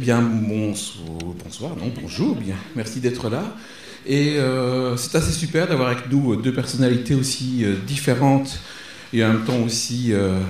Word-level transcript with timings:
Eh 0.00 0.02
bien, 0.02 0.22
bonsoir, 0.22 1.76
non, 1.76 1.92
bonjour, 2.00 2.34
bien, 2.34 2.54
merci 2.74 3.00
d'être 3.00 3.28
là. 3.28 3.54
Et 4.06 4.38
euh, 4.38 4.96
c'est 4.96 5.14
assez 5.14 5.30
super 5.30 5.68
d'avoir 5.68 5.88
avec 5.88 6.10
nous 6.10 6.36
deux 6.36 6.54
personnalités 6.54 7.14
aussi 7.14 7.66
euh, 7.66 7.74
différentes 7.86 8.60
et 9.12 9.22
en 9.22 9.34
même 9.34 9.44
temps 9.44 9.58
aussi, 9.58 10.14
euh, 10.14 10.40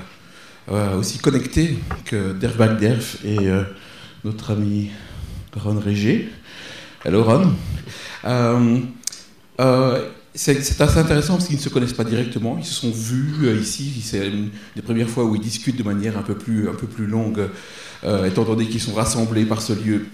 aussi 0.96 1.18
connectées 1.18 1.78
que 2.04 2.32
Derf 2.32 2.78
Derf 2.78 3.16
et 3.24 3.38
notre 4.22 4.52
ami 4.52 4.90
Ron 5.56 5.80
Régé. 5.80 6.28
Hello 7.04 7.24
Ron. 7.24 7.52
c'est 10.32 10.80
assez 10.80 10.98
intéressant 10.98 11.34
parce 11.34 11.48
qu'ils 11.48 11.56
ne 11.56 11.62
se 11.62 11.70
connaissent 11.70 11.92
pas 11.92 12.04
directement, 12.04 12.56
ils 12.56 12.64
se 12.64 12.74
sont 12.74 12.92
vus 12.92 13.58
ici, 13.60 14.00
c'est 14.00 14.28
une 14.28 14.50
des 14.76 14.82
premières 14.82 15.10
fois 15.10 15.24
où 15.24 15.34
ils 15.34 15.42
discutent 15.42 15.76
de 15.76 15.82
manière 15.82 16.16
un 16.16 16.22
peu 16.22 16.36
plus, 16.36 16.68
un 16.68 16.74
peu 16.74 16.86
plus 16.86 17.08
longue, 17.08 17.48
étant 18.02 18.44
donné 18.44 18.66
qu'ils 18.66 18.80
sont 18.80 18.94
rassemblés 18.94 19.44
par 19.44 19.60
ce 19.60 19.72
lieu 19.72 20.06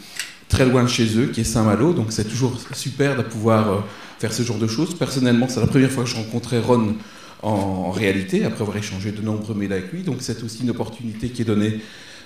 très 0.48 0.64
loin 0.64 0.84
de 0.84 0.88
chez 0.88 1.18
eux, 1.18 1.26
qui 1.26 1.40
est 1.40 1.44
Saint-Malo. 1.44 1.92
Donc 1.92 2.06
c'est 2.10 2.24
toujours 2.24 2.56
super 2.72 3.16
de 3.16 3.22
pouvoir 3.22 3.72
euh, 3.72 3.78
faire 4.18 4.32
ce 4.32 4.42
genre 4.42 4.58
de 4.58 4.66
choses. 4.66 4.94
Personnellement, 4.94 5.48
c'est 5.48 5.60
la 5.60 5.66
première 5.66 5.90
fois 5.90 6.04
que 6.04 6.10
je 6.10 6.16
rencontrais 6.16 6.60
Ron 6.60 6.94
en, 7.42 7.90
réalité, 7.90 8.44
après 8.44 8.62
avoir 8.62 8.76
échangé 8.76 9.12
de 9.12 9.22
nombreux 9.22 9.54
mails 9.54 9.72
avec 9.72 9.92
lui. 9.92 10.02
Donc 10.02 10.16
c'est 10.20 10.42
aussi 10.42 10.62
une 10.62 10.70
opportunité 10.70 11.28
qui 11.30 11.42
est 11.42 11.44
donnée 11.44 11.80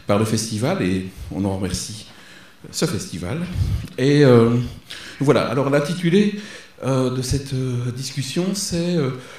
par 0.06 0.18
le 0.18 0.24
festival 0.24 0.82
et 0.82 1.06
on 1.32 1.45
en 1.45 1.56
remercie 1.56 2.06
ce 2.70 2.84
festival. 2.84 3.38
Et 3.98 4.24
euh, 4.24 4.51
voilà, 5.18 5.48
alors 5.48 5.70
l'intitulé 5.70 6.40
euh, 6.84 7.10
de 7.10 7.23
cette 7.23 7.54
discussion, 7.95 8.54
c'est 8.54 8.96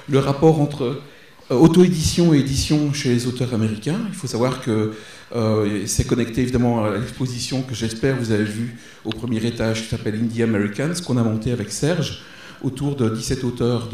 le 0.09 0.19
rapport 0.19 0.59
entre 0.61 1.01
auto-édition 1.49 2.33
et 2.33 2.39
édition 2.39 2.93
chez 2.93 3.09
les 3.09 3.27
auteurs 3.27 3.53
américains. 3.53 3.99
Il 4.09 4.15
faut 4.15 4.27
savoir 4.27 4.61
que 4.61 4.93
euh, 5.35 5.83
c'est 5.85 6.05
connecté 6.05 6.41
évidemment 6.41 6.85
à 6.85 6.97
l'exposition 6.97 7.61
que 7.61 7.73
j'espère 7.73 8.17
vous 8.17 8.31
avez 8.31 8.43
vue 8.43 8.77
au 9.05 9.09
premier 9.09 9.45
étage 9.45 9.83
qui 9.83 9.87
s'appelle 9.87 10.15
Indie 10.15 10.43
Americans, 10.43 10.93
qu'on 11.05 11.17
a 11.17 11.23
monté 11.23 11.51
avec 11.51 11.71
Serge 11.71 12.23
autour 12.61 12.95
de 12.95 13.09
17 13.09 13.43
auteurs 13.43 13.89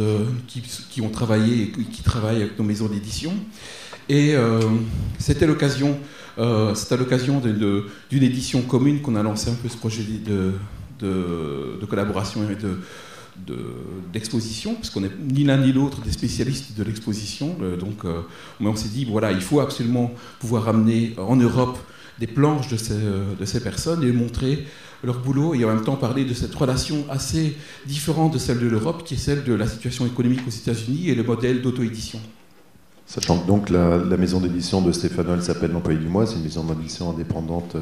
qui, 0.47 1.01
ont 1.01 1.09
travaillé 1.09 1.71
et 1.79 1.83
qui 1.83 2.03
travaillent 2.03 2.41
avec 2.41 2.59
nos 2.59 2.65
maisons 2.65 2.87
d'édition. 2.87 3.33
Et 4.09 4.35
euh, 4.35 4.59
c'était 5.19 5.47
l'occasion, 5.47 5.97
euh, 6.37 6.73
à 6.73 6.95
l'occasion 6.95 7.39
d'une 7.39 8.23
édition 8.23 8.61
commune 8.61 9.01
qu'on 9.01 9.15
a 9.15 9.23
lancé 9.23 9.49
un 9.49 9.53
peu 9.53 9.69
ce 9.69 9.77
projet 9.77 10.03
de, 10.03 10.53
de 10.99 11.85
collaboration 11.85 12.49
et 12.49 12.55
de, 12.55 12.79
d'exposition, 14.11 14.75
parce 14.75 14.89
qu'on 14.89 15.01
n'est 15.01 15.11
ni 15.31 15.43
l'un 15.43 15.57
ni 15.57 15.71
l'autre 15.71 16.01
des 16.01 16.11
spécialistes 16.11 16.77
de 16.77 16.83
l'exposition. 16.83 17.55
Euh, 17.61 17.77
donc, 17.77 18.05
euh, 18.05 18.21
on 18.59 18.75
s'est 18.75 18.89
dit, 18.89 19.05
voilà, 19.05 19.31
il 19.31 19.41
faut 19.41 19.59
absolument 19.59 20.11
pouvoir 20.39 20.67
amener 20.67 21.13
en 21.17 21.35
Europe 21.35 21.77
des 22.19 22.27
planches 22.27 22.67
de 22.67 22.77
ces, 22.77 22.93
euh, 22.93 23.35
de 23.39 23.45
ces 23.45 23.61
personnes 23.61 24.03
et 24.03 24.11
montrer 24.11 24.65
leur 25.03 25.19
boulot 25.19 25.53
et 25.53 25.63
en 25.63 25.67
même 25.67 25.83
temps 25.83 25.95
parler 25.95 26.25
de 26.25 26.33
cette 26.33 26.53
relation 26.55 27.05
assez 27.09 27.55
différente 27.85 28.33
de 28.33 28.39
celle 28.39 28.59
de 28.59 28.67
l'Europe, 28.67 29.03
qui 29.05 29.13
est 29.13 29.17
celle 29.17 29.43
de 29.43 29.53
la 29.53 29.67
situation 29.67 30.05
économique 30.07 30.41
aux 30.47 30.51
États-Unis 30.51 31.09
et 31.09 31.15
le 31.15 31.23
modèle 31.23 31.61
d'auto-édition. 31.61 32.19
Sachant 33.05 33.39
que 33.39 33.47
donc 33.47 33.69
la, 33.69 33.99
maison 34.17 34.41
d'édition 34.41 34.81
de 34.81 34.91
Stéphano, 34.91 35.35
elle 35.35 35.43
s'appelle 35.43 35.71
L'Employé 35.71 35.99
du 35.99 36.07
Mois, 36.07 36.25
c'est 36.25 36.35
une 36.35 36.43
maison 36.43 36.63
d'édition 36.63 37.11
indépendante 37.11 37.77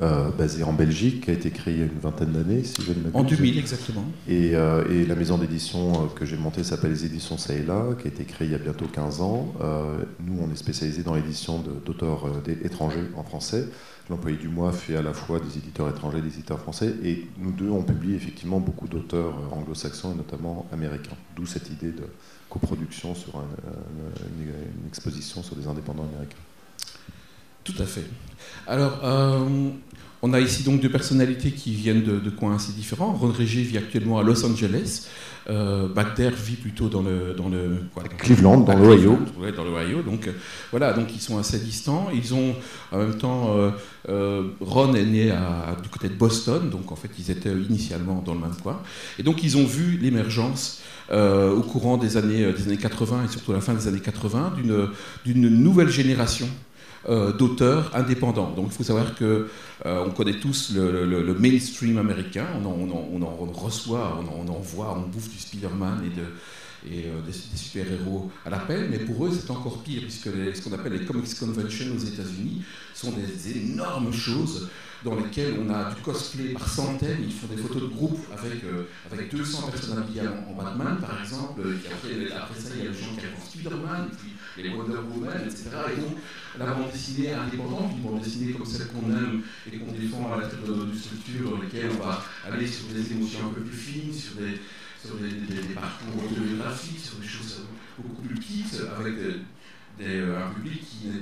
euh, 0.00 0.30
basée 0.30 0.62
en 0.62 0.72
Belgique, 0.72 1.24
qui 1.24 1.30
a 1.30 1.32
été 1.32 1.50
créée 1.50 1.74
il 1.74 1.80
y 1.80 1.82
a 1.82 1.86
une 1.86 1.98
vingtaine 1.98 2.30
d'années, 2.30 2.62
si 2.62 2.82
je 2.82 2.92
ne 2.92 2.98
m'abuse. 2.98 3.14
En 3.14 3.24
2000, 3.24 3.58
exactement. 3.58 4.04
Et, 4.28 4.54
euh, 4.54 4.84
et 4.88 5.04
la 5.04 5.16
maison 5.16 5.38
d'édition 5.38 5.92
euh, 5.92 6.06
que 6.14 6.24
j'ai 6.24 6.36
montée 6.36 6.62
s'appelle 6.62 6.92
les 6.92 7.04
éditions 7.04 7.36
Saïla, 7.36 7.96
qui 8.00 8.06
a 8.06 8.10
été 8.10 8.24
créée 8.24 8.46
il 8.46 8.52
y 8.52 8.54
a 8.54 8.58
bientôt 8.58 8.86
15 8.86 9.20
ans. 9.22 9.54
nous, 10.24 10.38
on 10.40 10.52
est 10.52 10.56
spécialisé 10.56 11.02
dans 11.02 11.14
l'édition 11.14 11.64
d'auteurs 11.84 12.26
étrangers 12.64 13.08
en 13.16 13.24
français. 13.24 13.66
L'employé 14.08 14.36
du 14.36 14.48
mois 14.48 14.70
fait 14.70 14.96
à 14.96 15.02
la 15.02 15.12
fois 15.12 15.40
des 15.40 15.58
éditeurs 15.58 15.88
étrangers 15.88 16.18
et 16.18 16.22
des 16.22 16.28
éditeurs 16.34 16.60
français. 16.60 16.94
Et 17.02 17.26
nous 17.38 17.50
deux, 17.50 17.70
on 17.70 17.82
publie 17.82 18.14
effectivement 18.14 18.60
beaucoup 18.60 18.86
d'auteurs 18.86 19.34
anglo-saxons 19.52 20.12
et 20.12 20.16
notamment 20.16 20.66
américains. 20.72 21.16
D'où 21.34 21.44
cette 21.44 21.70
idée 21.70 21.90
de 21.90 22.04
coproduction 22.48 23.16
sur 23.16 23.42
une 24.38 24.86
exposition 24.86 25.42
sur 25.42 25.56
des 25.56 25.66
indépendants 25.66 26.04
américains. 26.04 26.38
Tout 27.64 27.74
à 27.78 27.84
fait. 27.84 28.06
Alors, 28.66 29.00
euh, 29.04 29.70
on 30.20 30.32
a 30.32 30.40
ici 30.40 30.64
donc 30.64 30.80
deux 30.80 30.88
personnalités 30.88 31.52
qui 31.52 31.74
viennent 31.74 32.02
de, 32.02 32.30
coins 32.30 32.56
assez 32.56 32.72
différents. 32.72 33.12
Ron 33.12 33.30
Régé 33.30 33.62
vit 33.62 33.78
actuellement 33.78 34.18
à 34.18 34.24
Los 34.24 34.44
Angeles. 34.44 35.06
Euh, 35.48 35.88
Bagder 35.88 36.30
vit 36.30 36.56
plutôt 36.56 36.88
dans 36.88 37.02
le, 37.02 37.34
dans 37.36 37.48
le 37.48 37.78
Cleveland, 38.18 38.60
dans 38.60 38.76
l'Ohio. 38.76 39.16
Oui, 39.38 39.52
dans 39.56 39.64
l'Ohio. 39.64 40.02
Donc 40.02 40.26
euh, 40.26 40.32
voilà, 40.70 40.92
donc 40.92 41.14
ils 41.14 41.20
sont 41.20 41.38
assez 41.38 41.60
distants. 41.60 42.08
Ils 42.12 42.34
ont 42.34 42.56
en 42.90 42.98
même 42.98 43.16
temps, 43.16 43.56
euh, 44.08 44.42
Ron 44.60 44.92
est 44.94 45.04
né 45.04 45.30
à, 45.30 45.76
du 45.80 45.88
côté 45.88 46.08
de 46.08 46.14
Boston, 46.14 46.68
donc 46.68 46.90
en 46.90 46.96
fait 46.96 47.10
ils 47.18 47.30
étaient 47.30 47.52
initialement 47.52 48.20
dans 48.26 48.34
le 48.34 48.40
même 48.40 48.56
coin. 48.60 48.82
Et 49.20 49.22
donc 49.22 49.44
ils 49.44 49.56
ont 49.56 49.64
vu 49.64 49.98
l'émergence 49.98 50.82
au 51.10 51.62
courant 51.62 51.96
des 51.96 52.16
années, 52.16 52.52
des 52.52 52.64
années 52.64 52.76
80 52.76 53.24
et 53.24 53.28
surtout 53.28 53.52
à 53.52 53.54
la 53.54 53.60
fin 53.62 53.72
des 53.72 53.86
années 53.86 54.00
80 54.00 54.54
d'une 55.24 55.48
nouvelle 55.48 55.88
génération 55.88 56.48
euh, 57.08 57.32
d'auteurs 57.32 57.90
indépendants. 57.94 58.50
Donc 58.50 58.66
il 58.66 58.72
faut 58.72 58.82
savoir 58.82 59.14
que 59.14 59.48
euh, 59.86 60.04
on 60.06 60.10
connaît 60.10 60.38
tous 60.38 60.72
le, 60.74 61.34
mainstream 61.38 61.96
américain, 61.96 62.44
on 62.62 62.66
en, 62.66 63.50
reçoit, 63.54 64.20
on 64.20 64.46
en, 64.46 64.60
voit, 64.60 64.94
on 64.94 65.08
bouffe 65.08 65.30
du 65.30 65.38
Spider-Man 65.38 66.02
et, 66.04 66.92
et 66.94 67.06
euh, 67.06 67.22
des, 67.24 67.32
super-héros 67.32 68.30
à 68.44 68.50
l'appel, 68.50 68.88
mais 68.90 68.98
pour 68.98 69.24
eux 69.24 69.30
c'est 69.32 69.50
encore 69.50 69.82
pire, 69.82 70.02
puisque 70.02 70.28
ce 70.28 70.60
qu'on 70.60 70.74
appelle 70.74 70.92
les 70.92 71.06
Comics 71.06 71.34
Conventions 71.40 71.94
aux 71.96 72.04
États-Unis 72.04 72.62
sont 72.92 73.12
des 73.12 73.56
énormes 73.56 74.12
choses 74.12 74.68
dans 75.02 75.14
lesquelles 75.14 75.54
on 75.64 75.70
a 75.72 75.94
du 75.94 76.02
cosplay 76.02 76.48
par 76.48 76.68
centaines, 76.68 77.20
ils 77.22 77.32
font 77.32 77.46
des 77.46 77.62
photos 77.62 77.84
de 77.84 77.88
groupe 77.88 78.20
avec, 78.36 78.60
avec 79.10 79.34
200 79.34 79.68
personnes 79.70 79.96
habillées 79.96 80.28
en, 80.28 80.62
Batman 80.62 80.98
par 81.00 81.22
exemple, 81.22 81.62
après, 81.86 82.36
après, 82.36 82.60
ça 82.60 82.68
il 82.76 82.84
y 82.84 82.86
a 82.86 82.90
les 82.90 82.98
gens 82.98 83.14
qui 83.14 83.20
arrivent 83.20 83.38
en 83.40 83.46
Spider-Man, 83.46 84.08
les 84.56 84.68
Wonder 84.70 84.98
Woman, 84.98 85.42
etc. 85.44 85.70
Et 85.92 86.00
donc, 86.00 86.16
la 86.58 86.66
bande 86.66 86.90
dessinée 86.92 87.32
indépendante, 87.32 87.92
une 87.96 88.02
bande 88.02 88.20
dessinée 88.20 88.52
comme 88.52 88.66
celle 88.66 88.88
qu'on 88.88 89.10
aime 89.10 89.42
et 89.70 89.76
qu'on 89.76 89.92
défend 89.92 90.32
à 90.32 90.40
la 90.40 90.48
tête 90.48 90.64
de 90.64 90.96
structure 90.96 91.50
dans 91.50 91.62
lesquelles 91.62 91.90
on 91.98 92.04
va 92.04 92.24
aller 92.46 92.66
sur 92.66 92.88
des 92.88 93.12
émotions 93.12 93.46
un 93.46 93.54
peu 93.54 93.62
plus 93.62 93.76
fines, 93.76 94.12
sur 94.12 94.34
des, 94.34 94.60
sur 95.04 95.16
des, 95.16 95.74
parcours 95.74 96.24
autobiographiques, 96.24 96.98
sur 96.98 97.18
des 97.18 97.26
choses 97.26 97.62
beaucoup 97.98 98.22
plus 98.22 98.34
petites, 98.34 98.80
avec 98.98 99.14
euh, 100.00 100.46
un 100.46 100.50
public 100.54 100.80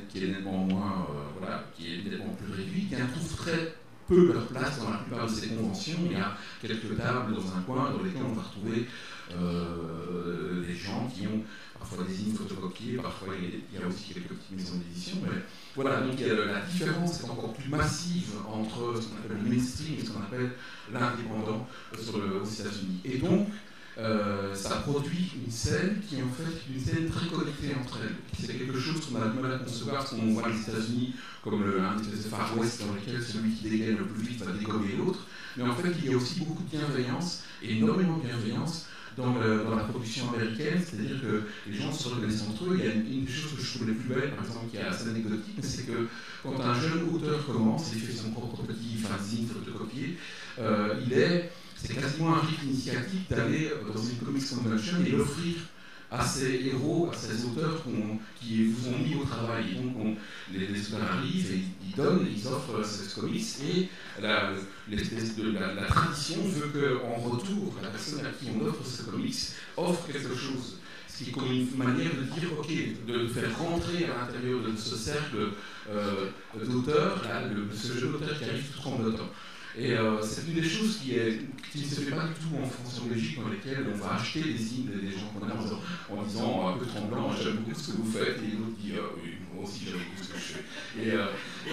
qui, 0.09 0.25
est 0.25 0.29
nettement 0.29 0.65
moins, 0.65 1.07
euh, 1.11 1.39
voilà, 1.39 1.65
qui 1.75 1.95
est 1.95 2.11
nettement 2.11 2.35
plus 2.35 2.53
réduit, 2.53 2.87
qui 2.87 2.95
trouve 2.95 3.37
très 3.37 3.75
peu 4.07 4.33
leur 4.33 4.47
place 4.47 4.79
dans 4.79 4.91
la 4.91 4.99
plupart 4.99 5.27
de 5.27 5.33
ces 5.33 5.49
conventions. 5.49 5.99
Il 6.05 6.13
y 6.13 6.17
a 6.17 6.37
quelques 6.61 6.97
tables 6.97 7.35
dans 7.35 7.57
un 7.57 7.61
coin 7.63 7.91
dans 7.91 8.03
lesquelles 8.03 8.23
on 8.25 8.35
va 8.35 8.43
retrouver 8.43 8.87
euh, 9.33 10.65
des 10.67 10.75
gens 10.75 11.11
qui 11.13 11.27
ont 11.27 11.43
parfois 11.89 12.05
des 12.05 12.15
signes 12.15 12.35
photocopiés, 12.35 12.97
parfois 12.97 13.35
il 13.41 13.79
y, 13.79 13.83
a, 13.83 13.87
aussi 13.87 14.13
quelques 14.13 14.29
petites 14.29 14.57
maisons 14.57 14.77
d'édition. 14.79 15.19
Mais 15.23 15.39
voilà, 15.75 16.01
donc 16.01 16.19
la 16.19 16.61
différence 16.61 17.21
est 17.21 17.25
encore 17.25 17.53
plus 17.53 17.69
massive 17.69 18.31
entre 18.49 19.01
ce 19.01 19.07
qu'on 19.07 19.17
appelle 19.19 19.39
le 19.45 19.51
mainstream 19.51 19.95
et 19.99 20.05
ce 20.05 20.11
qu'on 20.11 20.23
appelle 20.23 20.51
l'indépendant 20.93 21.67
aux 21.93 22.45
États-Unis. 22.45 23.01
Et 23.05 23.19
donc, 23.19 23.49
euh, 23.99 24.55
ça 24.55 24.77
produit 24.77 25.33
une 25.43 25.51
scène 25.51 26.01
qui 26.07 26.17
est 26.17 26.23
en 26.23 26.29
fait 26.29 26.71
une 26.71 26.79
scène 26.79 27.09
très 27.09 27.29
connectée 27.29 27.75
entre 27.81 27.99
elles. 28.03 28.17
C'est 28.39 28.59
quelque 28.59 28.79
chose 28.79 29.01
qu'on 29.07 29.23
a 29.23 29.29
du 29.29 29.39
mal 29.39 29.53
à 29.53 29.59
concevoir 29.59 29.99
parce 29.99 30.11
qu'on 30.11 30.33
voit 30.35 30.49
les 30.49 30.61
États-Unis 30.61 31.15
comme 31.43 31.65
le, 31.65 31.81
un 31.81 31.99
espèce 31.99 32.25
de 32.25 32.29
Far 32.29 32.59
West 32.59 32.83
dans 32.85 32.93
lequel 32.93 33.23
celui 33.23 33.55
qui 33.55 33.71
dégaine 33.71 33.97
le 33.97 34.05
plus 34.07 34.23
vite 34.23 34.43
va 34.43 34.53
dégommer 34.53 34.97
l'autre. 34.99 35.21
Mais 35.57 35.63
en 35.63 35.75
fait, 35.75 35.89
il 36.03 36.11
y 36.11 36.13
a 36.13 36.17
aussi 36.17 36.41
beaucoup 36.41 36.65
de 36.65 36.77
bienveillance, 36.77 37.45
et 37.63 37.79
énormément 37.79 38.19
de 38.19 38.25
bienveillance, 38.25 38.87
dans, 39.17 39.35
la 39.77 39.85
production 39.85 40.33
américaine, 40.35 40.81
c'est-à-dire 40.85 41.21
que 41.21 41.43
les 41.69 41.77
gens 41.77 41.93
se 41.93 42.09
reconnaissent 42.09 42.43
entre 42.49 42.65
eux. 42.65 42.77
Il 42.79 42.85
y 42.85 42.89
a 42.89 42.93
une, 42.93 43.25
des 43.25 43.33
choses 43.33 43.55
que 43.55 43.63
je 43.63 43.75
trouve 43.75 43.89
les 43.89 43.95
plus 43.95 44.09
belles, 44.09 44.31
par 44.35 44.45
exemple, 44.45 44.67
qui 44.71 44.77
est 44.77 44.83
assez 44.83 45.09
anecdotique, 45.09 45.57
c'est 45.63 45.87
que 45.87 46.09
quand 46.43 46.61
un 46.61 46.81
jeune 46.81 47.09
auteur 47.15 47.45
commence, 47.47 47.91
il 47.95 48.01
fait 48.01 48.13
son 48.13 48.31
propre 48.31 48.63
petit 48.63 48.97
fanzine 48.97 49.49
photocopié, 49.49 50.17
euh, 50.59 51.01
il 51.07 51.13
est, 51.13 51.51
c'est 51.77 51.95
quasiment 51.95 52.35
un 52.35 52.41
rite 52.41 52.63
initiatique 52.65 53.29
d'aller 53.31 53.71
dans 53.95 54.03
une 54.03 54.17
comics 54.19 54.49
convention 54.49 54.97
et 55.05 55.11
l'offrir 55.11 55.55
à 56.11 56.25
ces 56.25 56.67
héros, 56.67 57.11
à 57.13 57.17
ces 57.17 57.45
auteurs 57.45 57.83
qui 58.41 58.67
vous 58.67 58.89
ont 58.89 58.99
mis 58.99 59.15
au 59.15 59.25
travail. 59.25 59.77
Les, 60.53 60.67
les, 60.67 60.95
arrivent 60.95 61.53
et 61.53 61.63
ils 61.85 61.95
donnent, 61.97 62.27
ils 62.31 62.47
offrent 62.47 62.85
ce 62.85 63.19
comics 63.19 63.45
et 63.65 63.89
la, 64.21 64.53
tradition 65.89 66.37
veut 66.45 66.69
qu'en 66.69 67.15
retour, 67.29 67.75
la 67.83 67.89
personne 67.89 68.25
à 68.25 68.31
qui 68.31 68.47
on 68.55 68.65
offre 68.67 68.85
ce 68.87 69.03
comics 69.03 69.35
offre 69.77 70.07
quelque 70.07 70.35
chose. 70.35 70.79
Ce 71.09 71.25
qui 71.25 71.31
est 71.31 71.33
comme 71.33 71.51
une 71.51 71.77
manière 71.77 72.11
de 72.15 72.23
dire, 72.39 72.51
ok, 72.59 72.69
de 73.07 73.27
faire 73.27 73.59
rentrer 73.59 74.05
à 74.05 74.27
l'intérieur 74.27 74.61
de 74.61 74.77
ce 74.77 74.97
cercle 74.97 75.49
euh, 75.91 76.27
d'auteurs, 76.69 77.23
ce 77.73 77.99
jeu 77.99 78.09
d'auteur 78.09 78.39
qui 78.39 78.45
arrive 78.45 78.71
tout 78.71 78.81
tremblotant. 78.81 79.31
Et 79.79 79.93
euh, 79.93 80.23
c'est 80.23 80.47
une 80.49 80.55
des 80.55 80.67
choses 80.67 80.99
qui, 80.99 81.13
ne 81.13 81.85
se 81.85 82.01
fait 82.01 82.11
pas 82.11 82.25
du 82.25 82.33
tout 82.35 82.57
en 82.63 82.67
France 82.67 83.03
en 83.05 83.09
Belgique, 83.09 83.39
dans 83.43 83.51
lesquelles 83.51 83.87
on 83.93 83.97
va 83.97 84.15
acheter 84.15 84.41
des 84.41 84.57
signes 84.57 84.87
des 84.87 85.11
gens 85.11 85.29
qu'on 85.35 85.47
a 85.47 85.53
en, 85.53 86.23
disant 86.23 86.69
un 86.69 86.79
peu 86.79 86.87
tremblant, 86.87 87.31
j'aime 87.37 87.57
beaucoup 87.57 87.79
ce 87.79 87.93
que 87.93 87.97
vous 87.99 88.11
faites, 88.11 88.39
et 88.39 88.57
l'autre 88.57 88.77
dit, 88.81 88.93
ah 88.97 89.05
oui, 89.23 89.33
moi 89.55 89.65
aussi 89.65 89.85
j'aime 89.85 89.99
beaucoup 89.99 90.23
ce 90.23 90.33
que 90.33 90.39
je 90.39 90.45
fais. 90.55 91.03
Et, 91.03 91.13
euh, 91.13 91.27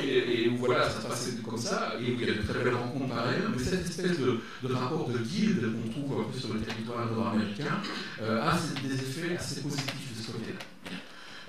et, 0.04 0.50
voilà, 0.50 0.90
ça 0.90 1.02
se 1.02 1.08
passait 1.08 1.32
comme 1.46 1.58
ça, 1.58 1.94
et 1.98 2.04
il 2.04 2.20
y 2.20 2.30
a 2.30 2.34
de 2.34 2.42
très 2.42 2.62
belles 2.62 2.76
rencontres 2.76 3.08
par 3.08 3.26
ailleurs, 3.26 3.50
mais 3.56 3.64
cette 3.64 3.86
espèce 3.86 4.20
de, 4.20 4.74
rapport 4.74 5.08
de 5.08 5.20
guilde 5.20 5.62
qu'on 5.62 5.90
trouve 5.90 6.22
un 6.22 6.32
peu 6.32 6.38
sur 6.38 6.54
le 6.54 6.60
territoire 6.60 7.10
nord-américain 7.10 7.80
euh, 8.22 8.42
a 8.42 8.60
des 8.86 8.96
effets 8.96 9.38
assez 9.38 9.62
positifs 9.62 10.18
de 10.18 10.22
ce 10.22 10.32
côté-là. 10.32 10.60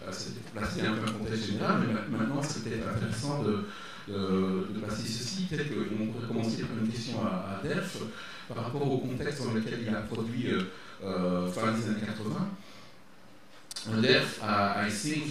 Euh, 0.06 0.10
là, 0.54 0.62
c'est 0.72 0.86
un 0.86 0.92
peu 0.92 1.08
un 1.08 1.18
contexte 1.18 1.46
général, 1.46 1.82
mais 1.88 2.18
maintenant, 2.18 2.40
c'était 2.42 2.78
intéressant 2.84 3.42
de, 3.42 3.64
de, 4.08 4.80
passer 4.80 5.06
ceci. 5.06 5.44
Peut-être 5.44 5.68
qu'on 5.68 6.06
pourrait 6.06 6.26
commencer 6.28 6.62
par 6.62 6.78
une 6.78 6.88
question 6.90 7.22
à, 7.24 7.60
à 7.62 8.52
par 8.52 8.64
rapport 8.64 8.92
au 8.92 8.98
contexte 8.98 9.42
dans 9.42 9.52
lequel 9.54 9.78
il 9.86 9.88
a 9.88 10.00
produit 10.00 10.48
euh, 11.02 11.50
fin 11.50 11.72
des 11.72 11.88
années 11.88 12.06
80. 12.06 12.50
Delph, 14.00 14.40
I 14.42 14.88
think, 14.90 15.24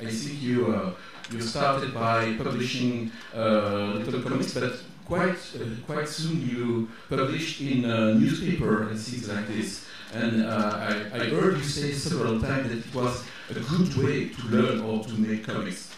I 0.00 0.06
think 0.06 0.40
you, 0.40 0.66
uh, 0.72 0.90
you 1.32 1.40
started 1.40 1.92
by 1.92 2.34
publishing 2.36 3.10
uh, 3.34 3.94
little 3.96 4.22
comics, 4.22 4.54
but 4.54 4.72
quite, 5.04 5.38
uh, 5.56 5.64
quite 5.86 6.08
soon 6.08 6.40
you 6.40 6.88
published 7.08 7.60
in 7.60 7.84
a 7.84 8.14
newspaper 8.14 8.88
and 8.88 8.98
things 8.98 9.28
like 9.28 9.48
this. 9.48 9.86
And 10.14 10.44
uh, 10.44 10.78
I, 11.12 11.16
I 11.16 11.24
heard 11.28 11.58
you 11.58 11.64
say 11.64 11.92
several 11.92 12.40
times 12.40 12.68
that 12.68 12.78
it 12.78 12.94
was 12.94 13.24
a 13.50 13.54
good 13.54 13.94
way 13.96 14.28
to 14.28 14.42
learn 14.48 14.80
or 14.80 15.04
to 15.04 15.12
make 15.14 15.44
comics. 15.44 15.92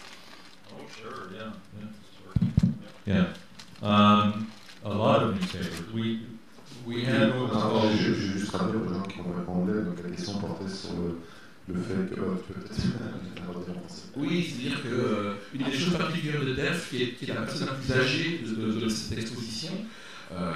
Oh, 0.73 0.81
sure, 0.89 1.29
yeah. 1.33 1.51
Yeah. 1.79 1.87
Yeah. 3.13 3.33
Um, 3.81 4.47
a 4.83 4.89
lot 4.89 5.23
of 5.23 5.35
newspapers. 5.35 5.93
We, 5.93 6.21
we 6.85 7.03
had 7.03 7.29
what 7.35 7.53
was 7.53 7.61
called. 7.63 7.91
Je, 7.91 8.13
je 8.13 8.37
juste 8.37 8.51
rappeler 8.51 8.79
aux 8.79 8.93
gens 8.93 9.03
qui 9.03 9.17
vont 9.19 9.33
répondre, 9.37 9.71
donc 9.85 9.97
la 10.03 10.09
question 10.09 10.39
portait 10.39 10.69
sur 10.69 10.93
le 10.93 11.17
le 11.67 11.81
fait 11.81 12.15
que. 12.15 12.21
Oui, 14.17 14.43
c'est-à-dire 14.43 14.81
qu'une 14.81 14.91
euh, 14.91 15.35
des 15.53 15.77
choses 15.77 15.97
particulières 15.97 16.43
de 16.43 16.53
Delphes, 16.53 16.89
qui 16.89 17.03
est, 17.03 17.13
qui 17.13 17.25
est 17.25 17.33
la 17.33 17.41
personne 17.41 17.67
la 17.67 17.73
plus 17.73 17.91
âgée 17.93 18.41
de, 18.45 18.55
de, 18.55 18.79
de 18.81 18.89
cette 18.89 19.17
exposition, 19.17 19.71
euh, 19.71 19.85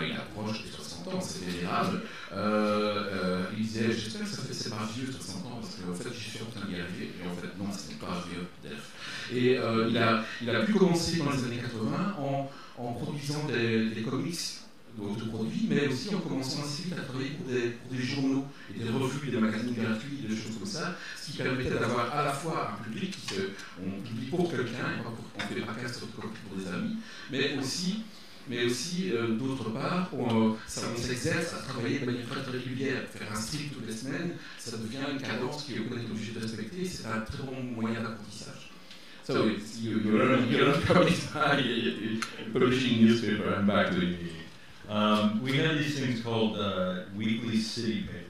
il 0.07 0.15
approche 0.15 0.63
des 0.63 0.69
60 0.69 1.13
ans, 1.13 1.21
c'est 1.21 1.45
vénérable. 1.45 2.01
Euh, 2.33 3.03
euh, 3.13 3.43
il 3.57 3.63
disait 3.65 3.91
J'espère 3.91 4.21
que 4.21 4.27
ça 4.27 4.41
fait, 4.43 4.53
c'est 4.53 4.69
pas 4.69 4.87
vieux 4.95 5.11
60 5.11 5.45
ans, 5.45 5.59
parce 5.61 5.75
qu'en 5.75 5.93
fait, 5.93 6.13
je 6.13 6.29
suis 6.29 6.39
en 6.41 6.51
train 6.51 6.67
d'y 6.67 6.75
arriver. 6.75 7.11
Et 7.21 7.27
en 7.27 7.35
fait, 7.35 7.57
non, 7.57 7.71
ce 7.71 7.89
n'est 7.89 7.99
pas 7.99 8.23
vieux. 8.29 8.47
Et 9.33 9.57
euh, 9.57 9.87
il, 9.89 9.97
a, 9.97 10.23
il 10.41 10.49
a 10.49 10.61
pu 10.61 10.73
commencer 10.73 11.17
dans 11.17 11.31
les 11.31 11.43
années 11.43 11.61
80 11.61 12.15
en, 12.19 12.49
en 12.77 12.93
produisant 12.93 13.45
des, 13.45 13.89
des 13.89 14.01
comics 14.01 14.39
produits, 15.29 15.67
mais 15.69 15.87
aussi 15.87 16.13
en 16.15 16.19
commençant 16.19 16.63
assez 16.63 16.83
vite 16.83 16.93
à 16.97 17.01
travailler 17.01 17.31
pour 17.31 17.47
des, 17.47 18.01
journaux 18.01 18.45
des 18.73 18.89
revues, 18.89 19.29
des 19.29 19.37
magazines 19.37 19.73
gratuits, 19.73 20.23
des 20.27 20.35
choses 20.35 20.57
comme 20.57 20.65
ça, 20.65 20.95
ce 21.21 21.31
qui 21.31 21.37
permettait 21.37 21.71
d'avoir 21.71 22.13
à 22.15 22.23
la 22.23 22.31
fois 22.31 22.71
un 22.79 22.83
public 22.83 23.11
qui 23.11 23.35
se, 23.35 23.41
on 23.79 24.01
publie 24.01 24.27
pour 24.27 24.49
quelqu'un, 24.49 25.03
on 25.35 25.39
fait 25.39 25.61
pas 25.61 25.73
qu'un 25.73 25.91
sur 25.91 26.07
pour 26.07 26.57
des 26.57 26.67
amis, 26.67 26.97
mais 27.31 27.57
aussi 27.59 28.03
mais 28.49 28.65
aussi, 28.65 29.11
euh, 29.11 29.29
d'autre 29.29 29.69
part, 29.71 30.09
on, 30.13 30.51
euh, 30.51 30.53
on 30.53 30.97
s'exerce 30.97 31.53
à 31.53 31.57
travailler 31.57 31.99
de 31.99 32.05
manière 32.05 32.27
très 32.27 32.51
régulière. 32.51 33.01
Faire 33.11 33.31
un 33.31 33.35
strip 33.35 33.73
toutes 33.73 33.87
les 33.87 33.93
semaines, 33.93 34.31
ça 34.57 34.77
devient 34.77 35.05
une 35.11 35.21
cadence 35.21 35.63
qu'on 35.63 35.97
est 35.97 36.11
obligé 36.11 36.33
de 36.33 36.39
respecter, 36.39 36.85
c'est 36.85 37.07
un 37.07 37.21
très 37.21 37.43
bon 37.43 37.63
moyen 37.75 38.01
d'apprentissage. 38.01 38.71
So, 39.23 39.47
you, 39.47 40.01
you 40.05 40.17
learn, 40.17 40.47
you 40.51 40.59
learn 40.59 40.79
publishing 42.53 43.01
newspaper 43.01 43.55
and 43.57 43.65
back 43.65 43.89
doing 43.89 44.15
Um, 44.87 45.41
we 45.41 45.57
had 45.57 45.79
these 45.79 45.99
things 45.99 46.21
called 46.21 46.57
uh, 46.57 47.05
weekly 47.17 47.57
city 47.57 48.03
papers. 48.03 48.25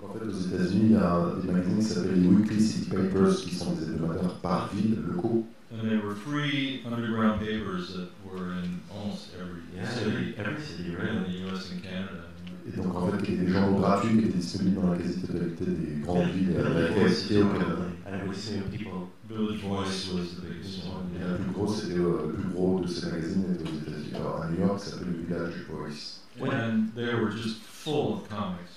Donc 0.00 0.10
en 0.10 0.14
fait, 0.14 0.24
aux 0.24 0.30
États-Unis, 0.30 0.86
il 0.86 0.92
y 0.92 0.96
a 0.96 1.26
des 1.42 1.52
magazines 1.52 1.78
qui 1.78 1.84
s'appellent 1.84 2.22
les 2.22 2.28
Weekly 2.28 2.60
City 2.60 2.88
Papers, 2.88 3.36
qui 3.36 3.54
sont 3.54 3.72
des 3.72 3.82
hebdomadaires 3.82 4.34
par 4.36 4.70
ville, 4.72 4.96
locaux. 5.06 5.46
And 5.70 5.90
they 5.90 5.96
were 5.96 6.14
free 6.14 6.82
underground 6.86 7.40
papers 7.40 7.92
that 7.94 8.08
were 8.24 8.52
in 8.52 8.80
almost 8.90 9.28
every 9.38 9.60
yeah, 9.76 9.86
city, 9.86 10.34
every 10.38 10.62
city, 10.62 10.96
right? 10.96 11.08
in 11.08 11.24
the 11.24 11.38
U.S. 11.50 11.70
and 11.70 11.82
Canada. 11.82 12.24
Et 12.66 12.76
donc 12.76 12.94
en 12.94 13.10
fait, 13.10 13.24
il 13.28 13.34
y 13.34 13.38
a 13.38 13.44
des 13.44 13.52
journaux 13.52 13.78
gratuits 13.78 14.18
qui 14.18 14.28
étaient 14.28 14.38
disponibles 14.38 14.80
dans 14.80 14.92
la 14.92 14.98
quasi-totalité 14.98 15.64
des 15.64 16.00
grandes 16.00 16.28
villes 16.30 16.56
américaines 16.58 17.06
euh, 17.06 17.34
et 17.34 17.42
au 17.42 17.48
Canada. 17.48 17.82
And 18.06 18.28
we 18.28 18.36
see 18.36 18.60
people. 18.70 19.08
Village 19.28 19.60
Voice 19.60 20.08
was 20.12 20.36
the 20.36 20.40
biggest 20.40 20.86
one. 20.86 21.10
Et 21.14 21.20
le 21.22 21.36
plus 21.36 21.52
gros, 21.52 21.68
c'était 21.68 21.98
euh, 21.98 22.28
le 22.28 22.32
plus 22.32 22.48
gros 22.48 22.80
de 22.80 22.86
ces 22.86 23.10
magazines 23.10 23.44
était 23.54 23.62
aux 23.62 23.90
États-Unis, 23.90 24.14
à 24.16 24.48
New 24.48 24.66
York, 24.66 24.80
s'appelle 24.80 25.08
le 25.08 25.26
Village 25.26 25.54
Voice. 25.68 26.20
And 26.40 26.94
they 26.94 27.14
were 27.14 27.30
just 27.30 27.60
full 27.62 28.14
of 28.14 28.28
comics. 28.28 28.72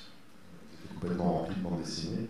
C'était 0.71 0.93
complètement 0.93 1.39
rempli 1.39 1.55
de 1.55 1.61
bandes 1.61 1.81
dessinées. 1.81 2.27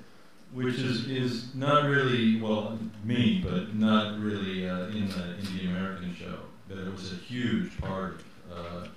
Which 0.53 0.79
is, 0.79 1.07
is 1.07 1.55
not 1.55 1.85
really, 1.85 2.41
well, 2.41 2.77
me, 3.05 3.41
but 3.43 3.73
not 3.73 4.19
really 4.19 4.67
uh, 4.67 4.87
in 4.87 5.07
the 5.07 5.37
Indian 5.39 5.75
American 5.75 6.13
show. 6.13 6.39
But 6.67 6.79
it 6.79 6.91
was 6.91 7.13
a 7.13 7.15
huge 7.15 7.79
part 7.79 8.21
of 8.51 8.89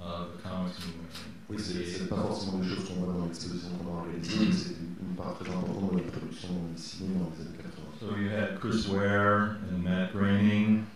uh, 0.00 0.04
uh, 0.04 0.24
the 0.34 0.42
comics 0.42 0.78
movement. 0.80 1.10
Oui, 1.48 1.58
c'est 1.58 2.08
pas 2.08 2.16
forcément 2.16 2.58
des 2.58 2.68
choses 2.68 2.88
qu'on 2.88 2.94
voit 2.94 3.12
dans 3.12 3.26
l'exposition 3.26 3.70
qu'on 3.78 3.98
a 3.98 4.02
réalisée, 4.04 4.46
mais 4.46 4.52
c'est 4.52 4.70
une, 4.70 5.16
part 5.16 5.36
très 5.38 5.50
importante 5.50 5.92
de 5.92 5.96
la 5.98 6.10
production 6.10 6.48
dans 6.48 6.68
les 6.70 7.46
années 7.46 7.58
80. 7.58 7.90
So 8.00 8.16
you 8.16 8.30
had 8.30 8.60
Chris 8.60 8.88
Ware 8.88 9.58
and 9.68 9.84
Matt 9.84 10.12
Groening 10.12 10.86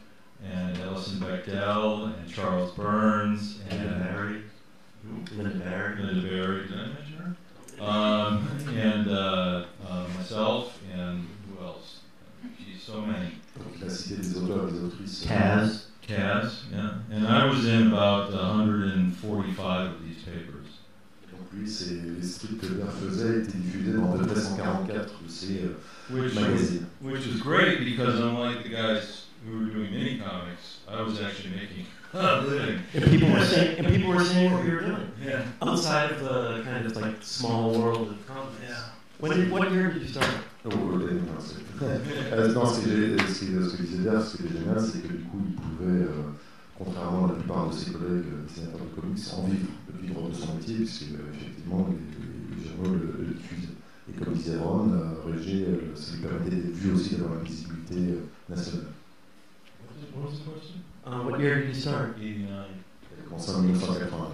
and 0.42 0.78
Ellison 0.78 1.18
Bechtel 1.20 2.06
and 2.06 2.28
Charles 2.32 2.72
Burns 2.76 3.60
and 3.70 3.80
Linda 3.80 4.04
Barry. 4.04 4.42
Linda 5.36 5.58
Barry. 5.58 6.02
Linda 6.02 6.28
Barry, 6.28 6.68
did 6.68 6.78
I 6.78 6.86
mention 6.86 7.36
her? 7.78 7.84
Um, 7.84 8.48
and 8.76 9.08
uh, 9.08 9.64
uh, 9.86 10.06
myself 10.16 10.80
and 10.94 11.26
who 11.48 11.64
else? 11.64 12.00
Geez, 12.58 12.82
so 12.82 13.00
many. 13.02 13.32
Kaz. 15.26 15.86
Kaz, 16.06 16.64
yeah. 16.70 16.98
And 17.10 17.26
I 17.26 17.46
was 17.46 17.66
in 17.66 17.88
about 17.88 18.30
145 18.32 19.90
of 19.90 20.04
these 20.04 20.22
papers. 20.22 20.66
Donc 21.32 21.48
lui, 21.52 21.66
c'est 21.68 21.94
les 21.94 22.22
strips 22.22 22.60
que 22.60 22.74
Bert 22.74 22.92
faisait 22.92 23.40
étaient 23.40 23.58
diffusés 23.58 23.92
dans 23.94 24.14
à 24.14 24.18
peu 24.18 24.26
près 24.26 24.40
144 24.40 25.22
de 25.22 25.28
ces 25.28 25.70
which 26.10 26.34
magazines. 26.34 26.86
Which 27.00 27.26
was 27.26 27.40
great 27.40 27.80
because 27.84 28.20
unlike 28.20 28.62
the 28.62 28.68
guys 28.68 29.26
who 29.46 29.58
were 29.58 29.66
doing 29.66 29.90
mini 29.90 30.18
comics, 30.18 30.80
I 30.88 31.00
was 31.02 31.20
actually 31.22 31.50
making 31.50 31.86
a 32.12 32.42
living. 32.42 32.80
And 32.94 33.04
people 33.10 33.30
were 33.30 33.44
saying, 33.44 33.78
and 33.78 33.88
people 33.88 34.10
were 34.10 34.24
saying 34.24 34.52
what 34.52 34.64
you 34.64 34.72
were 34.72 34.80
doing. 34.80 35.10
Yeah. 35.24 35.42
Outside 35.62 36.12
of 36.12 36.20
the 36.20 36.62
kind 36.64 36.84
of 36.86 36.96
like 36.96 37.16
small 37.22 37.78
world 37.78 38.10
of 38.10 38.26
comics. 38.26 38.58
Yeah. 38.68 38.76
When 39.18 39.32
did, 39.32 39.50
what 39.50 39.72
year 39.72 39.90
did 39.90 40.02
you 40.02 40.08
start? 40.08 40.28
Oh, 41.80 42.52
non, 42.54 42.66
ce 42.66 42.80
que 42.80 43.82
disait 43.82 43.98
Bert, 44.08 44.22
ce 44.22 44.36
qui 44.36 44.42
est 44.44 44.52
génial, 44.58 44.80
c'est 44.80 45.02
que 45.02 45.08
du 45.08 45.24
coup, 45.24 45.40
il 45.48 45.54
pouvait, 45.54 46.04
euh, 46.04 46.22
contrairement 46.78 47.24
à 47.26 47.28
la 47.28 47.34
plupart 47.34 47.68
de 47.68 47.74
ses 47.74 47.90
collègues 47.92 48.24
euh, 48.32 48.46
dessinateurs 48.46 48.80
de 48.80 49.00
comics, 49.00 49.24
en 49.36 49.42
vivre, 49.44 49.66
de 49.92 50.06
vivre 50.06 50.28
de 50.28 50.34
son 50.34 50.54
métier, 50.54 50.76
puisque 50.76 51.02
euh, 51.12 51.34
effectivement, 51.34 51.88
les, 51.90 52.62
les 52.62 52.68
journaux 52.68 52.94
le, 52.94 53.24
le 53.26 53.34
diffusent. 53.34 53.68
Et 54.08 54.12
comme 54.24 54.34
disait 54.34 54.56
Ron, 54.58 54.92
euh, 54.92 55.32
Régé, 55.32 55.66
euh, 55.68 55.96
ça 55.96 56.12
lui 56.14 56.22
permettait 56.22 56.56
d'être 56.56 56.76
vu 56.76 56.92
aussi 56.92 57.16
d'avoir 57.16 57.38
une 57.40 57.44
visibilité 57.46 57.94
euh, 57.96 58.54
nationale. 58.54 58.86
What 60.14 60.30
was 60.30 60.38
the 60.38 60.44
question? 60.44 60.78
Uh, 61.06 61.24
what 61.28 61.40
year 61.40 61.56
did 61.60 61.68
you 61.68 61.74
start? 61.74 62.14
89. 62.20 62.46
Il 63.16 63.20
a 63.20 63.28
commencé 63.28 63.50
en 63.50 63.62
1989. 63.62 64.28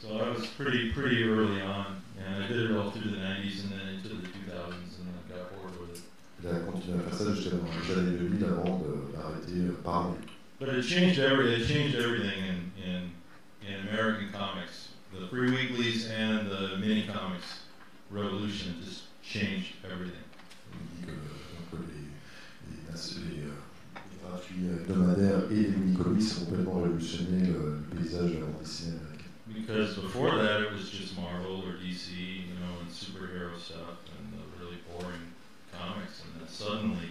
So 0.00 0.08
I 0.08 0.28
was 0.28 0.46
pretty 0.58 0.92
pretty 0.92 1.22
early 1.24 1.62
on, 1.62 2.02
and 2.20 2.44
I 2.44 2.46
did 2.48 2.70
it 2.70 2.76
all 2.76 2.90
through 2.90 3.10
the 3.10 3.16
90s 3.16 3.64
and 3.64 3.72
then 3.72 3.94
into 3.96 4.08
the 4.08 4.28
Il 6.48 6.54
a 6.54 6.60
continué 6.60 6.98
à 6.98 7.10
faire 7.10 7.14
ça 7.14 7.34
jusqu'à 7.34 7.56
les 7.94 7.98
années 7.98 8.18
2000 8.18 8.44
avant 8.44 8.82
d'arrêter 9.12 9.58
euh, 9.58 9.72
par 9.82 10.06
an. 10.06 10.16
But 10.60 10.68
it 10.68 10.82
changed 10.84 11.18
every 11.18 11.52
it 11.52 11.66
changed 11.66 11.96
everything 11.96 12.38
in, 12.38 12.72
in 12.82 13.10
in 13.66 13.88
American 13.88 14.30
comics. 14.32 14.90
The 15.12 15.26
free 15.28 15.50
weeklies 15.50 16.08
and 16.08 16.48
the 16.48 16.78
mini 16.78 17.02
comics 17.06 17.66
revolution 18.10 18.76
just 18.84 19.04
changed 19.22 19.74
everything. 19.84 20.22
Il 20.72 20.86
dit 20.94 21.06
que 21.06 21.12
donc, 21.12 21.74
euh, 21.74 21.78
les, 21.90 22.06
les, 22.70 22.82
les, 22.86 23.42
les 24.62 24.68
euh, 24.68 24.76
hebdomadaires 24.80 25.50
et 25.50 25.54
les 25.54 25.68
mini-comics 25.68 26.22
ont 26.22 26.44
complètement 26.44 26.80
révolutionné 26.82 27.46
le, 27.46 27.80
le 27.90 27.96
paysage 27.98 28.30
de 28.30 28.38
la 28.38 28.46
bande 28.46 28.62
dessinée 28.62 28.96
américaine. 28.96 29.16
Because 29.48 29.96
before 29.96 30.36
that, 30.36 30.62
it 30.62 30.72
was 30.72 30.90
just 30.90 31.16
Marvel 31.18 31.62
or 31.66 31.74
DC, 31.82 32.10
you 32.14 32.54
know, 32.60 32.78
and 32.80 32.90
superhero 32.90 33.56
stuff 33.58 33.98
and 34.14 34.32
the 34.32 34.42
really 34.58 34.78
boring 34.90 35.25
comics, 35.78 36.22
and 36.22 36.40
then 36.40 36.48
suddenly 36.48 37.10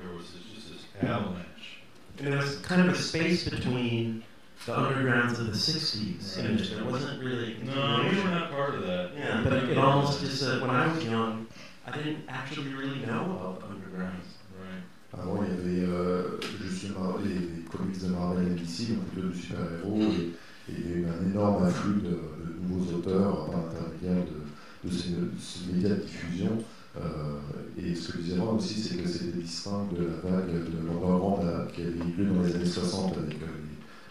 there 0.00 0.14
was 0.14 0.32
this, 0.32 0.42
just 0.54 0.72
this 0.72 0.82
avalanche. 1.02 1.80
And 2.18 2.28
it 2.28 2.36
was 2.36 2.56
kind 2.58 2.80
of 2.80 2.94
a 2.94 2.98
space 2.98 3.48
between 3.48 4.22
the 4.64 4.72
undergrounds 4.72 5.38
of 5.38 5.46
the 5.46 5.52
60s. 5.52 6.38
And 6.38 6.58
there 6.58 6.84
wasn't 6.84 7.22
really. 7.22 7.56
No, 7.62 8.08
we 8.10 8.16
were 8.22 8.30
not 8.30 8.50
part 8.50 8.74
of 8.74 8.86
that. 8.86 9.10
Yeah, 9.16 9.42
but 9.44 9.52
it, 9.52 9.70
it 9.70 9.78
almost 9.78 10.20
just, 10.20 10.42
uh, 10.42 10.60
when 10.60 10.70
I 10.70 10.92
was 10.92 11.04
young, 11.04 11.46
I 11.86 11.96
didn't 11.96 12.24
actually 12.28 12.72
really 12.74 13.00
know 13.00 13.22
about 13.24 13.70
undergrounds. 13.70 14.26
Right. 14.58 14.82
Avant, 15.12 15.44
il 15.44 15.50
y 15.50 15.80
avait 15.80 15.88
euh, 15.88 16.40
justement 16.62 17.16
les, 17.24 17.34
les 17.34 17.62
comics 17.70 18.00
de 18.02 18.08
Marvel 18.08 18.48
et 18.48 18.60
DC, 18.60 18.96
donc 18.96 19.06
plutôt 19.12 19.28
de 19.28 19.34
super-héros, 19.34 20.00
et, 20.00 20.72
et, 20.72 20.74
il 20.78 20.90
y 20.90 20.94
a 20.94 20.96
eu 20.96 21.06
un 21.06 21.30
énorme 21.30 21.64
afflux 21.64 22.00
de, 22.02 22.10
de 22.10 22.58
nouveaux 22.60 22.98
auteurs 22.98 23.46
par 23.46 23.60
l'intermédiaire 23.60 24.24
de, 24.24 24.88
de, 24.88 24.94
ces, 24.94 25.10
de, 25.10 25.30
ces, 25.38 25.72
médias 25.72 25.90
de 25.90 26.02
diffusion. 26.02 26.58
Euh, 26.98 27.38
et 27.78 27.94
ce 27.94 28.12
que 28.12 28.18
disait 28.18 28.40
Ron 28.40 28.56
aussi, 28.56 28.80
c'est 28.80 28.96
que 28.96 29.08
c'était 29.08 29.38
distinct 29.38 29.88
de 29.92 30.04
la 30.04 30.30
vague 30.30 30.48
de 30.48 30.76
l'underground 30.76 31.70
qui 31.74 31.82
avait 31.82 31.90
eu 31.90 32.12
lieu 32.16 32.26
dans 32.26 32.42
les 32.42 32.54
années 32.54 32.64
60 32.64 33.18
avec 33.18 33.36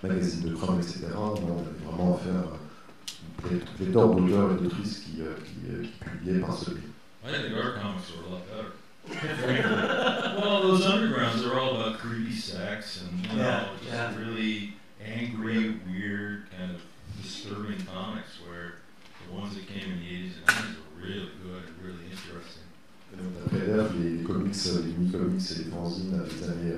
les 0.03 0.09
magazines 0.09 0.49
de 0.49 0.55
crâne, 0.55 0.77
etc. 0.77 1.07
on 1.15 1.33
avait 1.33 1.85
vraiment 1.85 2.15
affaire 2.15 2.43
à 3.43 3.51
une 3.51 3.59
pléthore 3.59 4.15
d'auteurs 4.15 4.51
et 4.51 4.63
d'autrices 4.63 4.99
qui, 4.99 5.11
qui, 5.13 5.87
qui, 5.87 6.09
publiaient 6.09 6.39
par 6.39 6.55
ce 6.55 6.71
biais. 6.71 6.81
I 7.23 7.31
think 7.31 7.55
our 7.55 7.73
comics 7.73 8.11
were 8.11 8.23
a 8.27 8.33
lot 8.33 8.43
better. 8.47 8.71
well, 10.39 10.61
those 10.61 10.85
undergrounds 10.85 11.45
are 11.45 11.59
all 11.59 11.75
about 11.75 11.99
creepy 11.99 12.31
sex 12.31 13.03
and 13.03 13.25
you 13.25 13.37
know, 13.37 13.43
yeah, 13.43 13.67
just 13.79 13.93
yeah. 13.93 14.17
really 14.17 14.73
angry, 15.03 15.75
weird, 15.87 16.45
kind 16.51 16.71
of 16.71 16.81
disturbing 17.21 17.77
comics 17.85 18.39
where 18.47 18.75
the 19.27 19.35
ones 19.35 19.55
that 19.55 19.67
came 19.67 19.91
in 19.91 19.99
the 19.99 20.05
80s 20.05 20.31
and 20.37 20.47
90s 20.47 20.75
were 20.75 21.07
really 21.07 21.29
good. 21.43 21.44
L'air, 23.65 23.85
les 23.99 24.23
comics, 24.23 24.55
les 24.65 24.93
mini-comics 24.93 25.51
et 25.51 25.63
les 25.63 25.71
fanzines 25.71 26.11
des 26.11 26.43
années 26.49 26.75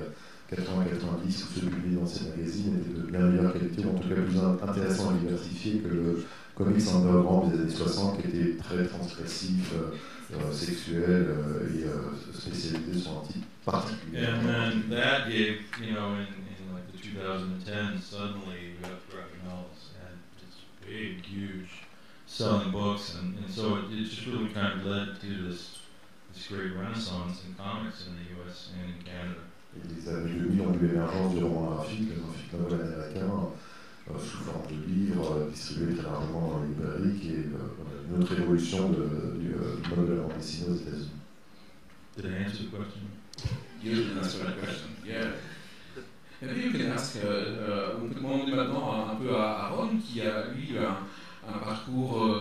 80-90 0.50 1.26
ou 1.26 1.60
ceux 1.60 1.66
publiés 1.66 1.96
dans 1.96 2.06
ces 2.06 2.30
magazines 2.30 2.78
étaient 2.80 3.00
de 3.00 3.06
bien 3.10 3.20
meilleure 3.20 3.52
qualité, 3.52 3.84
en 3.84 3.98
tout 3.98 4.08
cas 4.08 4.14
plus 4.14 4.38
intéressants 4.38 5.14
et 5.14 5.18
diversifiés 5.20 5.78
que 5.80 5.88
le 5.88 6.24
comics 6.54 6.88
underground 6.88 7.52
des 7.52 7.60
années 7.60 7.70
60 7.70 8.22
qui 8.22 8.28
était 8.28 8.56
très 8.56 8.86
transgressif, 8.86 9.72
euh, 9.74 9.94
euh, 10.34 10.52
sexuel 10.52 11.26
euh, 11.28 11.68
et 11.74 11.84
euh, 11.84 12.32
spécialisé 12.32 13.00
sur 13.00 13.12
un 13.12 13.26
type 13.26 13.44
particulier. 13.64 14.26
And 14.26 14.46
then 14.46 14.90
that 14.90 15.28
gave, 15.28 15.60
you 15.80 15.94
know, 15.94 16.14
in, 16.14 16.26
in 16.26 16.74
like 16.74 16.90
the 16.92 16.98
2010, 16.98 18.00
suddenly 18.00 18.74
we 18.76 18.88
got 18.88 18.98
big, 20.88 21.24
huge 21.24 21.68
selling 22.26 22.70
books, 22.70 23.14
and, 23.14 23.38
and 23.38 23.50
so 23.50 23.76
it, 23.76 23.92
it 23.92 24.04
just 24.04 24.26
really 24.26 24.48
kind 24.48 24.80
of 24.80 24.86
led 24.86 25.20
to 25.20 25.48
this 25.48 25.77
this 26.38 26.46
great 26.48 26.72
renaissance 26.76 27.42
in 27.46 27.54
comics 27.54 28.06
in 28.06 28.14
the 28.14 28.30
U.S. 28.38 28.70
and 28.78 28.94
in 28.94 29.02
Canada. 29.02 29.42
Et 29.76 29.80
les 29.94 30.08
années 30.08 30.30
2000 30.30 30.60
ont 30.60 30.72
vu 30.72 30.86
l'émergence 30.86 31.34
du 31.34 31.42
roman 31.42 31.74
graphique, 31.74 32.10
le 32.10 32.22
graphique 32.22 32.52
novel 32.52 32.80
américain, 32.80 33.48
euh, 34.08 34.18
sous 34.18 34.38
forme 34.38 34.66
de 34.70 34.86
livres 34.86 35.36
euh, 35.36 35.50
distribués 35.50 35.94
très 35.96 36.04
largement 36.04 36.48
dans 36.48 36.62
les 36.62 36.68
librairies, 36.68 37.18
qui 37.20 37.28
est 37.32 37.46
euh, 37.52 38.14
une 38.14 38.22
autre 38.22 38.38
évolution 38.38 38.88
de, 38.90 39.38
du, 39.38 39.52
euh, 39.54 39.76
du 39.82 39.90
mode 39.90 40.08
de 40.08 40.14
la 40.14 40.22
bande 40.22 40.36
dessinée 40.38 40.70
aux 40.70 40.76
États-Unis. 40.76 41.10
Did 42.16 42.24
I 42.26 42.44
answer 42.44 42.64
the 42.64 42.70
question? 42.70 43.02
You 43.82 43.94
didn't 43.94 44.18
answer 44.18 44.38
the 44.44 44.60
question. 44.60 44.88
Yeah. 45.04 45.30
Maybe 46.40 46.60
you 46.60 46.72
can 46.72 46.92
ask, 46.92 47.16
uh, 47.16 47.26
uh, 47.26 48.00
on 48.00 48.08
peut 48.08 48.14
demander 48.14 48.52
maintenant 48.52 49.08
un 49.10 49.16
peu 49.16 49.34
à 49.34 49.66
Aaron, 49.66 49.90
qui 49.98 50.20
a 50.22 50.46
lui 50.54 50.78
un, 50.78 50.98
un 51.48 51.58
parcours 51.58 52.37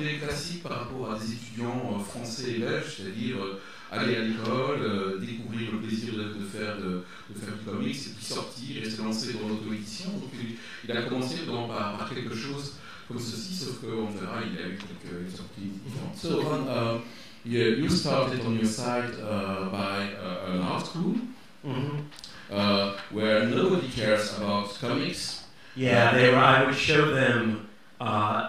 euh, 0.00 0.04
sembler 0.04 0.18
classique 0.18 0.62
par 0.62 0.80
rapport 0.80 1.12
à 1.12 1.18
des 1.18 1.32
étudiants 1.32 1.96
euh, 1.96 2.02
français 2.02 2.52
et 2.52 2.58
belges, 2.58 2.96
c'est-à-dire 2.96 3.36
euh, 3.36 3.60
aller 3.90 4.16
à 4.16 4.20
l'école, 4.20 5.20
découvrir 5.20 5.72
le 5.72 5.78
plaisir 5.78 6.14
de, 6.14 6.22
de 6.38 6.44
faire, 6.44 6.76
de, 6.76 7.04
de, 7.30 7.38
faire 7.38 7.54
du 7.54 7.64
comics, 7.64 7.96
et 7.96 8.10
puis 8.10 8.24
sortir 8.24 8.82
et 8.82 8.88
se 8.88 9.02
lancer 9.02 9.32
dans 9.34 9.48
l'auto-édition. 9.48 10.10
Donc 10.10 10.30
il, 10.34 10.56
il, 10.88 10.96
a 10.96 11.02
commencé 11.02 11.44
dans, 11.46 11.66
par, 11.68 11.98
par, 11.98 12.14
quelque 12.14 12.34
chose 12.34 12.76
comme 13.08 13.18
ceci, 13.18 13.54
sauf 13.54 13.80
qu'on 13.80 14.06
verra, 14.06 14.38
il 14.42 14.56
a 14.58 14.68
eu 14.68 14.78
quelques 14.78 15.30
sorties 15.30 15.72
différentes. 15.84 16.16
So, 16.16 16.40
on, 16.46 16.68
uh, 16.68 17.00
you, 17.44 17.82
you 17.82 17.88
started 17.88 18.40
on 18.46 18.54
your 18.54 18.66
site 18.66 19.18
uh, 19.18 19.70
by 19.70 20.14
uh, 20.14 20.52
an 20.54 20.62
art 20.62 20.86
school, 20.86 21.16
mm 21.64 21.74
-hmm. 21.74 22.92
where 23.12 23.46
nobody 23.46 23.88
cares 23.88 24.34
about 24.38 24.78
comics. 24.80 25.40
Yeah, 25.76 26.12
they 26.14 26.30
were, 26.30 26.38
I 26.38 26.64
would 26.64 26.76
show 26.76 27.14
them 27.14 27.70
Uh, 28.00 28.48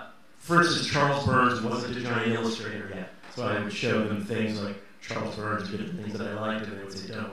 for 0.51 0.61
instance, 0.61 0.87
Charles 0.87 1.25
Burns 1.25 1.61
wasn't 1.61 1.95
a 1.95 2.01
giant 2.01 2.33
illustrator 2.33 2.91
yet, 2.93 3.13
so 3.33 3.47
I 3.47 3.63
would 3.63 3.71
show 3.71 4.05
them 4.05 4.25
things 4.25 4.59
like 4.59 4.75
Charles 5.01 5.33
Burns 5.37 5.69
did 5.69 5.79
things 5.95 6.17
that 6.17 6.27
I 6.27 6.33
liked, 6.33 6.67
and 6.67 6.77
they 6.77 6.83
would 6.83 6.91
say, 6.91 7.13
"Don't, 7.13 7.31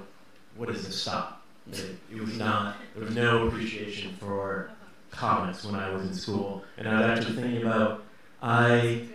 what 0.56 0.70
is 0.70 0.86
this? 0.86 1.02
Stop!" 1.02 1.42
It, 1.72 1.98
it 2.14 2.20
was 2.20 2.38
not. 2.38 2.76
There 2.94 3.04
was 3.04 3.16
no 3.16 3.48
appreciation 3.48 4.14
for 4.20 4.70
comics 5.10 5.64
when 5.64 5.74
I 5.74 5.90
was 5.90 6.02
in 6.02 6.14
school, 6.14 6.62
and 6.76 6.88
I 6.88 7.00
was 7.00 7.18
actually 7.18 7.42
thinking 7.42 7.62
about 7.62 8.04
I 8.40 9.08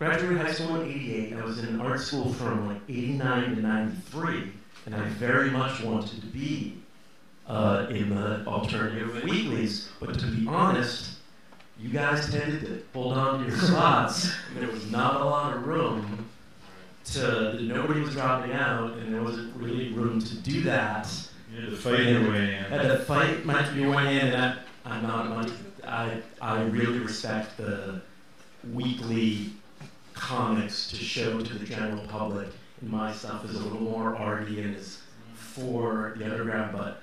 graduated 0.00 0.38
high 0.38 0.52
school 0.52 0.80
in 0.80 0.90
'88. 0.90 1.34
I 1.34 1.44
was 1.44 1.60
in 1.60 1.80
art 1.80 2.00
school 2.00 2.32
from 2.32 2.66
like 2.66 2.80
'89 2.88 3.54
to 3.54 3.62
'93, 3.62 4.52
and 4.86 4.94
I 4.96 5.04
very 5.10 5.50
much 5.50 5.84
wanted 5.84 6.20
to 6.20 6.26
be 6.26 6.78
uh, 7.46 7.86
in 7.90 8.10
the 8.10 8.44
alternative 8.44 9.22
weeklies. 9.22 9.88
But 10.00 10.18
to 10.18 10.26
be 10.26 10.48
honest, 10.48 11.15
you 11.78 11.90
guys 11.90 12.30
tended 12.30 12.60
to 12.62 12.82
hold 12.92 13.12
on 13.12 13.44
to 13.44 13.50
your 13.50 13.58
spots. 13.58 14.32
there 14.54 14.68
was 14.68 14.90
not 14.90 15.20
a 15.20 15.24
lot 15.24 15.56
of 15.56 15.66
room 15.66 16.26
to, 17.04 17.60
nobody 17.62 18.00
was 18.00 18.14
dropping 18.14 18.52
out, 18.52 18.94
and 18.94 19.12
there 19.12 19.22
wasn't 19.22 19.54
really 19.56 19.92
room 19.92 20.20
to 20.20 20.36
do 20.38 20.62
that. 20.62 21.08
You 21.52 21.60
had 21.60 21.70
to 21.70 21.76
fight 21.76 22.00
your 22.00 22.30
way 22.30 22.56
in. 22.56 22.64
Had 22.64 22.82
to 22.82 22.98
fight 22.98 23.44
my, 23.44 23.70
your 23.74 23.94
way 23.94 24.18
in, 24.20 24.28
and 24.28 24.36
I, 24.36 24.56
I'm 24.84 25.02
not, 25.02 25.50
I, 25.84 26.20
I 26.40 26.62
really 26.64 26.98
respect 26.98 27.56
the 27.56 28.00
weekly 28.72 29.52
comics 30.14 30.90
to 30.90 30.96
show 30.96 31.40
to 31.40 31.54
the 31.54 31.64
general 31.64 32.04
public. 32.06 32.48
And 32.80 32.90
my 32.90 33.12
stuff 33.12 33.44
is 33.44 33.54
a 33.54 33.58
little 33.58 33.80
more 33.80 34.16
arty 34.16 34.60
and 34.60 34.74
is 34.74 35.02
for 35.34 36.14
the 36.18 36.24
underground, 36.24 36.76
but 36.76 37.02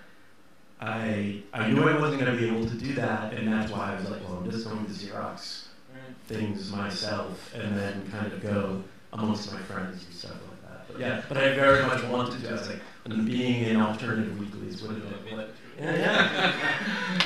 I, 0.83 1.41
I 1.53 1.69
knew 1.69 1.87
I 1.87 1.97
wasn't 1.97 2.19
going 2.19 2.35
to 2.35 2.37
be 2.37 2.49
able 2.49 2.67
to 2.67 2.75
do 2.75 2.93
that, 2.95 3.33
and 3.33 3.51
that's 3.51 3.71
why 3.71 3.93
I 3.93 3.95
was 3.95 4.09
like, 4.09 4.21
well, 4.27 4.39
I'm 4.39 4.51
just 4.51 4.67
going 4.67 4.85
to 4.85 4.91
Xerox 4.91 5.63
things 6.27 6.71
myself, 6.71 7.53
and 7.55 7.77
then 7.77 8.09
kind 8.11 8.31
of 8.31 8.41
go 8.41 8.83
amongst 9.13 9.51
my 9.53 9.59
friends 9.59 10.03
and 10.03 10.13
stuff 10.13 10.31
like 10.31 10.61
that. 10.69 10.87
But 10.87 10.99
yeah, 10.99 11.21
but 11.29 11.37
I 11.37 11.55
very 11.55 11.85
much 11.85 12.03
wanted 12.03 12.41
to. 12.41 12.49
I 12.49 12.51
was 12.53 12.67
like, 12.67 12.81
and 13.05 13.25
being 13.25 13.65
in 13.65 13.77
alternative 13.77 14.37
weeklies 14.37 14.81
would 14.81 14.91
have 14.91 15.25
been 15.25 15.37
what. 15.37 15.49
Yeah. 15.79 16.53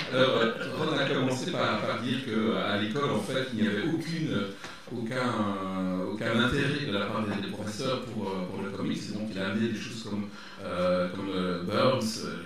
Alors, 0.14 0.54
on 0.80 0.94
a 0.94 1.06
commencé 1.06 1.52
par, 1.52 1.82
par 1.82 2.02
dire 2.02 2.24
qu'à 2.26 2.78
l'école, 2.78 3.12
en 3.12 3.20
fait, 3.20 3.48
il 3.54 3.62
n'y 3.62 3.68
avait 3.68 3.90
aucune 3.90 4.54
aucun, 4.92 5.16
euh, 5.16 6.14
aucun 6.14 6.40
intérêt 6.40 6.86
de 6.86 6.94
la 6.94 7.06
part 7.06 7.24
des, 7.26 7.42
des 7.42 7.52
professeurs 7.52 8.02
pour, 8.06 8.30
euh, 8.30 8.46
pour, 8.50 8.62
le 8.62 8.70
comics. 8.72 9.02
Et 9.10 9.14
donc 9.14 9.30
il 9.32 9.40
a 9.40 9.48
amené 9.48 9.70
des 9.70 9.78
choses 9.78 10.04
comme, 10.04 10.30
euh, 10.64 11.10
comme 11.10 11.30
euh, 11.30 11.64
Burns, 11.64 12.24
euh, 12.26 12.44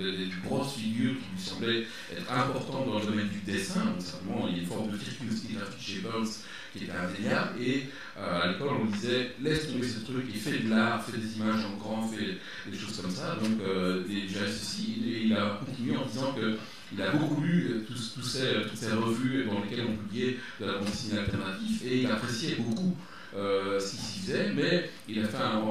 euh, 0.00 0.16
des, 0.16 0.28
grosses 0.44 0.74
figures 0.74 1.14
qui 1.14 1.34
lui 1.34 1.40
semblaient 1.40 1.86
être 2.12 2.32
importantes 2.32 2.86
dans 2.86 2.98
le 2.98 3.06
domaine 3.06 3.28
du 3.28 3.40
dessin. 3.40 3.84
Donc 3.84 4.00
simplement, 4.00 4.46
il 4.48 4.56
y 4.56 4.58
a 4.60 4.62
une 4.62 4.68
forme 4.68 4.90
de 4.90 4.96
virtuosité 4.96 5.54
graphique 5.54 5.80
chez 5.80 6.00
Burns 6.00 6.28
qui 6.72 6.84
était 6.84 6.92
indéniable. 6.92 7.60
Et 7.60 7.86
euh, 8.18 8.42
à 8.42 8.48
l'école, 8.48 8.76
on 8.82 8.84
disait 8.86 9.34
laisse 9.42 9.68
tomber 9.68 9.86
ce 9.86 10.00
truc 10.04 10.24
et 10.34 10.38
fais 10.38 10.58
de 10.58 10.70
l'art, 10.70 11.04
fais 11.04 11.16
des 11.16 11.36
images 11.36 11.64
en 11.64 11.76
grand, 11.76 12.08
fais 12.08 12.38
des 12.70 12.78
choses 12.78 13.00
comme 13.00 13.10
ça. 13.10 13.36
Donc 13.36 13.58
déjà 14.08 14.46
ceci, 14.46 15.02
et 15.06 15.22
il 15.24 15.34
a 15.34 15.60
continué 15.64 15.96
en 15.96 16.06
disant 16.06 16.32
que 16.32 16.56
il 16.92 17.02
a 17.02 17.10
beaucoup 17.10 17.40
lu 17.40 17.70
euh, 17.70 17.84
toutes 17.86 18.24
ces 18.24 18.92
revues 18.92 19.44
dans 19.44 19.62
lesquelles 19.62 19.86
on 19.88 19.96
publiait 19.96 20.38
de 20.60 20.66
la 20.66 20.74
bande 20.74 20.86
dessinée 20.86 21.20
alternative 21.20 21.86
et 21.86 22.02
il 22.02 22.10
appréciait 22.10 22.56
beaucoup 22.56 22.96
euh, 23.36 23.78
ce 23.78 23.90
qu'il 23.90 23.98
s'y 24.00 24.18
faisait, 24.20 24.52
mais 24.54 24.90
il 25.08 25.22
a 25.22 25.28
fait 25.28 25.36
un, 25.36 25.62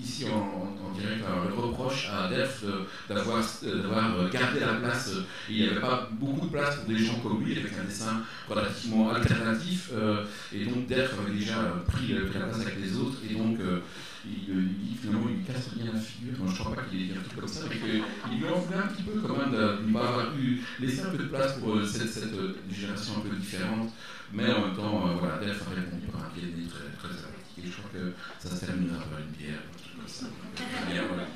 ici 0.00 0.26
en, 0.26 0.92
direct 0.92 1.24
un 1.26 1.60
reproche 1.60 2.08
à 2.10 2.28
Delft 2.28 2.64
d'avoir 3.08 3.38
euh, 3.64 4.28
gardé 4.30 4.60
la 4.60 4.74
place. 4.74 5.12
Il 5.48 5.56
n'y 5.56 5.68
avait 5.68 5.80
pas 5.80 6.08
beaucoup 6.12 6.46
de 6.46 6.52
place 6.52 6.76
pour 6.76 6.88
des 6.88 6.98
gens 6.98 7.18
comme 7.20 7.42
lui, 7.44 7.58
avec 7.58 7.72
un 7.72 7.84
dessin 7.84 8.22
relativement 8.48 9.10
alternatif, 9.10 9.90
euh, 9.94 10.24
et 10.52 10.64
donc 10.64 10.86
Delft 10.86 11.14
avait 11.18 11.36
déjà 11.36 11.56
pris, 11.86 12.08
la 12.08 12.46
place 12.46 12.60
avec 12.60 12.76
les 12.80 12.96
autres, 12.96 13.18
et 13.28 13.34
donc 13.34 13.58
euh, 13.60 13.80
il, 14.26 14.90
il, 14.90 14.96
finalement, 14.98 15.28
il 15.30 15.44
casse 15.44 15.74
bien 15.74 15.92
la 15.92 15.98
figure. 16.00 16.34
je 16.38 16.50
ne 16.50 16.58
crois 16.58 16.74
pas 16.74 16.82
qu'il 16.82 17.02
ait 17.02 17.04
dit 17.06 17.12
un 17.16 17.22
truc 17.22 17.38
comme 17.38 17.48
ça, 17.48 17.60
mais 17.68 17.76
qu'il 17.76 18.40
lui 18.40 18.48
en 18.48 18.58
voulait 18.58 18.78
un 18.78 18.88
petit 18.88 19.02
peu 19.02 19.20
quand 19.20 19.36
même 19.36 19.52
de 19.52 19.86
ne 19.86 19.92
pas 19.92 20.32
laisser 20.80 21.02
un 21.02 21.10
peu 21.10 21.18
de 21.18 21.28
place 21.28 21.58
pour 21.58 21.76
euh, 21.76 21.84
cette, 21.84 22.08
cette 22.08 22.34
euh, 22.34 22.56
génération 22.72 23.14
un 23.18 23.28
peu 23.28 23.36
différente. 23.36 23.90
Mais 24.32 24.52
en 24.52 24.66
même 24.66 24.76
temps, 24.76 25.08
euh, 25.08 25.14
voilà, 25.18 25.38
Delph 25.38 25.62
a 25.62 25.74
répondu 25.74 26.06
par 26.06 26.24
un 26.24 26.30
pied 26.30 26.42
de 26.42 26.56
nez 26.60 26.68
très, 26.68 26.88
très 26.98 27.14
sympathique. 27.14 27.58
Et 27.58 27.66
je 27.66 27.72
crois 27.72 27.90
que 27.92 28.12
ça 28.38 28.54
se 28.54 28.66
terminera 28.66 28.98
par 29.04 29.18
une 29.20 29.32
bière, 29.36 29.60
un 29.72 29.78
truc 29.78 29.96
comme 29.96 30.08
ça. 30.08 30.26
Donc, 30.26 31.08
voilà. 31.08 31.26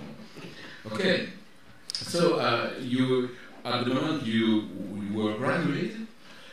Okay, 0.93 1.29
so 1.93 2.39
uh, 2.41 2.71
you, 2.83 3.29
at 3.65 3.85
the 3.85 3.89
moment 3.89 4.23
you, 4.25 4.65
you 4.97 5.15
were 5.15 5.37
graduated, 5.39 6.07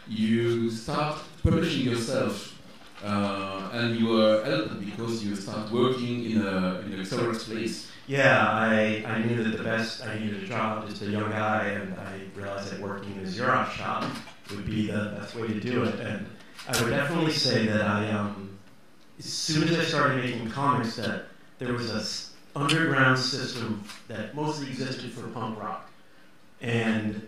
you 0.07 0.69
start 0.69 1.19
publishing 1.43 1.85
yourself 1.85 2.56
uh, 3.03 3.69
and 3.73 3.95
you 3.95 4.07
were 4.07 4.43
helped 4.43 4.79
because 4.79 5.23
you 5.23 5.35
start 5.35 5.71
working 5.71 6.31
in 6.31 6.41
a, 6.41 6.79
in 6.79 6.93
a 6.93 7.03
Xerox 7.03 7.49
place. 7.49 7.91
Yeah, 8.07 8.47
I, 8.49 9.03
I 9.05 9.21
knew 9.23 9.43
that 9.43 9.57
the 9.57 9.63
best, 9.63 10.05
I 10.05 10.17
needed 10.17 10.43
a 10.43 10.47
job, 10.47 10.87
just 10.89 11.01
a 11.01 11.05
young 11.05 11.29
guy, 11.29 11.67
and 11.67 11.93
I 11.99 12.21
realized 12.35 12.71
that 12.71 12.79
working 12.79 13.13
in 13.13 13.19
a 13.19 13.27
Xerox 13.27 13.71
shop 13.71 14.05
would 14.49 14.65
be 14.65 14.87
the 14.87 15.15
best 15.19 15.35
way 15.35 15.47
to 15.47 15.59
do 15.59 15.83
it. 15.83 15.99
And 15.99 16.25
I 16.67 16.81
would 16.81 16.89
definitely 16.89 17.33
say 17.33 17.65
that 17.65 17.81
I, 17.81 18.09
um, 18.11 18.57
as 19.19 19.25
soon 19.25 19.67
as 19.67 19.77
I 19.77 19.83
started 19.83 20.23
making 20.23 20.49
comics, 20.49 20.95
that 20.95 21.25
there 21.59 21.73
was 21.73 21.91
a 21.91 22.59
underground 22.59 23.19
system 23.19 23.83
that 24.07 24.33
mostly 24.35 24.67
existed 24.67 25.11
for 25.11 25.27
punk 25.27 25.59
rock. 25.59 25.89
And 26.61 27.27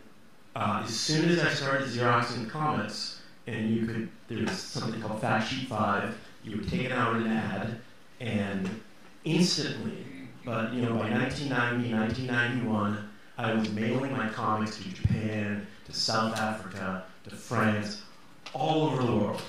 uh, 0.56 0.82
as 0.84 0.98
soon 0.98 1.30
as 1.30 1.40
I 1.40 1.50
started 1.50 1.88
Xeroxing 1.88 2.50
comics, 2.50 3.19
and 3.50 3.76
you 3.76 3.86
could, 3.86 4.10
there's 4.28 4.52
something 4.52 5.02
called 5.02 5.22
Fact 5.22 5.48
Sheet 5.48 5.68
5, 5.68 6.18
you 6.44 6.58
would 6.58 6.70
take 6.70 6.82
it 6.82 6.92
out 6.92 7.16
an 7.16 7.28
ad, 7.28 7.80
And 8.20 8.70
instantly, 9.24 10.06
but 10.46 10.74
you 10.74 10.82
know, 10.82 10.94
by 10.94 11.10
1990, 11.10 11.94
1991, 11.94 13.10
I 13.38 13.54
was 13.54 13.70
mailing 13.72 14.12
my 14.12 14.28
comics 14.30 14.78
to 14.78 14.90
Japan, 14.90 15.66
to 15.86 15.94
South 15.94 16.38
Africa, 16.38 17.06
to 17.24 17.36
France, 17.36 18.02
all 18.54 18.90
over 18.90 19.04
the 19.04 19.16
world. 19.16 19.42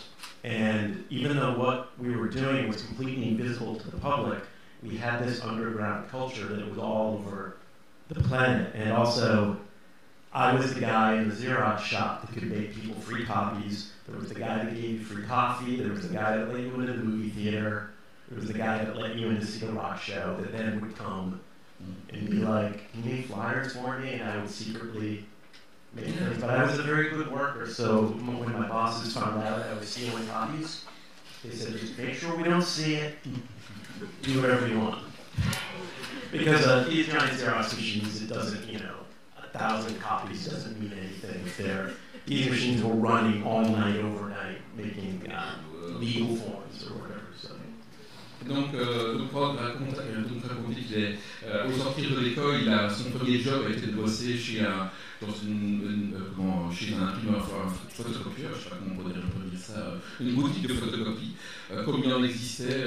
And 0.45 1.05
even 1.11 1.37
though 1.37 1.59
what 1.59 1.99
we 1.99 2.15
were 2.15 2.29
doing 2.29 2.69
was 2.69 2.83
completely 2.83 3.29
invisible 3.29 3.77
to 3.77 3.91
the 3.91 3.99
public, 3.99 4.39
we 4.83 4.97
had 4.97 5.23
this 5.23 5.43
underground 5.43 6.09
culture 6.11 6.47
that 6.47 6.69
was 6.69 6.79
all 6.79 7.19
over 7.19 7.57
the 8.09 8.21
planet. 8.23 8.73
And 8.75 8.93
also, 8.93 9.59
I 10.33 10.55
was 10.55 10.75
the 10.75 10.81
guy 10.81 11.17
in 11.17 11.29
the 11.29 11.35
Xerox 11.35 11.81
shop 11.81 12.23
that 12.23 12.33
could 12.33 12.51
make 12.51 12.75
people 12.75 12.95
free 13.01 13.25
copies. 13.25 13.93
There 14.07 14.17
was 14.17 14.29
the 14.29 14.39
guy 14.39 14.65
that 14.65 14.75
gave 14.75 14.85
you 14.85 15.01
free 15.01 15.25
coffee. 15.25 15.77
There 15.77 15.91
was 15.91 16.09
the 16.09 16.15
guy 16.15 16.37
that 16.37 16.53
let 16.53 16.61
you 16.61 16.73
into 16.75 16.93
the 16.93 17.03
movie 17.03 17.31
theater. 17.31 17.91
There 18.29 18.39
was 18.39 18.47
the 18.47 18.57
guy 18.57 18.85
that 18.85 18.97
let 18.97 19.17
you 19.17 19.29
in 19.29 19.41
to 19.41 19.47
see 19.47 19.67
the 19.67 19.73
rock 19.73 20.01
show 20.01 20.37
that 20.41 20.53
then 20.53 20.81
would 20.81 20.97
come 20.97 21.41
and 22.11 22.31
be 22.31 22.37
like, 22.37 22.93
"Can 22.93 23.03
you 23.03 23.15
make 23.17 23.27
flyers 23.27 23.73
for 23.75 23.99
me?" 23.99 24.15
And 24.15 24.31
I 24.31 24.37
would 24.37 24.51
secretly 24.51 25.27
make 25.95 26.07
things. 26.07 26.41
But 26.41 26.51
I 26.51 26.63
was 26.63 26.79
a 26.79 26.85
very 26.85 27.11
good 27.11 27.31
worker, 27.33 27.67
so 27.67 28.07
when 28.07 28.53
my 28.53 28.69
bosses 28.69 29.13
found 29.13 29.43
out 29.43 29.63
I 29.63 29.75
was 29.75 29.89
stealing 29.89 30.29
copies, 30.29 30.85
they 31.43 31.51
said, 31.51 31.77
"Just 31.77 31.99
make 31.99 32.15
sure 32.15 32.37
we 32.37 32.45
don't 32.45 32.63
see 32.63 32.95
it. 32.95 33.19
Do 34.23 34.41
whatever 34.41 34.69
you 34.69 34.79
want." 34.79 35.03
Because 36.31 36.65
uh, 36.69 36.85
these 36.89 37.09
giant 37.09 37.33
Xerox 37.33 37.75
machines, 37.75 38.23
it 38.23 38.29
doesn't, 38.29 38.69
you 38.69 38.79
know, 38.79 39.00
thousand 39.53 39.99
copies 40.01 40.47
doesn't 40.47 40.81
mean 40.81 40.93
anything 40.93 41.43
they're 41.59 41.91
these 42.27 42.49
machines 42.49 42.83
were 42.83 42.95
running 42.95 43.43
all 43.43 43.63
night, 43.63 43.97
overnight, 43.97 44.59
making 44.77 45.23
uh, 45.33 45.57
legal 45.99 46.37
forms 46.37 46.87
or 46.87 46.99
whatever. 47.01 47.21
Donc, 48.49 48.73
euh, 48.75 49.19
au 51.67 51.73
sortir 51.73 52.11
de 52.11 52.21
l'école, 52.21 52.63
son 52.89 53.11
premier 53.11 53.39
job 53.39 53.67
a 53.67 53.71
été 53.71 53.89
de 53.89 53.93
bosser 53.93 54.39
chez 54.39 54.61
un 54.61 54.91
euh, 55.23 55.27
un 56.99 57.09
imprimeur, 57.09 57.47
photocopieur, 57.91 58.51
je 58.53 58.57
ne 58.57 58.63
sais 58.63 58.71
pas 58.71 58.77
comment 58.77 58.95
on 58.95 59.03
pourrait 59.03 59.13
dire, 59.13 59.59
ça, 59.59 59.73
euh, 59.79 59.97
une 60.21 60.35
boutique 60.35 60.67
de 60.67 60.73
photocopie, 60.73 61.35
euh, 61.71 61.85
comme 61.85 62.01
il 62.03 62.13
en 62.13 62.25
existait 62.25 62.85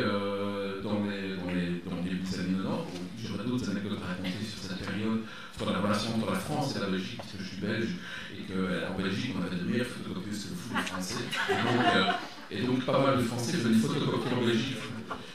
dans 0.83 1.03
les, 1.05 1.35
dans 1.37 1.51
les, 1.53 1.81
dans 1.85 2.01
les 2.03 2.39
années 2.39 2.57
90. 2.57 3.27
J'aurais 3.27 3.45
d'autres 3.45 3.69
anecdotes 3.69 3.99
à 4.01 4.15
sur 4.43 4.59
cette 4.59 4.79
période, 4.79 5.21
sur 5.63 5.71
la 5.71 5.79
relation 5.79 6.15
entre 6.15 6.31
la 6.31 6.39
France 6.39 6.75
et 6.75 6.79
la 6.79 6.87
Belgique, 6.87 7.17
parce 7.17 7.31
que 7.31 7.37
je 7.39 7.47
suis 7.47 7.61
belge, 7.61 7.89
et 8.35 8.43
qu'en 8.43 8.97
Belgique, 8.97 9.35
on 9.39 9.45
avait 9.45 9.55
de 9.55 9.63
meilleures 9.63 9.87
photocopieuses 9.87 10.45
que 10.45 10.49
le 10.49 10.55
fou 10.55 10.87
français. 10.87 11.23
Et 11.49 11.53
donc, 11.53 12.15
et 12.51 12.61
donc, 12.61 12.85
pas 12.85 12.99
mal 12.99 13.17
de 13.17 13.23
Français 13.23 13.53
faisaient 13.53 13.69
des 13.69 13.79
photocopies 13.79 14.33
en 14.33 14.45
Belgique 14.45 14.77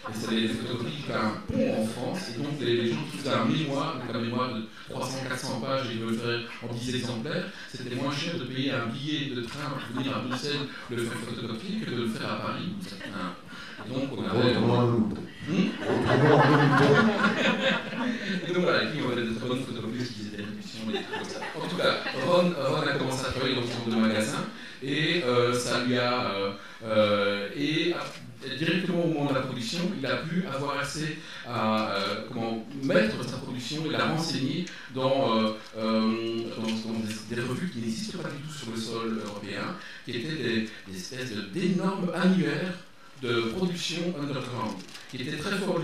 et 0.09 0.15
c'est 0.15 0.31
les 0.35 0.49
photocopies 0.49 1.03
qui 1.05 1.13
un 1.13 1.31
pont 1.47 1.83
en 1.83 1.87
France. 1.87 2.31
Et 2.35 2.39
donc, 2.39 2.61
les, 2.61 2.91
gens 2.91 3.05
qui 3.11 3.19
faisaient 3.19 3.35
un 3.35 3.45
mémoire, 3.45 3.97
donc 3.99 4.15
un 4.15 4.21
mémoire 4.21 4.55
de 4.55 4.69
300-400 4.91 5.61
pages 5.61 5.91
et 5.91 5.95
ils 5.95 6.01
veulent 6.01 6.15
faire 6.15 6.41
en 6.63 6.73
10 6.73 6.95
exemplaires, 6.95 7.45
c'était 7.75 7.95
moins 7.95 8.13
cher 8.13 8.39
de 8.39 8.45
payer 8.45 8.71
un 8.71 8.87
billet 8.87 9.35
de 9.35 9.43
train 9.43 9.69
pour 9.71 9.97
venir 9.97 10.17
à 10.17 10.21
Bruxelles 10.21 10.69
le 10.91 11.05
faire 11.05 11.19
photocopier 11.19 11.81
que 11.81 11.91
de 11.91 11.97
le 11.97 12.09
faire 12.09 12.33
à 12.33 12.37
Paris. 12.37 12.73
Donc, 13.87 14.11
on 14.17 14.25
avait. 14.25 14.55
Hmm 15.49 15.69
et 18.49 18.53
donc 18.53 18.65
voilà, 18.65 18.81
on 18.83 19.13
avait 19.13 19.23
de 19.23 19.35
très 19.35 19.49
bonnes 19.49 19.65
photocopies 19.65 20.05
qui 20.05 20.15
faisaient 20.15 20.37
des 20.37 20.43
réductions 20.43 20.81
et 20.89 20.93
des 20.93 20.99
trucs 20.99 21.19
comme 21.21 21.29
ça. 21.29 21.41
En 21.57 21.67
tout 21.67 21.77
cas, 21.77 21.95
Ron, 22.27 22.53
Ron 22.55 22.83
a 22.87 22.93
commencé 22.99 23.27
à 23.27 23.31
travailler 23.31 23.55
dans 23.55 23.63
ce 23.63 23.69
genre 23.69 23.89
de 23.89 23.95
magasin 24.07 24.45
et 24.83 25.23
euh, 25.25 25.53
ça 25.53 25.85
lui 25.85 25.97
a. 25.97 26.31
Euh, 26.31 26.53
euh, 26.85 27.49
et 27.57 27.95
directement 28.57 29.05
au 29.05 29.09
moment 29.09 29.31
de 29.31 29.35
la 29.35 29.41
production, 29.41 29.81
il 29.99 30.07
a 30.07 30.17
pu 30.17 30.45
avoir 30.47 30.79
accès 30.79 31.17
à 31.47 31.91
euh, 31.91 32.25
comment 32.29 32.65
mettre 32.85 33.27
sa 33.27 33.39
production 33.39 33.87
et 33.87 33.91
la 33.91 34.05
renseigner 34.05 34.65
dans, 34.95 35.55
dans, 35.77 36.13
des, 37.31 37.41
revues 37.41 37.71
qui 37.71 37.79
n'existent 37.81 38.19
pas 38.19 38.29
du 38.29 38.37
tout 38.43 38.53
sur 38.53 38.71
le 38.71 38.77
sol 38.77 39.21
européen, 39.25 39.75
qui 40.05 40.13
étaient 40.13 40.37
des, 40.37 40.69
espèces 40.95 41.33
d'énormes 41.53 42.13
annuaires 42.15 42.75
de 43.23 43.53
production 43.57 44.03
underground, 44.21 44.77
qui 45.11 45.17
étaient 45.23 45.37
très 45.37 45.57
fort 45.57 45.83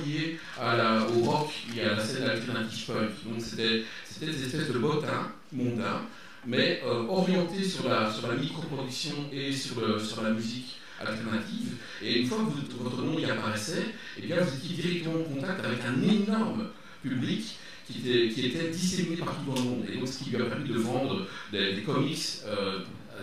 la, 0.61 1.07
au 1.09 1.25
rock 1.25 1.51
et 1.77 1.83
à 1.83 1.95
la 1.95 2.05
scène 2.05 2.25
alternative 2.25 2.87
punk. 2.87 3.11
Donc 3.27 3.41
c'était 3.41 3.85
des 4.21 4.45
espèces 4.45 4.69
de 4.69 4.79
bottins 4.79 5.33
mondains, 5.53 6.03
mais 6.47 6.83
orientés 7.09 7.65
sur 7.65 7.89
la, 7.89 8.13
sur 8.13 8.29
la 8.29 8.35
micro-production 8.35 9.15
et 9.33 9.53
sur, 9.53 10.01
sur 10.01 10.23
la 10.23 10.31
musique 10.31 10.77
alternative. 11.01 11.75
Et 12.03 12.21
une 12.21 12.27
fois 12.27 12.39
que 12.39 12.83
votre 12.83 13.03
nom 13.03 13.19
y 13.19 13.25
apparaissait, 13.25 13.87
eh 14.19 14.23
bien, 14.27 14.37
vous 14.41 14.57
étiez 14.57 14.77
directement 14.77 15.21
en 15.21 15.35
contact 15.35 15.65
avec 15.65 15.81
un 15.85 16.03
énorme 16.03 16.69
public 17.03 17.57
qui 17.87 17.99
était, 17.99 18.29
qui 18.33 18.47
était 18.47 18.69
disséminé 18.71 19.17
partout 19.17 19.45
dans 19.47 19.55
le 19.55 19.69
monde. 19.69 19.85
Et 19.93 19.99
donc, 19.99 20.09
ce 20.09 20.25
qui 20.25 20.31
lui 20.31 20.37
a 20.37 20.45
permis 20.45 20.69
de 20.69 20.79
vendre 20.79 21.27
des, 21.53 21.83
comics 21.85 22.19
euh, 22.47 22.81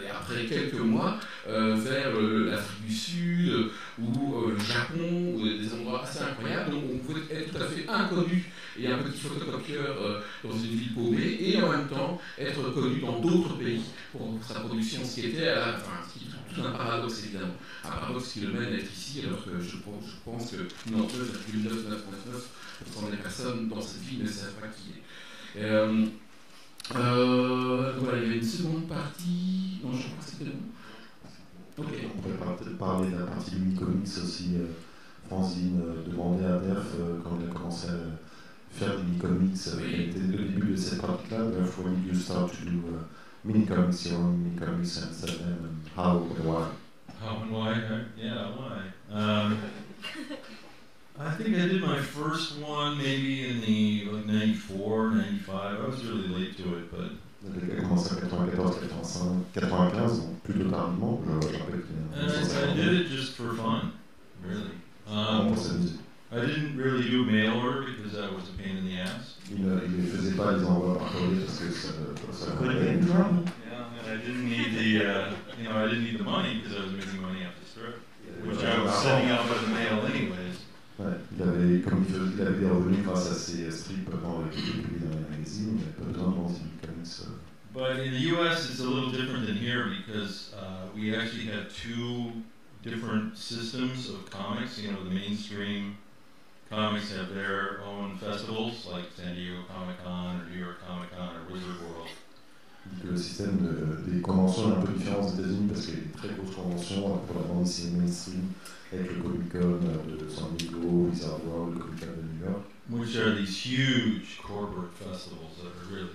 après 0.09 0.45
quelques 0.45 0.79
mois 0.79 1.17
euh, 1.17 1.19
vers 1.47 2.19
l'Afrique 2.19 2.87
du 2.87 2.93
Sud 2.93 3.71
ou 3.99 4.35
euh, 4.35 4.53
le 4.53 4.59
Japon, 4.59 5.35
ou 5.35 5.43
des 5.43 5.73
endroits 5.73 6.03
assez 6.03 6.21
incroyables. 6.21 6.71
Donc, 6.71 6.83
on 6.93 6.97
pouvait 6.99 7.21
être 7.29 7.51
tout 7.51 7.63
à 7.63 7.65
fait 7.65 7.85
inconnu 7.87 8.51
et 8.79 8.87
un 8.87 8.99
petit 8.99 9.19
photocopieur 9.19 10.23
dans 10.43 10.51
une 10.51 10.59
ville 10.59 10.93
paumée 10.93 11.37
et 11.39 11.61
en 11.61 11.69
même 11.69 11.87
temps 11.87 12.19
être 12.37 12.73
connu 12.73 13.01
dans 13.01 13.19
d'autres 13.19 13.57
pays 13.57 13.81
pour 14.11 14.37
sa 14.45 14.59
production, 14.61 15.03
ce 15.03 15.15
qui 15.15 15.25
était 15.27 15.47
à 15.47 15.55
la, 15.55 15.73
fin, 15.73 16.01
tout 16.53 16.61
un 16.61 16.71
paradoxe 16.71 17.23
évidemment. 17.25 17.55
Un 17.83 17.89
paradoxe 17.89 18.33
qui 18.33 18.41
le 18.41 18.51
mène 18.51 18.73
à 18.73 18.77
être 18.77 18.91
ici, 18.91 19.23
alors 19.25 19.43
que 19.43 19.51
je, 19.59 19.69
je 19.69 19.77
pense 20.25 20.51
que 20.51 20.57
99,999% 20.89 23.11
des 23.11 23.17
personnes 23.17 23.67
dans 23.69 23.81
cette 23.81 24.01
ville 24.01 24.23
ne 24.23 24.27
savent 24.27 24.53
pas 24.53 24.67
qui 24.67 24.91
est. 25.59 25.63
Euh, 25.63 26.05
euh, 26.95 27.93
voilà, 27.99 28.17
il 28.17 28.23
y 28.23 28.25
avait 28.27 28.37
une 28.37 28.43
seconde 28.43 28.87
partie. 28.87 29.79
Non, 29.83 29.91
je 29.93 30.03
crois 30.03 30.17
que 30.19 30.25
c'était 30.31 30.45
bon. 30.45 30.57
On 31.77 31.83
pourrait 31.83 32.55
peut-être 32.57 32.77
parler 32.77 33.09
de 33.09 33.17
la 33.17 33.25
partie 33.25 33.51
Comics 33.77 34.07
aussi. 34.23 34.55
Euh, 34.55 34.67
Franzine 35.27 35.81
euh, 35.81 36.09
demandait 36.09 36.45
à 36.45 36.57
Derf 36.59 36.95
quand 37.23 37.37
il 37.39 37.49
a 37.49 37.53
commencé 37.53 37.87
à 37.87 37.91
faire 38.71 38.97
des 38.97 39.03
mini-comics, 39.03 39.55
était 39.55 40.19
le 40.19 40.45
début 40.49 40.71
de 40.71 40.75
cette 40.75 41.01
partie-là. 41.01 41.45
Derf, 41.51 41.77
when 41.79 42.03
you 42.05 42.13
start 42.13 42.51
to 42.51 42.65
do 42.65 42.81
mini 43.43 43.65
comics, 43.65 44.05
your 44.05 44.19
own 44.19 44.43
mini 44.43 44.57
comics, 44.57 44.97
and 44.97 45.13
sell 45.13 45.37
them, 45.37 45.63
and 45.63 45.89
how 45.95 46.17
and 46.17 46.45
why? 46.45 46.67
How 47.19 47.41
and 47.41 47.51
why? 47.51 47.75
Yeah, 48.17 48.49
why? 48.55 48.81
Um, 49.11 49.57
I 51.19 51.31
think 51.31 51.55
I 51.55 51.67
did 51.67 51.81
my 51.81 51.99
first 51.99 52.57
one 52.59 52.97
maybe 52.97 53.47
in 53.47 53.61
the 53.61 54.09
like 54.11 54.25
94, 54.25 55.11
95. 55.11 55.79
I 55.79 55.87
was 55.87 56.03
really 56.05 56.27
late 56.27 56.57
to 56.57 56.77
it, 56.77 56.91
but. 56.91 57.11
And 62.15 62.29
I 62.29 62.75
did 62.75 62.93
it 63.01 63.07
just 63.07 63.33
for 63.33 63.53
fun, 63.55 63.93
really. 64.45 64.71
Um, 65.07 65.55
I 66.31 66.39
didn't 66.39 66.77
really 66.77 67.09
do 67.09 67.25
mail 67.25 67.57
order 67.57 67.81
because 67.81 68.13
was 68.33 68.49
a 68.49 68.53
pain 68.61 68.77
in 68.77 68.85
the 68.85 68.99
ass. 68.99 69.37
Il 69.49 69.65
ne 69.65 70.07
faisait 70.07 70.37
pas 70.37 70.53
les 70.53 70.63
envois 70.63 70.97
par 70.97 71.11
courrier 71.11 71.41
parce 71.45 71.59
que 71.59 71.71
ça, 71.71 71.89
uh, 71.89 72.13
il 81.35 81.41
avait, 81.41 81.79
des 82.59 82.69
revenus 82.69 83.03
grâce 83.03 83.31
à 83.31 83.33
ses 83.33 83.67
pas 85.95 86.05
besoin 86.05 86.29
de 86.29 86.80
des 87.03 87.09
comics. 87.09 87.25
But 87.73 87.99
in 87.99 88.11
the 88.11 88.19
U.S., 88.35 88.69
it's 88.69 88.79
a 88.79 88.83
little 88.83 89.11
different 89.11 89.47
than 89.47 89.55
here 89.55 89.89
because 90.05 90.53
uh, 90.53 90.87
we 90.93 91.15
actually 91.15 91.45
have 91.45 91.73
two 91.73 92.33
different 92.83 93.37
systems 93.37 94.09
of 94.09 94.29
comics. 94.29 94.77
You 94.77 94.91
know, 94.91 95.03
the 95.03 95.11
mainstream 95.11 95.97
comics 96.69 97.15
have 97.15 97.33
their 97.33 97.81
own 97.85 98.17
festivals, 98.17 98.87
like 98.91 99.05
San 99.15 99.35
Diego 99.35 99.63
Comic 99.73 100.03
Con 100.03 100.41
or 100.41 100.49
New 100.49 100.59
York 100.59 100.85
Comic 100.85 101.15
Con 101.15 101.35
or 101.35 101.53
Wizard 101.53 101.81
World. 101.81 102.09
Le 103.03 103.15
système 103.15 103.57
de, 103.59 104.11
des 104.11 104.21
conventions 104.21 104.71
est 104.71 104.77
un 104.77 104.81
peu 104.81 104.93
différent 104.93 105.21
aux 105.21 105.29
États-Unis 105.29 105.67
parce 105.69 105.85
qu'il 105.85 105.93
y 105.93 105.97
a 105.97 106.01
des 106.01 106.17
très 106.17 106.29
grosses 106.29 106.55
conventions 106.55 107.17
pour 107.19 107.35
la 107.39 107.47
bande 107.47 107.63
dessinée 107.63 107.99
mainstream 107.99 108.49
avec 108.91 109.11
le 109.11 109.21
Comic 109.21 109.51
Con 109.51 109.79
de 109.79 110.29
San 110.29 110.55
Diego, 110.57 110.79
Wizard 110.81 111.39
World, 111.45 111.75
le 111.75 111.79
Comic 111.79 111.99
Con 111.99 112.07
de 112.07 112.21
New 112.23 112.51
York. 112.51 112.63
Which 112.89 113.15
are 113.15 113.35
these 113.35 113.55
huge 113.55 114.39
corporate 114.43 114.93
festivals 114.95 115.61
that 115.61 115.67
are 115.67 115.95
really 115.95 116.09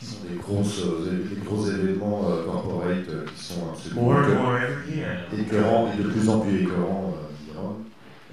just 0.00 0.28
des, 0.28 0.36
grosses, 0.36 0.80
des 0.80 1.40
gros 1.40 1.66
événements 1.66 2.22
corporate 2.44 3.26
qui 3.34 3.42
sont 3.42 3.68
absolument 3.70 4.02
more 4.02 4.58
écœurants 5.38 5.92
et 5.92 6.02
de 6.02 6.08
plus 6.08 6.28
en 6.28 6.40
plus 6.40 6.62
écœurants. 6.62 7.14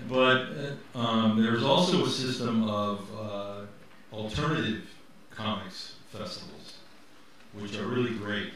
But 0.09 0.77
um, 0.93 1.41
there's 1.41 1.63
also 1.63 2.05
a 2.05 2.09
system 2.09 2.69
of 2.69 2.99
uh, 3.17 3.61
alternative 4.11 4.83
comics 5.31 5.95
festivals, 6.11 6.73
which 7.53 7.77
are 7.77 7.87
really 7.87 8.13
great, 8.15 8.51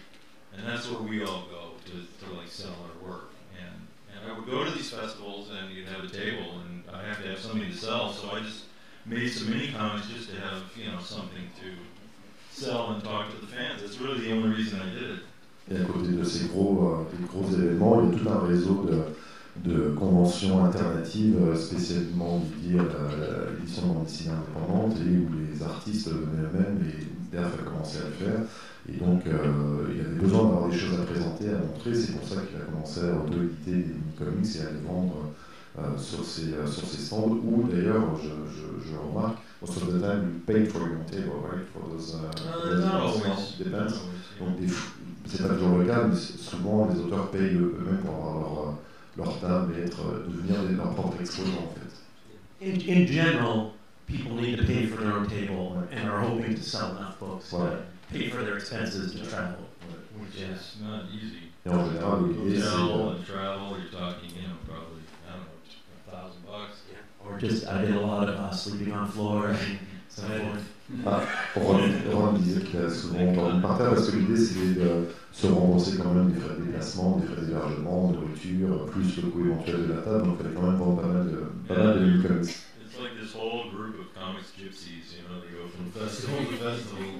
and 0.53 0.67
that's 0.67 0.91
where 0.91 1.01
we 1.01 1.23
all 1.23 1.45
go 1.49 1.71
to, 1.85 2.25
to 2.25 2.33
like 2.33 2.49
sell 2.49 2.75
our 2.83 3.09
work. 3.09 3.29
And 3.57 3.87
and 4.13 4.29
I 4.29 4.37
would 4.37 4.47
go 4.47 4.65
to 4.65 4.71
these 4.71 4.91
festivals, 4.91 5.49
and 5.49 5.73
you'd 5.73 5.87
have 5.87 6.03
a 6.03 6.09
table, 6.09 6.59
and 6.59 6.83
made 9.09 9.29
some 9.29 9.49
mini 9.49 9.71
comics 9.71 10.07
just 10.07 10.29
to 10.29 10.35
have 10.41 10.63
you 10.75 10.91
know 10.91 10.99
something 10.99 11.49
to 11.61 11.69
sell 12.51 12.91
and 12.91 13.03
talk 13.03 13.29
to 13.29 13.37
the 13.37 13.47
fans. 13.47 13.81
That's 13.81 13.99
really 13.99 14.21
the 14.21 14.33
only 14.33 14.55
reason 14.55 14.81
I 14.81 14.89
did 14.93 15.09
it. 15.11 15.19
Et 15.69 15.75
à 15.75 15.83
côté 15.83 16.13
de 16.13 16.23
ces 16.23 16.47
gros, 16.47 17.05
euh, 17.11 17.27
gros 17.27 17.45
événements, 17.51 18.01
il 18.01 18.09
y 18.09 18.15
a 18.15 18.19
tout 18.19 18.29
un 18.29 18.47
réseau 18.47 18.85
de, 19.65 19.89
conventions 19.97 20.63
alternatives 20.63 21.35
euh, 21.41 21.55
spécialement 21.55 22.41
dédiées 22.61 22.79
à 22.79 23.51
l'édition 23.59 23.81
de 23.81 23.87
bande 23.87 24.07
indépendante 24.07 24.97
et 24.97 25.17
où 25.17 25.27
les 25.51 25.61
artistes 25.61 26.07
venaient 26.07 26.47
eux-mêmes 26.47 26.85
et 26.87 27.35
DAF 27.35 27.53
a 27.53 27.63
commencé 27.63 27.97
à 27.97 28.07
le 28.07 28.25
faire. 28.25 28.39
Et 28.87 28.97
donc 29.03 29.27
euh, 29.27 29.87
il 29.91 29.97
y 29.97 29.99
avait 29.99 30.19
besoin 30.21 30.43
d'avoir 30.43 30.69
des 30.69 30.77
choses 30.77 30.97
à 30.97 31.03
présenter, 31.03 31.49
à 31.49 31.57
montrer. 31.57 31.93
C'est 31.93 32.13
pour 32.13 32.25
ça 32.25 32.35
qu'il 32.35 32.55
a 32.61 32.65
commencé 32.71 33.01
à 33.01 33.15
auto-éditer 33.15 33.71
des 33.71 33.93
mini-comics 33.93 34.55
et 34.55 34.61
à 34.61 34.71
les 34.71 34.87
vendre 34.87 35.33
sur, 35.97 36.23
ses, 36.25 36.53
euh, 36.53 36.65
sur 36.67 36.87
ses 36.87 36.97
stands. 37.01 37.29
Ou 37.43 37.67
d'ailleurs, 37.71 38.03
je, 38.21 38.29
je, 38.29 38.89
je 38.91 38.95
remarque, 38.97 39.37
most 39.61 39.77
of 39.77 39.87
the 39.87 39.99
time 40.01 40.33
you 40.33 40.39
pay 40.45 40.65
for 40.65 40.81
your 40.87 41.03
table, 41.09 41.39
right? 41.49 41.65
For 41.73 41.81
those, 41.89 42.15
uh, 42.15 42.27
Uh, 42.47 42.79
those. 43.69 44.01
Donc, 44.39 44.49
c'est 45.25 45.41
pas 45.47 45.53
toujours 45.55 45.77
le 45.79 45.85
cas, 45.85 46.03
mais 46.05 46.15
souvent 46.15 46.87
les 46.93 46.99
auteurs 47.01 47.29
payent 47.31 47.55
eux-mêmes 47.55 47.99
pour 48.05 48.15
avoir 48.15 48.39
leur, 48.39 48.67
euh, 48.67 48.71
leur 49.17 49.39
table 49.39 49.75
et 49.77 49.85
être, 49.87 49.99
euh, 50.01 50.25
devenir 50.27 50.63
des- 50.63 50.75
leur 50.75 50.93
propre 50.93 51.19
exposant 51.19 51.65
en 51.69 51.73
fait. 51.73 51.91
In, 52.61 52.75
in 52.89 53.05
general, 53.07 53.71
people 54.07 54.33
need 54.41 54.57
to 54.59 54.65
pay 54.65 54.85
for 54.87 54.97
their 54.99 55.13
own 55.13 55.27
table 55.27 55.77
and 55.91 56.07
are 56.09 56.21
hoping 56.23 56.55
to 56.55 56.61
sell 56.61 56.91
enough 56.97 57.19
books 57.19 57.49
to 57.49 57.57
pay 58.11 58.29
for 58.29 58.43
their 58.43 58.57
expenses 58.57 59.11
to 59.13 59.19
travel. 59.27 59.65
Which 60.19 60.39
Yeah. 60.39 60.53
is 60.55 60.81
not 60.81 61.05
easy. 61.13 61.51
Et 61.65 61.69
en 61.69 61.85
général, 61.85 62.19
l'idée 62.29 62.59
c'est. 62.59 62.67
Hotel 62.67 62.89
euh, 62.89 63.11
and 63.11 63.23
travel, 63.25 63.77
you're 63.77 63.91
talking, 63.91 64.29
you 64.33 64.47
know, 64.47 64.57
probably, 64.65 65.03
I 65.27 65.33
don't 65.33 65.45
know, 65.45 65.57
a 66.07 66.11
thousand 66.11 66.41
bucks. 66.45 66.77
Or 67.29 67.37
just, 67.39 67.67
I 67.67 67.85
did 67.85 67.95
a 67.95 67.99
lot 67.99 68.29
of 68.29 68.35
uh, 68.35 68.51
sleeping 68.51 68.93
on 68.93 69.07
floors 69.07 69.57
and 69.59 69.77
so 70.09 70.21
forth. 70.23 70.73
Ah, 71.05 71.21
Ron, 71.57 71.91
Ron 72.13 72.33
disait 72.39 72.61
qu'il 72.61 72.79
a 72.79 72.89
souvent 72.89 73.33
dormi 73.33 73.61
par 73.61 73.77
terre 73.77 73.89
parce 73.89 74.09
que 74.09 74.15
l'idée 74.15 74.37
c'était 74.37 74.79
de 74.79 75.07
se 75.33 75.47
rembourser 75.47 75.97
quand 75.97 76.13
même 76.13 76.31
des 76.31 76.39
frais 76.39 76.55
de 76.57 76.63
déplacement, 76.63 77.17
des 77.17 77.27
frais 77.27 77.41
d'hébergement, 77.45 78.11
de 78.11 78.15
nourriture, 78.15 78.85
plus 78.85 79.17
le 79.17 79.29
coût 79.29 79.45
éventuel 79.45 79.87
de 79.87 79.93
la 79.93 80.01
table, 80.01 80.23
donc 80.23 80.37
il 80.39 80.43
fallait 80.43 80.55
quand 80.55 80.61
même 80.61 80.77
vendre 80.77 81.01
pas 81.01 81.07
mal 81.09 81.25
de, 81.29 81.43
pas 81.67 81.75
mal 81.77 81.99
de 81.99 82.05
mini-comics. 82.05 82.49
It's 82.79 82.97
like 83.01 83.19
this 83.19 83.35
whole 83.35 83.69
group 83.69 83.99
of 83.99 84.07
comics 84.15 84.53
gypsies, 84.57 85.11
you 85.11 85.27
know, 85.27 85.41
they 85.43 85.51
go 85.51 85.67
from 85.67 85.91
festival 85.91 86.39
to 86.45 86.55
festival. 86.55 87.19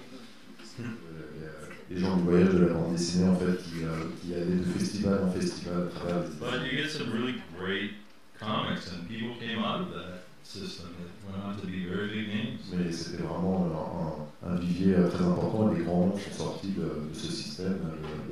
Euh, 0.80 1.67
Les 1.89 2.00
gens 2.00 2.15
du 2.17 2.24
voyage 2.24 2.50
de 2.54 2.65
la 2.67 2.74
bande 2.74 2.93
dessinée 2.93 3.30
en 3.30 3.36
fait 3.36 3.58
qui, 3.63 3.84
euh, 3.84 4.12
qui 4.22 4.34
allaient 4.34 4.63
de 4.63 4.80
festival 4.80 5.20
en 5.26 5.32
festival 5.32 5.88
à 5.88 6.00
travers 6.00 6.24
les 6.24 6.30
But 6.39 6.72
you 6.72 6.84
get 6.84 6.89
some 6.89 7.12
really 7.12 7.36
great 7.58 7.91
comics, 8.39 8.91
and 8.91 9.08
people 9.08 9.36
came 9.39 9.60
out 9.60 9.82
of 9.82 9.89
that 9.93 10.23
system 10.43 10.88
that 10.97 11.12
went 11.26 11.43
on 11.43 11.60
to 11.60 11.67
be 11.67 11.86
very 11.86 12.08
big 12.08 12.28
names. 12.30 12.60
Mais 12.71 12.91
c'était 12.91 13.23
vraiment 13.23 14.28
un, 14.43 14.50
un 14.50 14.56
vivier 14.56 14.95
euh, 14.95 15.10
très 15.10 15.26
important 15.26 15.71
et 15.71 15.80
les 15.80 15.84
grands 15.84 16.08
noms 16.08 16.17
sont 16.17 16.43
sortis 16.45 16.71
de, 16.71 17.10
de 17.10 17.13
ce 17.13 17.32
système 17.32 17.80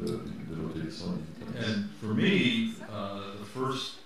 de, 0.01 0.07
de, 0.07 0.11
de 0.11 0.61
l'auto-édition. 0.61 1.17
And 1.57 1.85
for 2.01 2.13
me, 2.13 2.73
uh, 2.89 3.37
the 3.39 3.45
first 3.53 3.99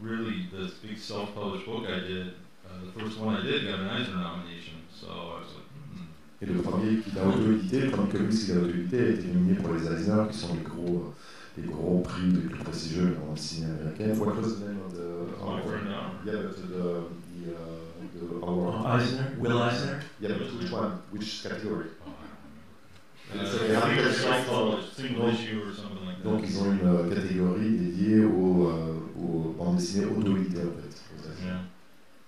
really 0.00 0.48
this 0.52 0.72
big 0.82 0.98
self-published 0.98 1.66
book 1.66 1.84
I 1.86 2.00
did, 2.00 2.26
uh, 2.64 2.84
the 2.84 3.00
first 3.00 3.18
one 3.18 3.36
I 3.36 3.42
did 3.42 3.66
got 3.66 3.80
an 3.80 3.88
Eisner 3.88 4.16
nomination. 4.16 4.78
So 4.94 5.06
I 5.08 5.40
was 5.40 5.48
like, 5.56 5.66
hmm. 5.94 6.42
Et 6.42 6.46
le 6.46 6.62
premier 6.62 7.00
qu'il 7.00 7.18
a 7.18 7.26
auto-édité, 7.26 7.80
le 7.80 7.90
premier 7.90 8.12
comics 8.12 8.38
qu'il 8.38 8.52
a 8.52 8.60
auto-édité 8.60 8.98
a 8.98 9.08
été 9.10 9.26
nominé 9.26 9.54
pour 9.56 9.74
les 9.74 9.86
Eisner, 9.86 10.22
qui 10.30 10.38
sont 10.38 10.54
les 10.54 10.62
gros, 10.62 11.14
les 11.60 11.68
gros 11.68 12.00
prix 12.00 12.30
les 12.30 12.48
plus 12.48 12.58
prestigieux 12.58 13.16
dans 13.20 13.32
le 13.32 13.36
cinéma 13.36 13.74
américain. 13.80 14.18
What 14.18 14.36
was 14.36 14.60
the 14.60 14.66
name 14.66 14.80
of 14.84 14.92
the 14.92 15.10
down. 15.90 16.18
Yeah, 16.24 16.42
but 16.42 16.56
the, 16.56 16.66
the, 16.68 17.54
uh, 17.54 17.68
the 18.14 18.46
award. 18.46 18.86
Eisner, 18.86 19.36
Will 19.38 19.62
Eisner? 19.62 20.00
Yeah, 20.20 20.38
but 20.38 20.52
which 20.58 20.70
one? 20.70 21.02
Which 21.10 21.42
category? 21.42 21.86
Oh. 22.06 22.10
Donc 26.24 26.42
ils 26.44 26.58
ont 26.58 26.72
une 26.72 26.80
euh, 26.84 27.14
catégorie 27.14 27.76
dédiée 27.76 28.24
aux, 28.24 28.68
euh, 28.68 28.98
aux 29.16 29.54
bandes 29.56 29.76
dessinées 29.76 30.06
auto-éditées 30.06 30.58
en 30.58 30.74
fait. 30.82 31.44
Yeah. 31.44 31.60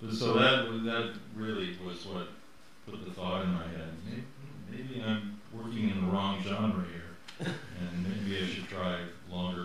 But 0.01 0.13
so 0.13 0.35
that 0.35 0.67
that 0.85 1.15
really 1.37 1.77
was 1.85 2.07
what 2.07 2.29
put 2.87 3.05
the 3.05 3.11
thought 3.11 3.43
in 3.45 3.53
my 3.53 3.67
head. 3.67 3.93
Maybe, 4.05 4.25
maybe 4.71 5.03
I'm 5.05 5.41
working 5.53 5.91
in 5.91 6.07
the 6.07 6.13
wrong 6.13 6.41
genre 6.43 6.85
here, 6.93 7.13
and 7.41 8.07
maybe 8.07 8.43
I 8.43 8.47
should 8.47 8.69
try 8.69 8.99
be. 9.33 9.63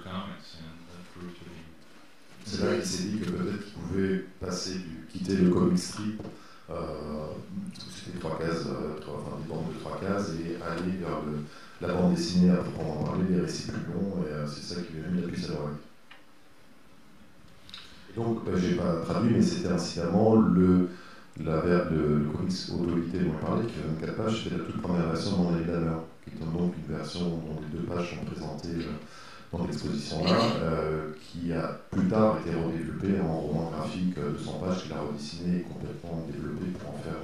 C'est 2.46 2.64
là 2.64 2.76
qu'il 2.76 2.86
s'est 2.86 3.04
dit 3.04 3.20
que 3.20 3.30
peut-être 3.32 3.66
qu'il 3.66 3.74
pouvait 3.74 4.26
passer 4.40 4.76
du, 4.76 5.06
quitter 5.12 5.36
le 5.36 5.50
comic 5.50 5.78
strip, 5.78 6.22
euh, 6.70 6.74
c'était 7.94 8.20
trois 8.20 8.40
cases, 8.40 8.66
euh, 8.68 8.98
trois, 9.02 9.38
des 9.42 9.50
bandes 9.50 9.74
de 9.74 9.80
trois 9.80 10.00
cases, 10.00 10.32
et 10.32 10.56
aller 10.64 10.98
vers 11.00 11.22
la 11.82 11.94
bande 11.94 12.16
dessinée 12.16 12.52
à 12.52 12.58
proprement 12.58 13.04
parler, 13.04 13.26
les 13.30 13.42
récits 13.42 13.68
plus 13.72 13.94
longs, 13.94 14.24
et 14.24 14.32
euh, 14.32 14.48
c'est 14.48 14.76
ça 14.76 14.82
qui 14.82 14.94
lui 14.94 15.04
a 15.04 15.08
mis 15.10 15.22
la 15.22 15.28
puce 15.28 15.50
à 15.50 15.54
l'oreille. 15.54 15.76
Donc, 18.16 18.40
euh, 18.48 18.58
j'ai 18.58 18.76
pas 18.76 19.02
traduit, 19.02 19.34
mais 19.34 19.42
c'était 19.42 19.68
incidemment 19.68 20.36
le, 20.36 20.90
la, 21.44 21.62
le, 21.66 22.20
le 22.20 22.30
comics 22.32 22.54
auto-édité 22.74 23.20
dont 23.20 23.34
je 23.34 23.46
parlais, 23.46 23.66
qui 23.66 23.74
fait 23.74 23.88
24 24.00 24.16
pages, 24.16 24.44
c'était 24.44 24.58
la 24.58 24.64
toute 24.64 24.82
première 24.82 25.08
version 25.08 25.32
de 25.32 25.38
Mon 25.38 25.54
qui 26.24 26.32
est 26.32 26.46
donc 26.46 26.74
une 26.78 26.96
version 26.96 27.30
dont 27.30 27.60
les 27.62 27.78
deux 27.78 27.86
pages 27.86 28.12
sont 28.12 28.26
présentées 28.26 28.86
euh, 28.86 28.92
dans 29.54 29.66
l'exposition-là, 29.66 30.38
euh, 30.62 31.12
qui 31.22 31.54
a 31.54 31.80
plus 31.92 32.08
tard 32.08 32.38
été 32.46 32.56
redéveloppé 32.56 33.20
en 33.22 33.34
roman 33.40 33.72
graphique 33.72 34.18
euh, 34.18 34.34
de 34.34 34.38
100 34.38 34.52
pages 34.60 34.84
qu'il 34.84 34.94
a 34.94 35.00
redessiné 35.02 35.60
et 35.60 35.62
complètement 35.62 36.28
développé 36.32 36.66
pour 36.80 36.90
en 36.90 36.98
faire 37.00 37.22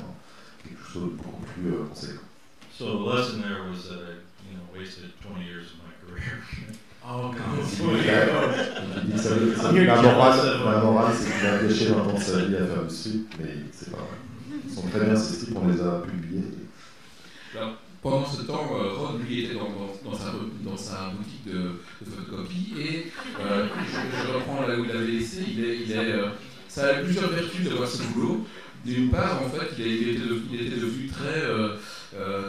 quelque 0.64 0.84
chose 0.92 1.04
de 1.12 1.18
beaucoup 1.18 1.44
plus 1.54 1.68
euh, 1.74 1.86
conséquent. 1.90 2.22
So 2.72 2.86
the 2.86 3.16
lesson 3.16 3.42
there 3.42 3.62
was 3.70 3.88
that 3.90 4.00
I, 4.02 4.18
you 4.50 4.56
know, 4.58 4.66
wasted 4.76 5.12
20 5.22 5.44
years 5.46 5.68
of 5.74 5.80
my 5.84 5.92
career. 6.02 6.24
Oh, 7.06 7.34
ça- 9.18 9.72
la 9.74 10.02
morale, 10.02 10.40
la 10.64 10.78
morale, 10.82 11.14
c'est 11.20 11.30
qu'il 11.38 11.46
a 11.48 11.62
gâché 11.62 11.86
20 11.88 12.00
ans 12.00 12.14
de 12.14 12.18
sa 12.20 12.38
vie 12.46 12.56
à 12.56 12.66
faire 12.66 12.84
du 12.88 12.96
strip, 12.96 13.28
mais 13.40 13.56
c'est 13.74 13.92
pas 13.92 13.98
vrai. 13.98 14.18
Ils 14.66 14.74
sont 14.74 14.88
très 14.88 15.02
bien 15.02 15.14
ces 15.16 15.54
on 15.54 15.68
les 15.68 15.82
a 15.82 16.00
publiés. 16.10 16.44
Alors, 17.58 17.74
pendant 18.04 18.26
ce 18.26 18.42
temps, 18.42 18.70
euh, 18.78 18.94
Ron, 18.98 19.18
lui, 19.18 19.46
était 19.46 19.54
dans, 19.56 20.14
sa, 20.78 21.10
boutique 21.12 21.46
de, 21.46 21.52
de 22.06 22.12
photocopie 22.12 22.74
et 22.78 23.06
euh, 23.40 23.66
je, 24.28 24.34
reprends 24.34 24.68
là 24.68 24.78
où 24.78 24.84
il 24.84 24.92
avait 24.92 25.08
laissé. 25.08 25.44
Il 25.50 25.64
est, 25.64 25.96
euh, 26.12 26.28
ça 26.68 26.88
a 26.88 26.94
plusieurs 26.96 27.30
vertus 27.30 27.64
d'avoir 27.64 27.88
ce 27.88 28.04
boulot. 28.04 28.46
D'une 28.86 29.10
part, 29.10 29.42
en 29.42 29.50
fait, 29.50 29.68
il, 29.78 29.84
a- 29.84 29.88
était, 30.12 30.20
devenu, 30.20 31.08
très, 31.08 31.42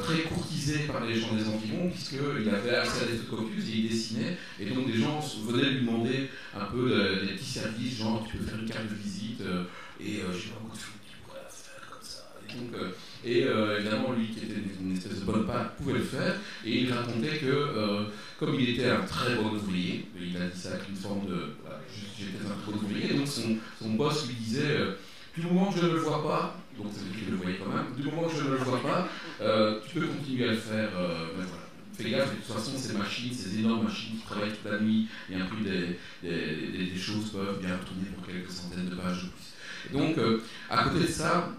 très 0.03 0.23
courtisé 0.23 0.81
par 0.93 1.05
les 1.05 1.15
gens 1.15 1.33
des 1.33 1.47
environs, 1.47 1.89
puisqu'il 1.89 2.49
avait 2.49 2.75
accès 2.75 3.05
à 3.05 3.07
des 3.07 3.19
photocopieuses 3.19 3.69
et 3.69 3.73
il 3.77 3.89
dessinait. 3.89 4.37
Et 4.59 4.67
donc, 4.67 4.89
des 4.91 4.99
gens 4.99 5.21
venaient 5.47 5.71
lui 5.71 5.81
demander 5.87 6.29
un 6.59 6.65
peu 6.65 6.91
de- 6.91 7.27
des 7.27 7.33
petits 7.35 7.45
services, 7.45 7.99
genre 7.99 8.27
tu 8.29 8.39
peux 8.39 8.45
faire 8.45 8.59
une 8.59 8.69
carte 8.69 8.89
de 8.89 8.97
visite, 8.97 9.43
et 10.01 10.23
je 10.33 10.37
sais 10.37 10.49
pas 10.49 10.59
beaucoup 10.61 10.77
de 10.77 10.83
choses 10.83 10.99
que 11.07 11.13
tu 11.13 11.19
pourrais 11.25 11.39
faire 11.49 11.89
comme 11.89 12.03
ça. 12.03 12.35
Et 13.25 13.45
euh, 13.45 13.79
évidemment, 13.81 14.13
lui 14.13 14.27
qui 14.29 14.45
était 14.45 14.55
une 14.81 14.93
espèce 14.97 15.21
de 15.21 15.25
bonne 15.25 15.47
patte 15.47 15.77
pouvait 15.77 15.95
le 15.95 16.01
faire. 16.05 16.35
Et 16.65 16.83
il 16.83 16.93
racontait 16.93 17.39
que, 17.39 17.47
euh, 17.47 18.05
comme 18.39 18.55
il 18.55 18.71
était 18.71 18.91
un 18.91 19.01
très 19.03 19.35
bon 19.37 19.51
ouvrier, 19.51 20.07
il 20.21 20.37
a 20.37 20.47
dit 20.47 20.59
ça 20.61 20.71
avec 20.75 20.89
une 20.89 20.97
forme 20.97 21.27
de. 21.27 21.55
Voilà, 21.63 21.81
J'étais 22.19 22.45
un 22.45 22.63
très 22.63 22.73
bon 22.73 22.79
ouvrier, 22.87 23.11
et 23.11 23.15
donc 23.15 23.27
son, 23.29 23.57
son 23.81 23.91
boss 23.95 24.27
lui 24.29 24.35
disait 24.35 24.63
euh, 24.79 24.93
Du 25.37 25.43
moment 25.47 25.73
que 25.73 25.81
je 25.81 25.87
ne 25.87 25.93
le 25.93 25.99
vois 25.99 26.23
pas, 26.23 26.61
donc 26.77 26.87
c'est 26.93 27.05
lui 27.13 27.25
qui 27.25 27.31
le 27.31 27.37
voyait 27.37 27.57
quand 27.59 27.71
même, 27.75 27.87
du 27.97 28.03
moment 28.05 28.29
que 28.29 28.37
je 28.37 28.45
ne 28.45 28.51
le 28.51 28.57
vois 28.59 28.83
pas, 28.83 29.09
tu 29.87 29.99
peux 30.01 30.07
continuer 30.07 30.45
à 30.49 30.53
le 30.53 30.57
faire. 30.57 30.91
mais 31.37 31.45
voilà. 31.45 31.61
Fais 31.97 32.11
gaffe, 32.11 32.31
de 32.33 32.37
toute 32.43 32.57
façon, 32.57 32.73
ces 32.77 32.93
machines, 32.99 33.33
ces 33.33 33.61
énormes 33.61 33.85
machines 33.85 34.17
qui 34.19 34.25
travaillent 34.27 34.51
toute 34.51 34.69
la 34.71 34.81
nuit, 34.81 35.07
et 35.31 35.35
prix 35.35 35.63
des, 35.63 35.99
des, 36.29 36.67
des- 36.73 36.91
des 36.91 36.99
choses 36.99 37.31
peuvent 37.31 37.61
bien 37.61 37.77
tourner 37.87 38.09
pour 38.17 38.27
quelques 38.27 38.51
centaines 38.51 38.89
de 38.89 38.97
pages 38.97 39.23
de 39.23 39.29
plus. 39.29 39.97
Donc, 39.97 40.19
à 40.69 40.83
côté 40.85 41.01
de 41.01 41.07
ça, 41.07 41.51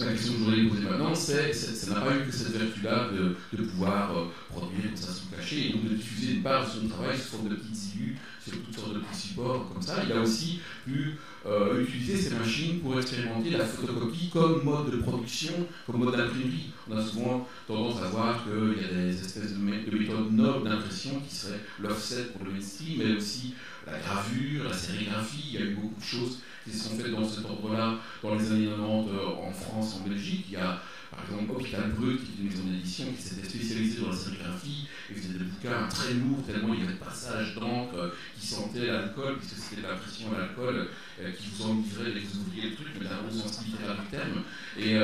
la 0.00 0.12
question 0.12 0.32
que 0.32 0.38
je 0.38 0.44
voudrais 0.44 0.62
poser 0.68 0.82
maintenant, 0.82 1.14
c'est, 1.14 1.52
c'est- 1.52 1.74
ça 1.74 1.94
n'a 1.94 2.00
pas 2.00 2.16
eu 2.16 2.24
que 2.26 2.32
cette 2.32 2.56
vertu-là 2.56 3.08
de, 3.12 3.36
de 3.56 3.62
pouvoir 3.64 4.16
euh, 4.16 4.24
produire 4.54 4.90
ça 4.94 5.12
sous 5.12 5.26
cachet 5.34 5.68
et 5.68 5.72
donc 5.72 5.84
de 5.84 5.94
diffuser 5.94 6.34
une 6.34 6.42
part 6.42 6.64
de 6.64 6.70
son 6.70 6.88
travail 6.88 7.16
sous 7.16 7.36
forme 7.36 7.48
de 7.48 7.56
petites 7.56 7.94
illus 7.94 8.16
sur 8.42 8.62
toutes 8.62 8.74
sortes 8.76 8.94
de 8.94 9.00
petits 9.00 9.28
supports 9.28 9.72
comme 9.72 9.82
ça. 9.82 10.02
Il 10.04 10.12
a 10.12 10.20
aussi 10.20 10.60
pu 10.84 11.16
euh, 11.46 11.82
utiliser 11.82 12.16
ces 12.16 12.34
machines 12.34 12.80
pour 12.80 12.98
expérimenter 12.98 13.50
la 13.50 13.64
photocopie 13.64 14.30
comme 14.30 14.62
mode 14.64 14.90
de 14.90 14.98
production, 14.98 15.52
comme 15.86 16.04
mode 16.04 16.16
d'imprimerie. 16.16 16.70
On 16.88 16.96
a 16.96 17.02
souvent 17.02 17.48
tendance 17.66 18.02
à 18.02 18.08
voir 18.08 18.44
qu'il 18.44 18.82
y 18.82 18.84
a 18.84 18.92
des 18.92 19.20
espèces 19.20 19.54
de, 19.54 19.58
de 19.58 19.98
méthodes 19.98 20.32
nobles 20.32 20.68
d'impression 20.68 21.20
qui 21.26 21.34
seraient 21.34 21.60
l'offset 21.80 22.24
pour 22.32 22.44
le 22.44 22.52
mainstream, 22.52 22.98
mais 22.98 23.16
aussi 23.16 23.54
la 23.86 23.98
gravure, 23.98 24.64
la 24.64 24.72
sérigraphie. 24.72 25.44
Il 25.48 25.54
y 25.54 25.62
a 25.62 25.66
eu 25.66 25.74
beaucoup 25.74 26.00
de 26.00 26.04
choses 26.04 26.38
qui 26.64 26.72
se 26.72 26.88
sont 26.88 26.96
faites 26.96 27.10
dans 27.10 27.28
cet 27.28 27.44
ordre-là 27.44 27.98
dans 28.22 28.34
les 28.34 28.50
années 28.50 28.68
90 28.68 29.10
euh, 29.10 29.48
en 29.48 29.52
France, 29.52 30.00
en 30.00 30.08
Belgique. 30.08 30.46
Il 30.48 30.54
y 30.54 30.56
a 30.56 30.80
par 31.14 31.24
exemple 31.24 31.52
Hôpital 31.60 31.92
Brut, 31.92 32.20
qui 32.24 32.32
est 32.32 32.42
une 32.42 32.50
maison 32.50 32.64
d'édition 32.64 33.04
qui 33.16 33.22
s'était 33.22 33.48
spécialisée 33.48 34.00
dans 34.00 34.10
la 34.10 34.16
sérigraphie 34.16 34.88
et 35.10 35.14
faisait 35.14 35.38
des 35.38 35.44
bouquins 35.44 35.86
très 35.88 36.14
lourds, 36.14 36.42
tellement 36.46 36.74
il 36.74 36.80
y 36.80 36.82
avait 36.82 36.94
de 36.94 36.98
passages 36.98 37.54
d'encre 37.54 38.12
qui 38.38 38.46
sentaient 38.46 38.86
l'alcool, 38.86 39.36
puisque 39.38 39.56
c'était 39.56 39.82
de 39.82 39.86
l'impression 39.86 40.26
à 40.34 40.40
l'alcool 40.40 40.88
qui 41.36 41.46
vous 41.54 41.64
enivrait 41.66 42.12
que 42.12 42.26
vous 42.26 42.40
ouvriez 42.40 42.70
le 42.70 42.74
truc, 42.74 42.88
mais 42.98 43.06
dans 43.06 43.22
le 43.24 43.30
sens 43.30 43.64
littéraire 43.64 43.96
du 43.96 44.08
terme. 44.10 44.42
Et, 44.78 44.94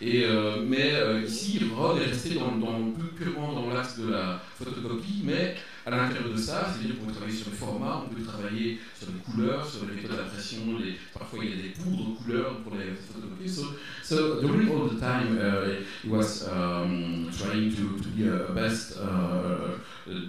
et, 0.00 0.26
mais 0.66 1.24
ici, 1.24 1.60
Rod 1.74 1.98
est 1.98 2.06
resté 2.06 2.34
dans, 2.34 2.56
dans, 2.56 2.90
plus 2.92 3.08
purement 3.08 3.52
dans 3.52 3.70
l'axe 3.70 3.98
de 3.98 4.10
la 4.10 4.42
photocopie, 4.58 5.22
mais 5.24 5.56
à 5.86 5.90
l'intérieur 5.90 6.32
de 6.32 6.36
ça, 6.36 6.66
c'est-à-dire 6.66 6.98
qu'on 6.98 7.06
peut 7.06 7.12
travailler 7.12 7.36
sur 7.36 7.48
les 7.48 7.56
formats, 7.56 8.02
on 8.04 8.12
peut 8.12 8.20
travailler 8.20 8.80
sur 8.98 9.06
les 9.06 9.20
couleurs, 9.20 9.64
sur 9.64 9.86
les 9.86 9.94
méthodes 9.94 10.16
d'impression, 10.16 10.58
parfois 11.16 11.38
il 11.44 11.50
y 11.50 11.52
a 11.52 11.56
des 11.62 11.68
poudres 11.68 12.16
couleurs 12.18 12.56
pour 12.64 12.74
les 12.74 12.92
photocopies. 12.96 13.48
So, 13.48 13.76
so 14.02 14.40
during 14.40 14.68
all 14.68 14.88
the 14.88 14.98
time, 14.98 15.38
uh, 15.38 15.84
he 16.02 16.08
was 16.08 16.48
um, 16.48 17.30
trying 17.30 17.70
to, 17.70 18.02
to 18.02 18.08
be 18.08 18.26
a 18.26 18.52
best 18.52 18.98
uh, 18.98 19.78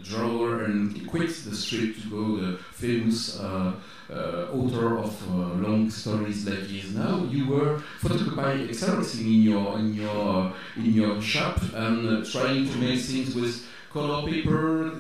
drawer 0.04 0.66
and 0.66 0.96
he 0.96 1.04
quit 1.06 1.30
the 1.30 1.56
street 1.56 2.02
to 2.04 2.10
go 2.10 2.38
the 2.38 2.58
famous 2.74 3.40
uh, 3.40 3.74
uh, 4.12 4.48
author 4.54 5.00
of 5.00 5.12
uh, 5.30 5.56
long 5.56 5.90
stories 5.90 6.48
like 6.48 6.68
he 6.68 6.80
is 6.80 6.94
now. 6.94 7.26
You 7.32 7.48
were 7.48 7.82
photocopying 8.00 8.70
everything 8.70 9.28
in 9.28 9.42
your 9.42 9.80
in 9.80 9.94
your 9.96 10.54
in 10.78 10.94
your 10.94 11.20
shop 11.20 11.60
and 11.74 12.24
trying 12.26 12.70
to 12.70 12.78
make 12.78 13.00
things 13.00 13.36
with 13.36 13.66
color 13.98 14.28
paper, 14.28 14.92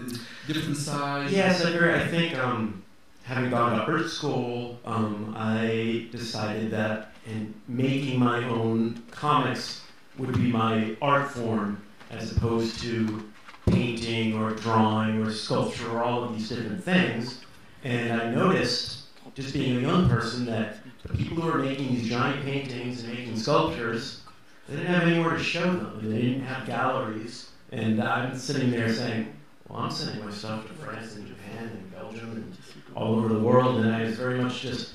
different 0.47 0.77
size. 0.77 1.31
Yes, 1.31 1.63
I, 1.63 1.69
agree. 1.71 1.93
I 1.93 2.07
think 2.07 2.35
um, 2.37 2.83
having 3.23 3.49
gone 3.49 3.77
to 3.77 3.91
art 3.91 4.09
school, 4.09 4.79
um, 4.85 5.33
I 5.37 6.07
decided 6.11 6.71
that 6.71 7.11
in 7.25 7.53
making 7.67 8.19
my 8.19 8.43
own 8.49 9.03
comics 9.11 9.83
would 10.17 10.33
be 10.33 10.51
my 10.51 10.95
art 11.01 11.29
form 11.29 11.81
as 12.09 12.35
opposed 12.35 12.79
to 12.81 13.29
painting 13.69 14.33
or 14.35 14.51
drawing 14.51 15.21
or 15.21 15.31
sculpture 15.31 15.91
or 15.91 16.03
all 16.03 16.23
of 16.23 16.33
these 16.33 16.49
different 16.49 16.83
things. 16.83 17.41
And 17.83 18.19
I 18.19 18.31
noticed, 18.31 19.07
just 19.35 19.53
being 19.53 19.77
a 19.77 19.79
young 19.81 20.09
person, 20.09 20.45
that 20.45 20.77
the 21.03 21.15
people 21.15 21.43
who 21.43 21.51
are 21.51 21.59
making 21.59 21.89
these 21.89 22.09
giant 22.09 22.43
paintings 22.43 23.03
and 23.03 23.13
making 23.13 23.37
sculptures, 23.37 24.21
they 24.67 24.77
didn't 24.77 24.93
have 24.93 25.03
anywhere 25.03 25.37
to 25.37 25.43
show 25.43 25.65
them. 25.65 25.99
They 26.01 26.21
didn't 26.21 26.41
have 26.41 26.65
galleries. 26.65 27.46
And 27.71 28.01
I'm 28.01 28.37
sitting 28.37 28.71
there 28.71 28.93
saying, 28.93 29.33
well, 29.67 29.79
I'm 29.79 29.91
sending 29.91 30.23
my 30.23 30.31
stuff 30.31 30.67
to 30.67 30.73
France 30.73 31.15
and 31.15 31.27
Japan 31.27 31.69
and 31.69 31.91
Belgium 31.91 32.31
and 32.31 32.57
all 32.95 33.15
over 33.15 33.27
the 33.27 33.39
world, 33.39 33.81
and 33.81 33.93
I 33.93 34.03
was 34.03 34.15
very 34.15 34.41
much 34.41 34.61
just 34.61 34.93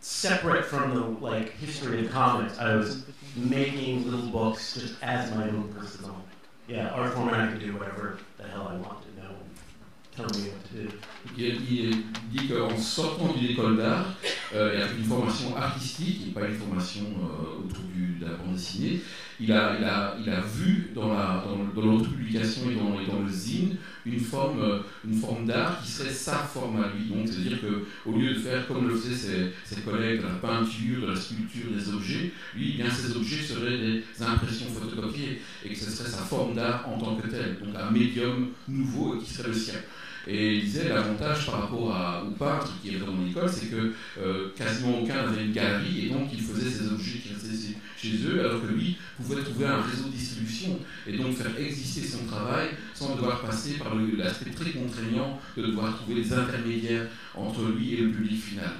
separate 0.00 0.64
from 0.64 0.94
the 0.94 1.00
like 1.00 1.52
history 1.52 2.04
of 2.04 2.12
comics. 2.12 2.58
I 2.58 2.74
was 2.74 3.04
making 3.36 4.04
little 4.10 4.28
books 4.30 4.74
just 4.74 5.02
as 5.02 5.30
my 5.34 5.48
own 5.48 5.72
personal, 5.72 6.16
yeah, 6.68 6.90
art 6.90 7.14
form, 7.14 7.30
I 7.30 7.46
could 7.46 7.60
do 7.60 7.72
whatever 7.76 8.18
the 8.36 8.44
hell 8.44 8.68
I 8.68 8.76
want 8.76 9.01
Il, 11.38 11.90
dit 12.30 12.48
qu'en 12.48 12.76
sortant 12.76 13.32
d'une 13.32 13.50
école 13.50 13.78
d'art, 13.78 14.14
euh, 14.54 14.76
et 14.76 14.82
avec 14.82 14.98
une 14.98 15.04
formation 15.04 15.56
artistique, 15.56 16.28
et 16.28 16.30
pas 16.30 16.46
une 16.46 16.54
formation 16.54 17.04
euh, 17.04 17.64
autour 17.64 17.84
de 18.20 18.26
la 18.26 18.34
bande 18.34 18.54
dessinée, 18.54 19.00
il 19.40 19.50
a, 19.50 20.14
vu 20.42 20.90
dans, 20.94 21.12
la, 21.12 21.44
l'autopublication 21.74 22.70
et 22.70 22.74
dans, 22.74 23.00
et 23.00 23.06
dans 23.06 23.22
le 23.22 23.28
zine 23.28 23.76
une 24.04 24.20
forme, 24.20 24.60
euh, 24.60 24.78
une 25.04 25.14
forme 25.14 25.46
d'art 25.46 25.80
qui 25.82 25.90
serait 25.90 26.10
sa 26.10 26.36
forme 26.36 26.82
à 26.82 26.88
lui. 26.88 27.08
Donc, 27.08 27.26
c'est-à-dire 27.26 27.58
qu'au 27.60 28.12
lieu 28.12 28.34
de 28.34 28.38
faire 28.38 28.66
comme 28.66 28.88
le 28.88 28.94
faisaient 28.94 29.52
ses, 29.64 29.80
collègues 29.80 30.22
la 30.22 30.48
peinture, 30.48 31.08
la 31.08 31.16
sculpture, 31.16 31.70
des 31.74 31.88
objets, 31.92 32.32
lui, 32.54 32.74
eh 32.74 32.82
bien, 32.82 32.90
ces 32.90 33.16
objets 33.16 33.42
seraient 33.42 33.78
des 33.78 34.04
impressions 34.20 34.66
photocopiées 34.66 35.40
et 35.64 35.68
que 35.70 35.76
ce 35.76 35.90
serait 35.90 36.10
sa 36.10 36.18
forme 36.18 36.54
d'art 36.54 36.88
en 36.88 36.98
tant 36.98 37.16
que 37.16 37.28
telle, 37.28 37.58
donc 37.58 37.74
un 37.76 37.90
médium 37.90 38.50
nouveau 38.68 39.16
qui 39.18 39.32
serait 39.32 39.48
le 39.48 39.54
sien. 39.54 39.74
Et 40.26 40.54
il 40.54 40.64
disait 40.64 40.88
l'avantage 40.88 41.46
par 41.46 41.62
rapport 41.62 41.94
à, 41.94 42.24
peintres 42.38 42.72
qui 42.80 42.90
étaient 42.90 43.04
dans 43.04 43.12
mon 43.12 43.26
école, 43.26 43.48
c'est 43.48 43.66
que 43.66 43.92
euh, 44.20 44.48
quasiment 44.56 45.00
aucun 45.00 45.26
n'avait 45.26 45.44
une 45.44 45.52
galerie 45.52 46.06
et 46.06 46.10
donc 46.10 46.28
il 46.32 46.40
faisait 46.40 46.70
ces 46.70 46.92
objets 46.92 47.18
qui 47.18 47.34
restaient 47.34 47.76
chez 47.96 48.24
eux, 48.26 48.40
alors 48.40 48.62
que 48.62 48.66
lui 48.68 48.96
pouvait 49.16 49.42
trouver 49.42 49.66
un 49.66 49.80
réseau 49.80 50.04
de 50.04 50.12
distribution 50.12 50.78
et 51.06 51.16
donc 51.16 51.34
faire 51.34 51.50
exister 51.58 52.06
son 52.06 52.24
travail 52.26 52.68
sans 52.94 53.14
devoir 53.14 53.40
passer 53.40 53.74
par 53.74 53.94
l'aspect 54.16 54.50
très 54.50 54.70
contraignant 54.70 55.40
de 55.56 55.62
devoir 55.62 55.96
trouver 55.96 56.20
les 56.20 56.32
intermédiaires 56.32 57.06
entre 57.34 57.62
lui 57.76 57.94
et 57.94 57.96
le 57.98 58.10
public 58.10 58.40
final. 58.42 58.70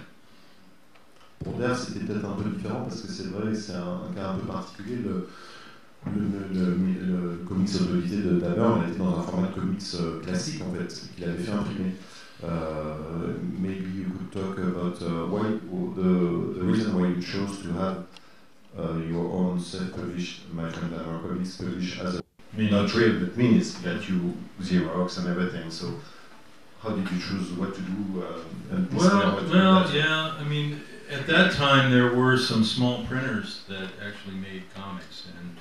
Pour 1.42 1.57
Blair, 1.57 1.76
c'était 1.76 2.05
peut-être 2.05 2.24
un 2.24 2.35
peu 2.35 2.48
différent 2.50 2.85
parce 2.88 3.02
que 3.02 3.09
c'est 3.09 3.28
vrai 3.28 3.50
que 3.50 3.59
c'est 3.59 3.74
un, 3.74 4.12
cas 4.14 4.31
un 4.31 4.38
peu 4.38 4.46
particulier. 4.46 4.98
Le, 6.06 6.48
le, 6.52 6.74
le, 6.74 7.44
comics 7.48 7.72
de 7.72 8.02
il 8.04 8.38
était 8.38 8.98
dans 8.98 9.18
un 9.18 9.22
format 9.22 9.48
de 9.48 9.54
comics 9.54 9.82
euh, 10.00 10.20
classique 10.20 10.62
en 10.62 10.74
fait, 10.74 11.10
qu'il 11.14 11.24
avait 11.24 11.42
fait 11.42 11.52
imprimer. 11.52 11.94
Uh, 12.42 13.34
maybe 13.60 13.88
you 13.98 14.06
could 14.10 14.32
talk 14.32 14.58
about 14.58 15.00
uh, 15.00 15.26
why 15.28 15.44
the, 15.94 16.58
the 16.58 16.64
reason 16.64 17.00
why 17.00 17.06
you 17.06 17.22
chose 17.22 17.62
to 17.62 17.72
have 17.74 18.04
uh, 18.76 18.98
your 19.08 19.30
own 19.30 19.60
self-published 19.60 20.40
Friend 20.72 20.92
Daber 20.92 21.22
comics 21.22 21.56
published 21.56 22.00
as 22.00 22.16
a 22.16 22.22
I 22.52 22.58
mean, 22.58 22.70
not 22.70 22.92
real, 22.94 23.20
but 23.20 23.36
means 23.36 23.80
that 23.82 24.08
you 24.08 24.34
Xerox 24.60 25.18
and 25.18 25.28
everything. 25.28 25.70
So, 25.70 25.94
how 26.82 26.90
did 26.90 27.10
you 27.10 27.18
choose 27.18 27.50
what 27.52 27.74
to 27.74 27.80
do? 27.80 28.22
Uh, 28.22 28.76
and 28.76 28.92
well, 28.92 29.42
well, 29.50 29.94
yeah. 29.94 30.34
I 30.38 30.44
mean, 30.44 30.80
at 31.10 31.26
that 31.28 31.52
time 31.52 31.90
there 31.90 32.12
were 32.14 32.36
some 32.36 32.64
small 32.64 33.04
printers 33.06 33.62
that 33.68 33.88
actually 34.04 34.34
made 34.34 34.64
comics, 34.74 35.28
and 35.38 35.56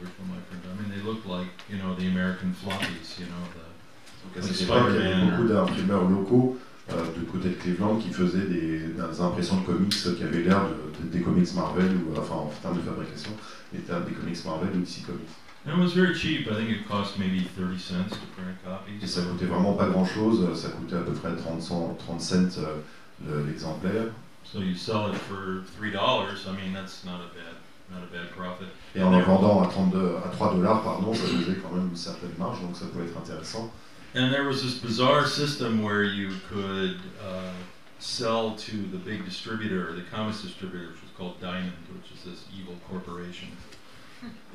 original 0.00 0.26
My 0.28 0.40
Friend. 0.48 0.62
I 0.66 0.74
mean, 0.80 0.90
they 0.90 1.02
looked 1.02 1.26
like 1.26 1.48
you 1.68 1.78
know 1.78 1.94
the 1.94 2.06
American 2.06 2.54
floppies, 2.54 3.18
you 3.18 3.26
know 3.26 3.44
the. 3.54 3.66
Donc 4.22 4.36
à 4.36 4.42
cette 4.42 4.60
époque, 4.60 4.90
il 4.90 5.00
y 5.00 5.12
avait 5.12 5.30
beaucoup 5.30 5.48
d'imprimeurs 5.48 6.08
locaux 6.08 6.58
euh, 6.92 6.94
du 7.16 7.24
côté 7.24 7.50
de 7.50 7.54
Cleveland 7.54 7.96
qui 7.96 8.10
faisaient 8.10 8.46
des, 8.46 8.80
des 8.88 9.20
impressions 9.20 9.60
de 9.60 9.64
comics 9.64 9.90
qui 9.90 10.22
avaient 10.22 10.42
l'air 10.42 10.60
de, 10.68 11.04
de, 11.04 11.10
des 11.10 11.20
comics 11.22 11.54
Marvel, 11.54 11.90
ou 12.06 12.18
enfin 12.18 12.34
en 12.34 12.52
termes 12.60 12.76
de 12.76 12.82
fabrication, 12.82 13.30
étaient 13.74 13.92
des 14.06 14.12
comics 14.12 14.44
Marvel 14.44 14.68
ou 14.74 14.80
DC 14.80 15.06
Comics. 15.06 15.30
And 15.66 15.72
it 15.72 15.78
was 15.78 15.92
very 15.92 16.14
cheap. 16.14 16.48
I 16.50 16.54
think 16.54 16.70
it 16.70 16.88
cost 16.88 17.18
maybe 17.18 17.46
30 17.54 17.78
cents 17.78 18.08
to 18.08 18.26
print 18.34 18.56
copies. 18.64 19.02
Et 19.02 19.06
ça 19.06 19.20
coûtait 19.22 19.44
vraiment 19.44 19.74
pas 19.74 19.88
grand 19.88 20.06
chose. 20.06 20.58
Ça 20.58 20.70
coûtait 20.70 20.96
à 20.96 21.00
peu 21.00 21.12
près 21.12 21.36
30, 21.36 21.60
30 21.98 22.20
cents 22.20 22.56
euh, 22.56 23.46
l'exemplaire. 23.46 24.06
So 24.42 24.60
you 24.60 24.74
sell 24.74 25.10
it 25.10 25.16
for 25.16 25.62
three 25.76 25.92
dollars. 25.92 26.46
I 26.48 26.52
mean, 26.52 26.72
that's 26.72 27.04
not 27.04 27.20
a 27.20 27.28
bad, 27.36 27.59
Et 28.94 29.02
en 29.02 29.16
les 29.16 29.22
vendant 29.22 29.62
à, 29.62 29.66
32, 29.66 30.16
à 30.24 30.28
3 30.28 30.54
dollars, 30.54 30.82
pardon, 30.82 31.14
ça 31.14 31.22
faisait 31.26 31.58
quand 31.62 31.74
même 31.74 31.88
une 31.88 31.96
certaine 31.96 32.32
marge, 32.38 32.60
donc 32.60 32.76
ça 32.76 32.86
pouvait 32.86 33.04
être 33.04 33.18
intéressant. 33.18 33.70
And 34.16 34.32
there 34.32 34.44
was 34.44 34.62
this 34.62 34.74
bizarre 34.74 35.26
system 35.26 35.84
where 35.84 36.02
you 36.02 36.30
could 36.48 36.96
uh, 37.22 37.52
sell 38.00 38.56
to 38.56 38.72
the 38.90 38.98
big 38.98 39.24
distributor, 39.24 39.94
the 39.94 40.02
comics 40.10 40.42
distributor, 40.42 40.88
which 40.88 41.02
was 41.02 41.12
called 41.16 41.40
Diamond, 41.40 41.72
which 41.94 42.10
is 42.10 42.24
this 42.24 42.46
evil 42.52 42.74
corporation. 42.90 43.46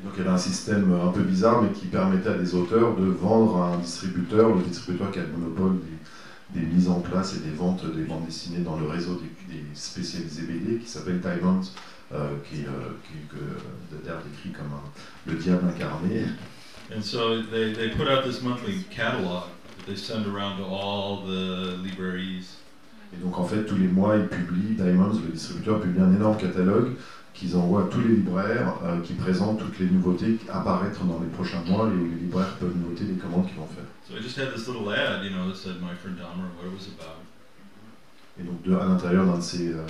Donc 0.04 0.14
il 0.18 0.20
y 0.20 0.22
avait 0.22 0.36
un 0.36 0.38
système 0.38 0.94
un 0.94 1.12
peu 1.12 1.22
bizarre, 1.22 1.62
mais 1.62 1.72
qui 1.72 1.88
permettait 1.88 2.30
à 2.30 2.38
des 2.38 2.54
auteurs 2.54 2.96
de 2.96 3.06
vendre 3.06 3.64
à 3.64 3.74
un 3.74 3.78
distributeur, 3.78 4.54
le 4.54 4.62
distributeur 4.62 5.10
qui 5.12 5.20
a 5.20 5.24
le 5.24 5.30
monopole 5.30 5.80
des, 5.80 6.60
des 6.60 6.66
mises 6.68 6.90
en 6.90 7.00
place 7.00 7.36
et 7.36 7.40
des 7.40 7.56
ventes 7.56 7.86
des 7.96 8.04
bandes 8.04 8.26
dessinées 8.26 8.60
dans 8.60 8.78
le 8.78 8.86
réseau 8.88 9.16
des, 9.16 9.54
des 9.56 9.64
spécialisés 9.74 10.44
BD, 10.44 10.80
qui 10.80 10.88
s'appelle 10.88 11.22
Diamond, 11.22 11.62
qui, 12.12 12.66
euh, 12.66 12.94
qui 13.04 13.18
que 13.30 13.96
Dadair 13.96 14.22
décrit 14.24 14.52
comme 14.52 14.72
un, 14.74 15.32
le 15.32 15.38
diable 15.38 15.68
incarné. 15.68 16.26
And 16.96 17.02
so 17.02 17.42
they, 17.42 17.74
they 17.74 17.90
put 17.90 18.08
out 18.08 18.24
this 18.24 18.42
monthly 18.42 18.84
catalog 18.92 19.46
that 19.78 19.86
they 19.88 19.96
send 19.96 20.28
around 20.28 20.58
to 20.58 20.66
all 20.66 21.26
the 21.26 21.78
librairies. 21.84 22.58
Et 23.14 23.24
donc 23.24 23.38
en 23.38 23.46
fait 23.46 23.66
tous 23.66 23.76
les 23.76 23.88
mois 23.88 24.18
ils 24.18 24.28
publient, 24.28 24.76
Diamonds, 24.76 25.14
le 25.26 25.32
distributeur 25.32 25.80
publie 25.80 26.02
un 26.02 26.14
énorme 26.14 26.38
catalogue 26.38 26.96
qu'ils 27.34 27.56
envoient 27.56 27.84
à 27.84 27.88
tous 27.88 28.00
les 28.02 28.16
libraires 28.16 28.76
euh, 28.84 29.02
qui 29.02 29.14
présentent 29.14 29.60
toutes 29.60 29.80
les 29.80 29.88
nouveautés 29.88 30.36
qui 30.36 30.50
apparaître 30.50 31.04
dans 31.04 31.20
les 31.20 31.28
prochains 31.28 31.62
mois 31.66 31.88
et 31.88 31.96
où 31.96 32.06
les 32.06 32.22
libraires 32.22 32.56
peuvent 32.60 32.76
noter 32.78 33.04
les 33.04 33.16
commandes 33.16 33.48
qu'ils 33.48 33.58
vont 33.58 33.68
faire. 33.68 33.84
So 34.08 34.16
I 34.16 34.22
just 34.22 34.38
had 34.38 34.54
this 34.54 34.68
little 34.68 34.90
ad, 34.94 35.24
you 35.26 35.32
know, 35.32 35.50
that 35.50 35.58
said 35.58 35.82
My 35.82 35.96
Friend 35.96 36.18
Dahmer, 36.18 36.48
what 36.56 36.66
it 36.66 36.74
was 36.74 36.88
about. 36.88 37.20
Et 38.40 38.44
donc 38.44 38.62
de, 38.64 38.76
à 38.76 38.86
l'intérieur 38.86 39.26
d'un 39.26 39.38
de 39.38 39.44
ces 39.44 39.70
euh, 39.70 39.86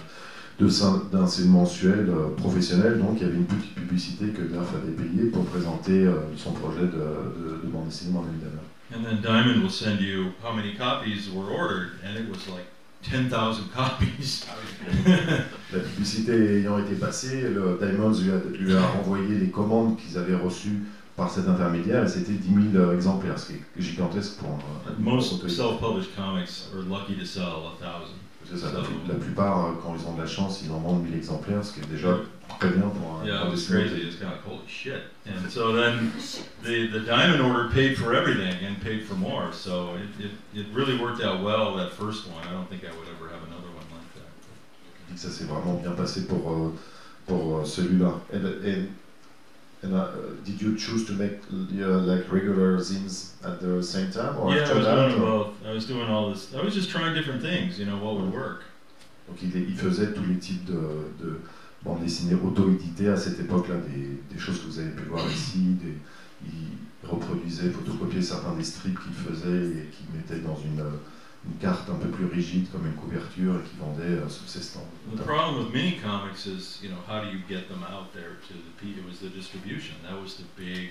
d'un 0.60 1.24
de 1.24 1.28
ces 1.28 1.46
mensuels 1.46 2.10
euh, 2.10 2.30
professionnels, 2.38 3.00
donc 3.00 3.18
il 3.20 3.24
y 3.24 3.30
avait 3.30 3.38
une 3.38 3.46
petite 3.46 3.76
publicité 3.76 4.28
que 4.28 4.42
Nerf 4.42 4.68
avait 4.76 4.94
payée 4.94 5.30
pour 5.30 5.46
présenter 5.46 6.06
euh, 6.06 6.14
son 6.38 6.54
projet 6.54 6.82
de, 6.82 6.88
de, 6.88 7.62
de 7.64 7.68
bande 7.68 7.88
dessinée 7.88 8.14
Marvel 8.14 8.32
Dahmer. 8.40 8.62
And 8.94 9.04
then 9.04 9.20
Diamond 9.22 9.62
will 9.64 9.72
send 9.72 10.00
you 10.00 10.32
how 10.44 10.54
many 10.54 10.76
copies 10.76 11.30
were 11.30 11.52
ordered, 11.52 11.94
and 12.06 12.16
it 12.16 12.30
was 12.30 12.48
like 12.48 12.66
10,000 13.04 13.70
copies. 13.76 14.46
La 15.74 15.80
publicité 15.80 16.60
ayant 16.60 16.78
été 16.80 16.96
passée, 16.96 17.50
le 17.50 17.78
Diamonds 17.82 18.22
lui 18.22 18.32
a, 18.32 18.38
lui 18.60 18.76
a 18.76 18.86
renvoyé 18.88 19.40
les 19.40 19.50
commandes 19.50 19.98
qu'ils 19.98 20.18
avaient 20.18 20.36
reçues 20.36 20.84
par 21.16 21.30
cet 21.30 21.48
intermédiaire 21.48 22.04
et 22.04 22.08
c'était 22.10 22.34
10 22.34 22.72
000 22.74 22.92
exemplaires, 22.92 23.40
ce 23.40 23.48
qui 23.48 23.54
est 23.54 23.82
gigantesque 23.82 24.38
pour 24.38 24.50
un. 24.50 24.60
Most 25.00 25.48
self-published 25.48 26.16
comics 26.16 26.70
are 26.74 26.82
lucky 26.82 27.16
to 27.16 27.26
sell 27.26 27.72
a 27.74 27.78
thousand. 27.80 28.20
C'est 28.50 28.58
ça, 28.58 28.68
la, 28.72 28.80
la 29.14 29.20
plupart, 29.20 29.66
euh, 29.66 29.72
quand 29.82 29.96
ils 29.96 30.06
ont 30.08 30.14
de 30.14 30.22
la 30.22 30.28
chance, 30.28 30.62
ils 30.64 30.72
en 30.72 30.80
vendent 30.80 31.04
1000 31.04 31.16
exemplaires, 31.16 31.64
ce 31.64 31.74
qui 31.74 31.80
est 31.80 31.90
déjà 31.92 32.18
très 32.60 32.70
bien 32.70 32.90
pour 32.90 33.20
un, 33.22 33.26
Yeah, 33.26 33.48
it 33.48 33.52
was 33.52 33.66
crazy. 33.68 34.02
It's 34.08 34.18
kind 34.18 34.32
of 34.34 34.70
shit. 34.70 35.02
And 35.26 35.50
so 35.50 35.74
then 35.74 36.12
the 36.64 36.88
the 36.92 37.00
diamond 37.00 37.42
order 37.42 37.70
paid 37.70 37.98
for 37.98 38.14
everything 38.14 38.54
and 38.64 38.80
paid 38.82 39.04
for 39.04 39.16
more. 39.16 39.52
So 39.52 39.96
it, 39.96 40.26
it, 40.26 40.32
it 40.60 40.66
really 40.74 40.98
worked 40.98 41.24
out 41.24 41.42
well 41.44 41.76
that 41.78 41.92
first 41.92 42.28
one. 42.28 42.46
I 42.48 42.52
don't 42.52 42.70
think 42.70 42.84
I 42.84 42.92
would 42.96 43.08
ever 43.10 43.30
have 43.30 43.42
another 43.48 43.72
one 43.74 43.88
like 43.92 44.14
that. 44.14 45.18
Ça 45.18 45.30
s'est 45.30 45.46
vraiment 45.46 45.82
bien 45.82 45.92
passé 45.92 46.28
pour, 46.28 46.52
euh, 46.52 46.74
pour 47.26 47.60
euh, 47.60 47.66
celui-là. 47.66 48.14
And 49.86 49.94
uh, 49.94 50.08
did 50.44 50.62
you 50.62 50.76
choose 50.76 51.06
to 51.06 51.14
make 51.14 51.38
uh, 51.52 52.00
like 52.12 52.32
regular 52.32 52.78
zines 52.80 53.34
at 53.44 53.60
the 53.62 53.82
same 53.84 54.10
time 54.12 54.36
or 54.38 54.54
yeah, 54.54 54.68
I 54.70 54.74
was 54.74 54.86
that? 54.86 54.96
doing 55.10 55.22
or- 55.22 55.26
both. 55.26 55.48
I 55.66 55.72
was 55.74 55.86
doing 55.86 56.10
all 56.10 56.30
this. 56.32 56.54
I 56.56 56.62
was 56.64 56.74
just 56.74 56.90
trying 56.90 57.14
different 57.14 57.42
things. 57.42 57.80
You 57.80 57.86
know, 57.86 57.98
what 58.04 58.16
would 58.20 58.34
work. 58.34 58.64
Donc 59.28 59.38
il, 59.42 59.56
il 59.56 59.76
faisait 59.76 60.14
tous 60.14 60.24
les 60.28 60.38
types 60.40 60.66
de, 60.66 60.80
de 61.22 61.40
bandes 61.84 62.02
dessinées 62.02 62.36
auto-éditées 62.36 63.10
à 63.10 63.18
cette 63.18 63.40
époque-là, 63.40 63.76
des, 63.90 64.22
des 64.34 64.40
choses 64.40 64.60
que 64.60 64.66
vous 64.68 64.80
avez 64.80 64.90
pu 64.92 65.04
voir 65.10 65.26
ici. 65.32 65.60
Des, 65.82 65.96
il 66.46 67.10
reproduisait, 67.10 67.70
photocopiait 67.70 68.22
certains 68.22 68.54
des 68.56 68.64
strips 68.64 68.98
qu'il 69.00 69.14
faisait 69.14 69.68
et 69.68 69.90
qu'il 69.94 70.08
mettait 70.16 70.42
dans 70.46 70.58
une, 70.58 70.80
euh, 70.82 70.92
une 71.48 71.58
carte 71.60 71.88
un 71.90 71.96
peu 71.96 72.10
plus 72.10 72.26
rigide 72.26 72.66
comme 72.72 72.86
une 72.88 72.96
couverture 72.96 73.56
et 73.56 73.70
qu'il 73.70 73.80
vendait 73.80 74.20
euh, 74.22 74.28
sous 74.30 74.48
ses 74.48 74.62
stands. 74.62 74.88
The 75.16 75.22
problem 75.24 75.64
with 75.64 75.74
mini 75.74 75.98
comics 76.00 76.46
is, 76.48 76.80
you 76.82 76.90
know, 76.90 76.98
how 77.08 77.22
do 77.22 77.28
you 77.30 77.40
get 77.48 77.68
them 77.70 77.84
out 77.84 78.12
there 78.14 78.38
to 78.48 78.54
the 78.54 78.74
people? 78.82 79.04
It 79.04 79.08
was 79.08 79.20
the 79.20 79.30
distribution. 79.30 79.96
That 80.04 80.20
was 80.20 80.38
the 80.38 80.46
big, 80.58 80.90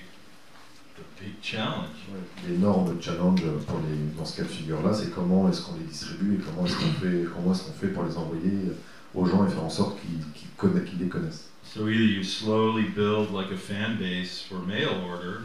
the 0.95 1.03
big 1.19 1.41
challenge. 1.41 1.97
Ouais, 2.09 2.21
L'énorme 2.47 3.01
challenge 3.01 3.41
pour 3.67 3.79
les, 3.81 4.15
dans 4.17 4.25
ce 4.25 4.37
cas 4.37 4.43
de 4.43 4.47
figure-là, 4.47 4.93
c'est 4.93 5.11
comment 5.13 5.49
est-ce 5.49 5.61
qu'on 5.61 5.75
les 5.77 5.83
distribue 5.85 6.35
et 6.35 6.39
comment 6.39 6.65
est-ce 6.65 6.75
qu'on 6.77 6.93
fait, 7.01 7.25
comment 7.33 7.51
est-ce 7.53 7.63
qu'on 7.63 7.73
fait 7.73 7.87
pour 7.89 8.03
les 8.05 8.15
envoyer 8.17 8.71
aux 9.13 9.25
gens 9.25 9.45
et 9.45 9.49
faire 9.49 9.63
en 9.63 9.69
sorte 9.69 9.99
qu'ils 10.01 10.19
qu'ils 10.33 10.49
conna- 10.57 10.83
qu'ils 10.85 10.99
les 10.99 11.09
connaissent. 11.09 11.49
So 11.63 11.89
either 11.89 12.03
you 12.05 12.23
slowly 12.23 12.83
build 12.83 13.31
like 13.31 13.51
a 13.51 13.57
fan 13.57 13.97
base 13.97 14.39
for 14.41 14.59
mail 14.59 14.89
order, 15.09 15.41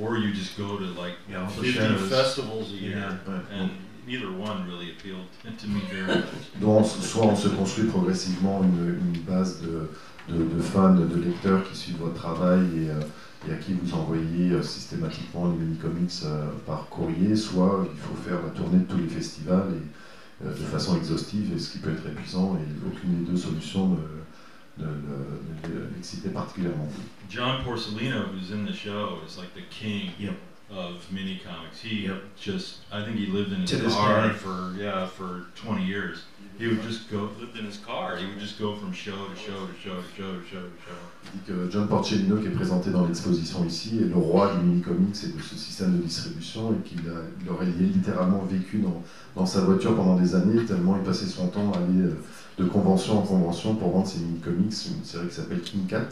or 0.00 0.18
you 0.18 0.32
just 0.32 0.56
go 0.56 0.76
to 0.78 0.84
like 1.00 1.14
Yeah, 1.28 1.42
all 1.42 1.46
the 1.48 1.62
50 1.64 1.72
shows. 1.72 2.08
festivals 2.08 2.70
a 2.72 2.76
year. 2.76 2.98
Yeah. 2.98 3.58
And 3.60 3.70
neither 4.06 4.28
one 4.30 4.66
really 4.68 4.90
appealed 4.92 5.26
to 5.58 5.66
me 5.66 5.80
very 5.92 6.18
much. 6.18 6.24
Donc, 6.60 6.86
soit 6.86 7.24
on 7.26 7.36
se 7.36 7.48
construit 7.48 7.86
progressivement 7.86 8.62
une, 8.62 8.98
une 9.14 9.20
base 9.22 9.60
de, 9.62 9.88
de, 10.32 10.42
de 10.44 10.60
fans, 10.62 10.94
de 10.94 11.16
lecteurs 11.16 11.62
qui 11.70 11.76
suivent 11.76 11.98
votre 11.98 12.14
travail 12.14 12.60
et, 12.76 12.90
euh, 12.90 13.00
et 13.48 13.52
à 13.52 13.56
qui 13.56 13.74
vous 13.74 13.94
envoyez 13.94 14.52
euh, 14.52 14.62
systématiquement 14.62 15.50
les 15.50 15.56
mini-comics 15.58 16.10
euh, 16.24 16.50
par 16.66 16.88
courrier, 16.88 17.36
soit 17.36 17.86
il 17.92 18.00
faut 18.00 18.14
faire 18.28 18.42
la 18.42 18.50
tournée 18.50 18.78
de 18.78 18.84
tous 18.84 18.98
les 18.98 19.08
festivals 19.08 19.68
et, 19.74 19.82
de 20.44 20.52
façon 20.52 20.96
exhaustive, 20.96 21.52
et 21.54 21.58
ce 21.58 21.70
qui 21.72 21.78
peut 21.78 21.90
être 21.92 22.06
épuisant, 22.06 22.56
et 22.56 22.86
aucune 22.86 23.24
des 23.24 23.30
deux 23.30 23.36
solutions 23.38 23.88
ne, 23.88 24.84
ne, 24.84 24.90
ne- 24.90 25.74
ne 25.74 25.94
l'excitait 25.94 26.28
particulièrement. 26.28 26.88
John 27.30 27.62
Porcellino, 27.64 28.24
who's 28.32 28.50
in 28.52 28.66
the 28.66 28.74
show, 28.74 29.20
is 29.26 29.38
like 29.38 29.54
the 29.54 29.62
king 29.70 30.10
Yep. 30.18 30.34
Of 30.70 31.10
mini 31.12 31.40
comics. 31.44 31.80
He 31.80 32.06
Yep. 32.06 32.22
just, 32.36 32.78
I 32.90 33.04
think 33.04 33.16
he 33.18 33.26
lived 33.26 33.52
in 33.52 33.60
his 33.60 33.70
To 33.70 33.78
car 33.90 34.30
for 34.30 34.74
yeah 34.78 35.06
for 35.06 35.46
20 35.54 35.84
years. 35.84 36.24
He 36.58 36.66
would 36.68 36.82
just 36.82 37.10
go 37.10 37.28
lived 37.40 37.56
in 37.58 37.64
his 37.66 37.78
car. 37.78 38.16
He 38.16 38.26
would 38.26 38.38
just 38.38 38.58
go 38.58 38.74
from 38.76 38.92
show 38.92 39.12
to 39.12 39.34
show 39.36 39.66
to 39.66 39.74
show 39.82 39.96
to 39.96 40.08
show 40.16 40.32
to 40.38 40.44
show 40.48 40.62
to 40.62 40.76
show. 40.86 40.98
Il 41.24 41.30
dit 41.32 41.46
que 41.46 41.70
John 41.70 41.88
Porcellino, 41.88 42.36
qui 42.36 42.46
est 42.46 42.50
présenté 42.50 42.90
dans 42.90 43.04
l'exposition 43.06 43.64
ici, 43.64 43.98
est 44.02 44.06
le 44.08 44.16
roi 44.16 44.54
du 44.54 44.64
mini-comics 44.64 45.16
et 45.24 45.36
de 45.36 45.42
ce 45.42 45.56
système 45.56 45.96
de 45.98 46.02
distribution, 46.02 46.72
et 46.72 46.88
qu'il 46.88 47.00
a- 47.08 47.24
il 47.42 47.50
aurait 47.50 47.66
littéralement 47.66 48.44
vécu 48.44 48.78
dans, 48.78 49.02
dans 49.36 49.46
sa 49.46 49.62
voiture 49.62 49.96
pendant 49.96 50.16
des 50.16 50.34
années, 50.36 50.64
tellement 50.64 50.96
il 50.96 51.02
passait 51.02 51.26
son 51.26 51.48
temps 51.48 51.72
à 51.72 51.78
aller 51.78 52.02
euh, 52.02 52.16
de 52.58 52.64
convention 52.66 53.18
en 53.18 53.22
convention 53.22 53.74
pour 53.74 53.90
vendre 53.90 54.06
ses 54.06 54.20
mini-comics, 54.20 54.72
une 54.96 55.04
série 55.04 55.26
qui 55.28 55.34
s'appelle 55.34 55.60
King 55.60 55.86
Cat, 55.86 56.08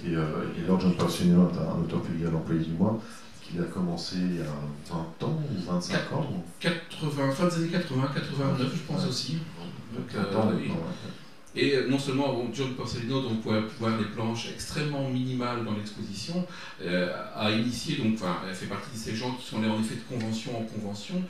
qui 0.00 0.12
est, 0.12 0.16
euh, 0.16 0.24
et 0.56 0.62
d'ailleurs 0.62 0.80
John 0.80 0.94
Porcellino 0.94 1.50
est 1.50 1.58
un, 1.58 1.76
un 1.76 1.82
auteur 1.84 2.00
publié 2.00 2.26
à 2.28 2.30
l'employé 2.30 2.62
du 2.64 2.72
mois, 2.72 2.98
qu'il 3.46 3.60
a 3.60 3.64
commencé 3.64 4.16
il 4.16 4.36
y 4.36 4.40
a 4.40 4.44
20 4.90 5.26
ans 5.26 5.40
ou 5.50 5.70
25 5.72 6.12
ans. 6.12 6.26
80, 6.60 7.30
fin 7.32 7.46
des 7.48 7.54
années 7.56 7.68
80, 7.68 8.08
89, 8.14 8.72
je 8.74 8.92
pense 8.92 9.02
Ouais. 9.02 9.08
aussi. 9.08 9.38
Donc, 9.94 10.08
30 10.08 10.24
euh, 10.34 10.38
ans, 10.38 10.52
et- 10.58 10.68
ouais. 10.68 10.76
Et 11.56 11.74
euh, 11.74 11.88
non 11.88 11.98
seulement 11.98 12.34
bon, 12.34 12.50
John 12.52 12.74
Porcellino, 12.74 13.22
donc 13.22 13.40
pour 13.40 13.52
voir 13.80 13.98
des 13.98 14.04
planches 14.04 14.48
extrêmement 14.52 15.08
minimales 15.08 15.64
dans 15.64 15.72
l'exposition, 15.72 16.46
euh, 16.82 17.10
a 17.34 17.50
initié, 17.50 17.96
donc, 17.96 18.14
enfin, 18.16 18.36
elle 18.46 18.54
fait 18.54 18.66
partie 18.66 18.90
de 18.92 18.98
ces 18.98 19.16
gens 19.16 19.32
qui 19.32 19.46
sont 19.46 19.58
allés 19.58 19.70
en 19.70 19.80
effet 19.80 19.94
de 19.94 20.14
convention 20.14 20.58
en 20.58 20.64
convention, 20.64 21.22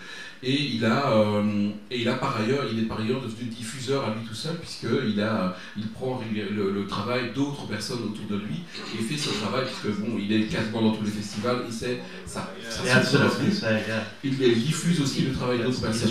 et 0.42 0.52
il 0.52 0.84
a, 0.84 1.12
euh, 1.12 1.70
et 1.90 2.00
il 2.00 2.08
a 2.08 2.14
par 2.14 2.36
ailleurs, 2.40 2.64
il 2.72 2.80
est 2.80 2.88
par 2.88 3.00
ailleurs 3.00 3.22
devenu 3.22 3.48
diffuseur 3.48 4.04
à 4.04 4.14
lui 4.14 4.26
tout 4.26 4.34
seul, 4.34 4.56
puisque 4.56 4.88
il 5.08 5.20
a, 5.20 5.56
il 5.76 5.86
prend 5.88 6.20
le, 6.34 6.72
le 6.72 6.86
travail 6.86 7.30
d'autres 7.32 7.66
personnes 7.68 8.02
autour 8.02 8.26
de 8.28 8.42
lui 8.44 8.62
et 8.98 9.02
fait 9.02 9.16
ce 9.16 9.30
travail, 9.40 9.64
puisque 9.64 9.96
bon, 10.00 10.18
il 10.18 10.32
est 10.32 10.46
quasiment 10.46 10.82
dans 10.82 10.92
tous 10.92 11.04
les 11.04 11.10
festivals, 11.10 11.60
et 11.68 11.72
c'est 11.72 12.00
ça, 12.26 12.52
ça 12.68 13.20
to 13.28 13.50
say, 13.52 13.84
yeah. 13.86 14.02
il, 14.24 14.42
il 14.42 14.64
diffuse 14.64 15.00
aussi 15.00 15.22
le 15.22 15.32
travail 15.32 15.58
d'autres 15.60 15.78
he 15.78 15.82
personnes. 15.82 16.10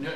Yeah. 0.00 0.10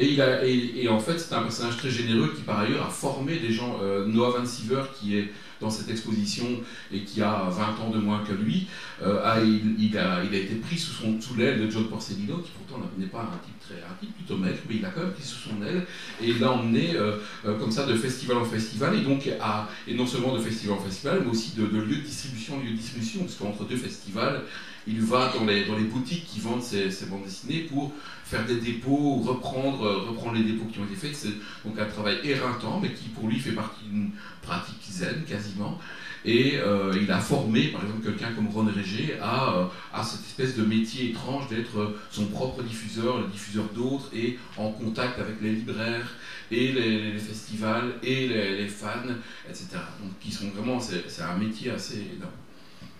Et, 0.00 0.88
en 0.88 0.98
fait, 0.98 1.18
c'est 1.18 1.34
un 1.34 1.42
personnage 1.42 1.76
très 1.76 1.90
généreux 1.90 2.32
qui, 2.34 2.42
par 2.42 2.60
ailleurs, 2.60 2.86
a 2.86 2.90
formé 2.90 3.36
des 3.36 3.52
gens. 3.52 3.78
Euh, 3.82 4.06
Noah 4.06 4.38
Van 4.38 4.46
Siever, 4.46 4.82
qui 4.98 5.16
est 5.16 5.30
dans 5.60 5.70
cette 5.70 5.90
exposition 5.90 6.46
et 6.92 7.00
qui 7.00 7.20
a 7.20 7.48
20 7.50 7.84
ans 7.84 7.90
de 7.90 7.98
moins 7.98 8.24
que 8.24 8.32
lui, 8.32 8.66
euh, 9.02 9.22
a, 9.22 9.40
il, 9.40 9.98
a, 9.98 10.24
été 10.24 10.54
pris 10.54 10.78
sous, 10.78 10.92
sous 11.20 11.34
l'aile 11.36 11.60
de 11.60 11.70
John 11.70 11.84
Porcellino, 11.84 12.38
qui 12.38 12.50
pourtant 12.52 12.82
n'est 12.96 13.06
pas 13.06 13.20
un 13.20 13.38
type, 13.44 13.60
très, 13.60 13.74
un 13.74 13.94
type 14.00 14.14
plutôt 14.16 14.38
maigre, 14.38 14.58
mais 14.68 14.76
il 14.76 14.84
a 14.84 14.88
quand 14.88 15.02
même 15.02 15.12
pris 15.12 15.22
sous 15.22 15.50
son 15.50 15.62
aile 15.62 15.84
et 16.22 16.32
l'a 16.32 16.50
emmené 16.50 16.92
euh, 16.94 17.18
comme 17.58 17.70
ça 17.70 17.84
de 17.84 17.94
festival 17.94 18.38
en 18.38 18.44
festival, 18.44 18.94
et 18.94 19.02
donc 19.02 19.28
à, 19.40 19.68
et 19.86 19.94
non 19.94 20.06
seulement 20.06 20.34
de 20.34 20.40
festival 20.40 20.78
en 20.78 20.80
festival, 20.80 21.20
mais 21.24 21.30
aussi 21.30 21.54
de, 21.54 21.66
de 21.66 21.78
lieu 21.78 21.96
de 21.96 22.02
distribution 22.02 22.56
en 22.56 22.60
lieu 22.60 22.70
de 22.70 22.76
distribution, 22.76 23.20
parce 23.20 23.34
qu'entre 23.34 23.64
deux 23.64 23.76
festivals, 23.76 24.42
il 24.86 25.00
va 25.02 25.32
dans 25.36 25.44
les, 25.44 25.66
dans 25.66 25.76
les 25.76 25.84
boutiques 25.84 26.24
qui 26.26 26.40
vendent 26.40 26.62
ses, 26.62 26.90
ses 26.90 27.06
bandes 27.06 27.24
dessinées 27.24 27.68
pour 27.70 27.92
faire 28.30 28.46
des 28.46 28.60
dépôts, 28.60 29.16
reprendre, 29.26 29.84
euh, 29.84 29.98
reprendre 30.08 30.36
les 30.36 30.44
dépôts 30.44 30.66
qui 30.66 30.78
ont 30.78 30.84
été 30.84 30.94
faits. 30.94 31.14
C'est 31.14 31.34
donc 31.64 31.78
un 31.78 31.86
travail 31.86 32.18
éreintant, 32.22 32.78
mais 32.80 32.92
qui 32.92 33.08
pour 33.08 33.26
lui 33.28 33.40
fait 33.40 33.52
partie 33.52 33.84
d'une 33.84 34.10
pratique 34.40 34.80
zen 34.88 35.24
quasiment. 35.24 35.78
Et 36.24 36.58
euh, 36.58 36.96
il 37.00 37.10
a 37.10 37.18
formé, 37.18 37.68
par 37.68 37.82
exemple, 37.82 38.04
quelqu'un 38.04 38.32
comme 38.32 38.48
Ron 38.48 38.66
Régé 38.66 39.18
à, 39.20 39.54
euh, 39.54 39.64
à 39.92 40.04
cette 40.04 40.20
espèce 40.20 40.56
de 40.56 40.64
métier 40.64 41.10
étrange 41.10 41.48
d'être 41.48 41.96
son 42.10 42.26
propre 42.26 42.62
diffuseur, 42.62 43.18
le 43.18 43.26
diffuseur 43.26 43.64
d'autres, 43.74 44.10
et 44.14 44.38
en 44.56 44.70
contact 44.70 45.18
avec 45.18 45.40
les 45.40 45.52
libraires, 45.52 46.14
et 46.52 46.72
les, 46.72 47.18
festivals, 47.18 47.94
et 48.02 48.28
les, 48.28 48.68
fans, 48.68 49.10
etc. 49.48 49.68
Donc, 50.02 50.18
qui 50.20 50.30
sont 50.30 50.50
vraiment, 50.50 50.78
c'est 50.78 51.22
un 51.22 51.36
métier 51.36 51.70
assez 51.70 52.06
énorme. 52.16 52.32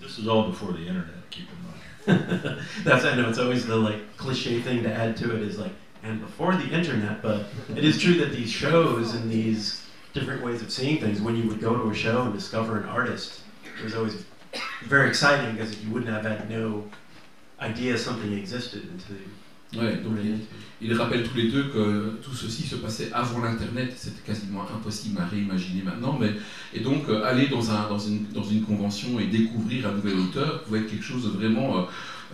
This 0.01 0.19
is 0.19 0.29
all 0.29 0.49
before 0.49 0.73
the 0.73 0.81
internet. 0.81 1.29
Keep 1.31 1.49
in 1.51 1.57
mind. 1.57 1.60
That's 2.85 3.05
I 3.05 3.15
know 3.15 3.29
it's 3.29 3.39
always 3.39 3.67
the 3.67 3.77
like 3.77 4.17
cliche 4.17 4.61
thing 4.61 4.83
to 4.83 4.93
add 4.93 5.17
to 5.19 5.35
it 5.35 5.43
is 5.43 5.59
like 5.59 5.73
and 6.03 6.21
before 6.21 6.55
the 6.55 6.67
internet, 6.71 7.21
but 7.21 7.47
it 7.69 7.85
is 7.85 8.01
true 8.01 8.15
that 8.15 8.33
these 8.33 8.51
shows 8.51 9.15
and 9.15 9.31
these 9.31 9.83
different 10.15 10.43
ways 10.43 10.63
of 10.63 10.71
seeing 10.71 10.99
things, 10.99 11.21
when 11.21 11.37
you 11.37 11.47
would 11.47 11.61
go 11.61 11.77
to 11.77 11.91
a 11.91 11.95
show 11.95 12.23
and 12.23 12.33
discover 12.33 12.79
an 12.79 12.87
artist, 12.87 13.41
it 13.79 13.85
was 13.85 13.95
always 13.95 14.25
very 14.83 15.09
exciting 15.09 15.55
because 15.55 15.77
you 15.83 15.91
wouldn't 15.93 16.11
have 16.11 16.25
had 16.25 16.49
no 16.49 16.89
idea 17.61 17.99
something 17.99 18.33
existed 18.33 18.89
until 18.91 19.17
you 19.17 19.31
Ouais, 19.73 20.03
donc 20.03 20.17
Ils 20.83 20.95
rappellent 20.95 21.29
tous 21.29 21.37
les 21.37 21.49
deux 21.49 21.65
que 21.65 22.19
tout 22.23 22.35
ceci 22.35 22.63
se 22.63 22.77
passait 22.77 23.11
avant 23.13 23.41
l'Internet, 23.41 23.93
c'était 23.97 24.23
quasiment 24.23 24.63
impossible 24.63 25.21
à 25.21 25.27
réimaginer 25.27 25.83
maintenant, 25.83 26.19
et 26.73 26.81
donc 26.81 27.07
euh, 27.09 27.23
aller 27.25 27.49
dans, 27.49 27.71
un, 27.71 27.87
dans, 27.87 27.99
une, 27.99 28.63
convention 28.63 29.21
et 29.21 29.27
découvrir 29.27 29.89
un 29.89 29.93
nouvel 29.93 30.19
auteur 30.19 30.63
pouvait 30.63 30.81
être 30.81 30.91
quelque 30.91 31.05
chose 31.05 31.25
de 31.25 31.29
vraiment, 31.29 31.81
euh, 31.81 31.83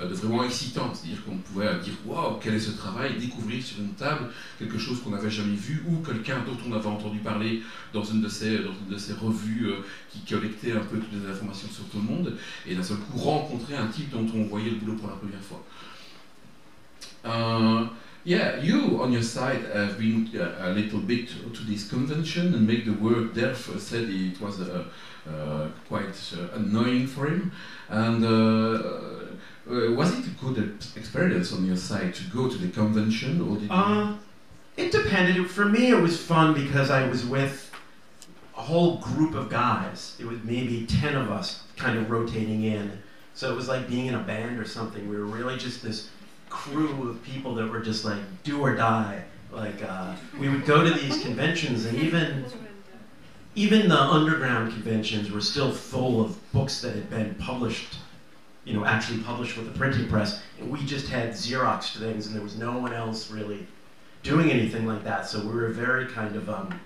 euh, 0.01 0.09
de 0.09 0.15
vraiment 0.15 0.45
excitant, 0.45 0.93
c'est-à-dire 0.95 1.25
qu'on 1.25 1.39
pouvait 1.39 1.77
dire 1.83 1.95
waouh, 2.07 2.39
quel 2.41 2.55
est 2.55 2.61
ce 2.61 2.71
travail, 2.71 3.19
découvrir 3.19 3.61
sur 3.65 3.79
une 3.81 3.95
table 3.95 4.31
quelque 4.61 4.79
chose 4.79 5.03
qu'on 5.03 5.11
n'avait 5.11 5.31
jamais 5.31 5.57
vu 5.57 5.83
ou 5.89 5.97
quelqu'un 5.97 6.39
dont 6.47 6.57
on 6.69 6.73
avait 6.73 6.87
entendu 6.87 7.19
parler 7.19 7.63
dans 7.93 8.05
une 8.05 8.21
de 8.21 8.29
ces, 8.29 8.59
revues 9.21 9.71
qui 10.13 10.21
collectait 10.21 10.71
un 10.71 10.85
peu 10.85 10.99
toutes 10.99 11.21
les 11.21 11.29
informations 11.29 11.69
sur 11.69 11.85
tout 11.87 11.99
le 11.99 12.15
monde, 12.15 12.37
et 12.65 12.77
d'un 12.77 12.83
seul 12.85 12.99
coup 12.99 13.19
rencontrer 13.19 13.75
un 13.75 13.89
type 13.89 14.11
dont 14.11 14.27
on 14.37 14.45
voyait 14.45 14.71
le 14.71 14.77
boulot 14.77 14.95
pour 14.95 15.09
la 15.09 15.17
première 15.17 15.43
fois. 15.43 15.65
Uh, 17.27 17.89
yeah, 18.25 18.57
you 18.61 19.01
on 19.03 19.13
your 19.13 19.23
side 19.23 19.63
have 19.73 19.99
been 19.99 20.29
uh, 20.37 20.69
a 20.69 20.71
little 20.71 20.99
bit 21.01 21.29
to 21.55 21.63
this 21.65 21.89
convention 21.89 22.55
and 22.55 22.67
make 22.67 22.85
the 22.85 22.93
work 22.93 23.35
there. 23.35 23.51
f- 23.51 23.79
Said 23.79 24.09
it 24.09 24.41
was 24.41 24.61
uh, 24.61 24.85
uh, 25.29 25.69
quite 25.89 26.17
uh, 26.37 26.57
annoying 26.57 27.07
for 27.07 27.27
him. 27.27 27.53
And 27.89 28.25
uh, 28.25 29.93
was 29.95 30.19
it 30.19 30.27
a 30.27 30.31
good 30.45 30.59
experience 30.97 31.53
on 31.53 31.65
your 31.67 31.77
side 31.77 32.15
to 32.15 32.25
go 32.25 32.49
to 32.49 32.57
the 32.59 32.69
convention, 32.69 33.41
or 33.41 33.57
did? 33.59 33.71
Uh, 33.71 34.15
it 34.77 34.91
depended. 34.91 35.49
For 35.49 35.65
me, 35.67 35.91
it 35.91 36.01
was 36.01 36.21
fun 36.21 36.53
because 36.55 36.91
I 36.91 37.07
was 37.09 37.25
with 37.25 37.71
a 38.57 38.63
whole 38.63 38.99
group 38.99 39.35
of 39.35 39.49
guys. 39.51 40.17
It 40.19 40.27
was 40.27 40.39
maybe 40.43 40.87
10 40.87 41.15
of 41.17 41.31
us 41.31 41.63
kind 41.77 41.97
of 41.99 42.11
rotating 42.11 42.65
in. 42.65 42.91
So 43.35 43.53
it 43.53 43.57
was 43.57 43.69
like 43.69 43.87
being 43.89 44.07
in 44.07 44.15
a 44.15 44.23
band 44.23 44.59
or 44.59 44.65
something. 44.65 45.09
We 45.09 45.17
were 45.17 45.27
really 45.27 45.59
just 45.59 45.83
this 45.83 46.09
crew 46.49 47.11
of 47.11 47.23
people 47.23 47.55
that 47.55 47.69
were 47.69 47.81
just 47.81 48.05
like 48.05 48.21
do 48.43 48.61
or 48.61 48.75
die. 48.75 49.23
Like 49.53 49.83
uh, 49.83 50.15
we 50.39 50.49
would 50.49 50.67
go 50.67 50.85
to 50.85 50.91
these 50.91 51.23
conventions, 51.23 51.87
and 51.87 51.99
even 51.99 52.45
even 53.55 53.89
the 53.89 54.01
underground 54.01 54.73
conventions 54.73 55.31
were 55.31 55.41
still 55.41 55.73
full 55.73 56.21
of 56.21 56.53
books 56.53 56.81
that 56.83 56.95
had 56.95 57.09
been 57.09 57.35
published, 57.37 57.97
you 58.65 58.75
know, 58.75 58.85
actually 58.85 59.23
published 59.23 59.57
with 59.57 59.67
a 59.69 59.79
printing 59.79 60.09
press, 60.09 60.43
and 60.61 60.71
we 60.71 60.85
just 60.85 61.09
had 61.09 61.31
Xerox 61.31 61.97
things, 61.99 62.27
and 62.27 62.35
there 62.35 62.43
was 62.43 62.57
no 62.57 62.79
one 62.79 62.93
else 62.93 63.31
really 63.31 63.67
doing 64.23 64.51
anything 64.51 64.87
like 64.87 65.05
that. 65.05 65.27
So 65.27 65.41
we 65.41 65.55
were 65.55 65.69
very 65.69 66.07
kind 66.07 66.37
of 66.37 66.51
um, 66.51 66.79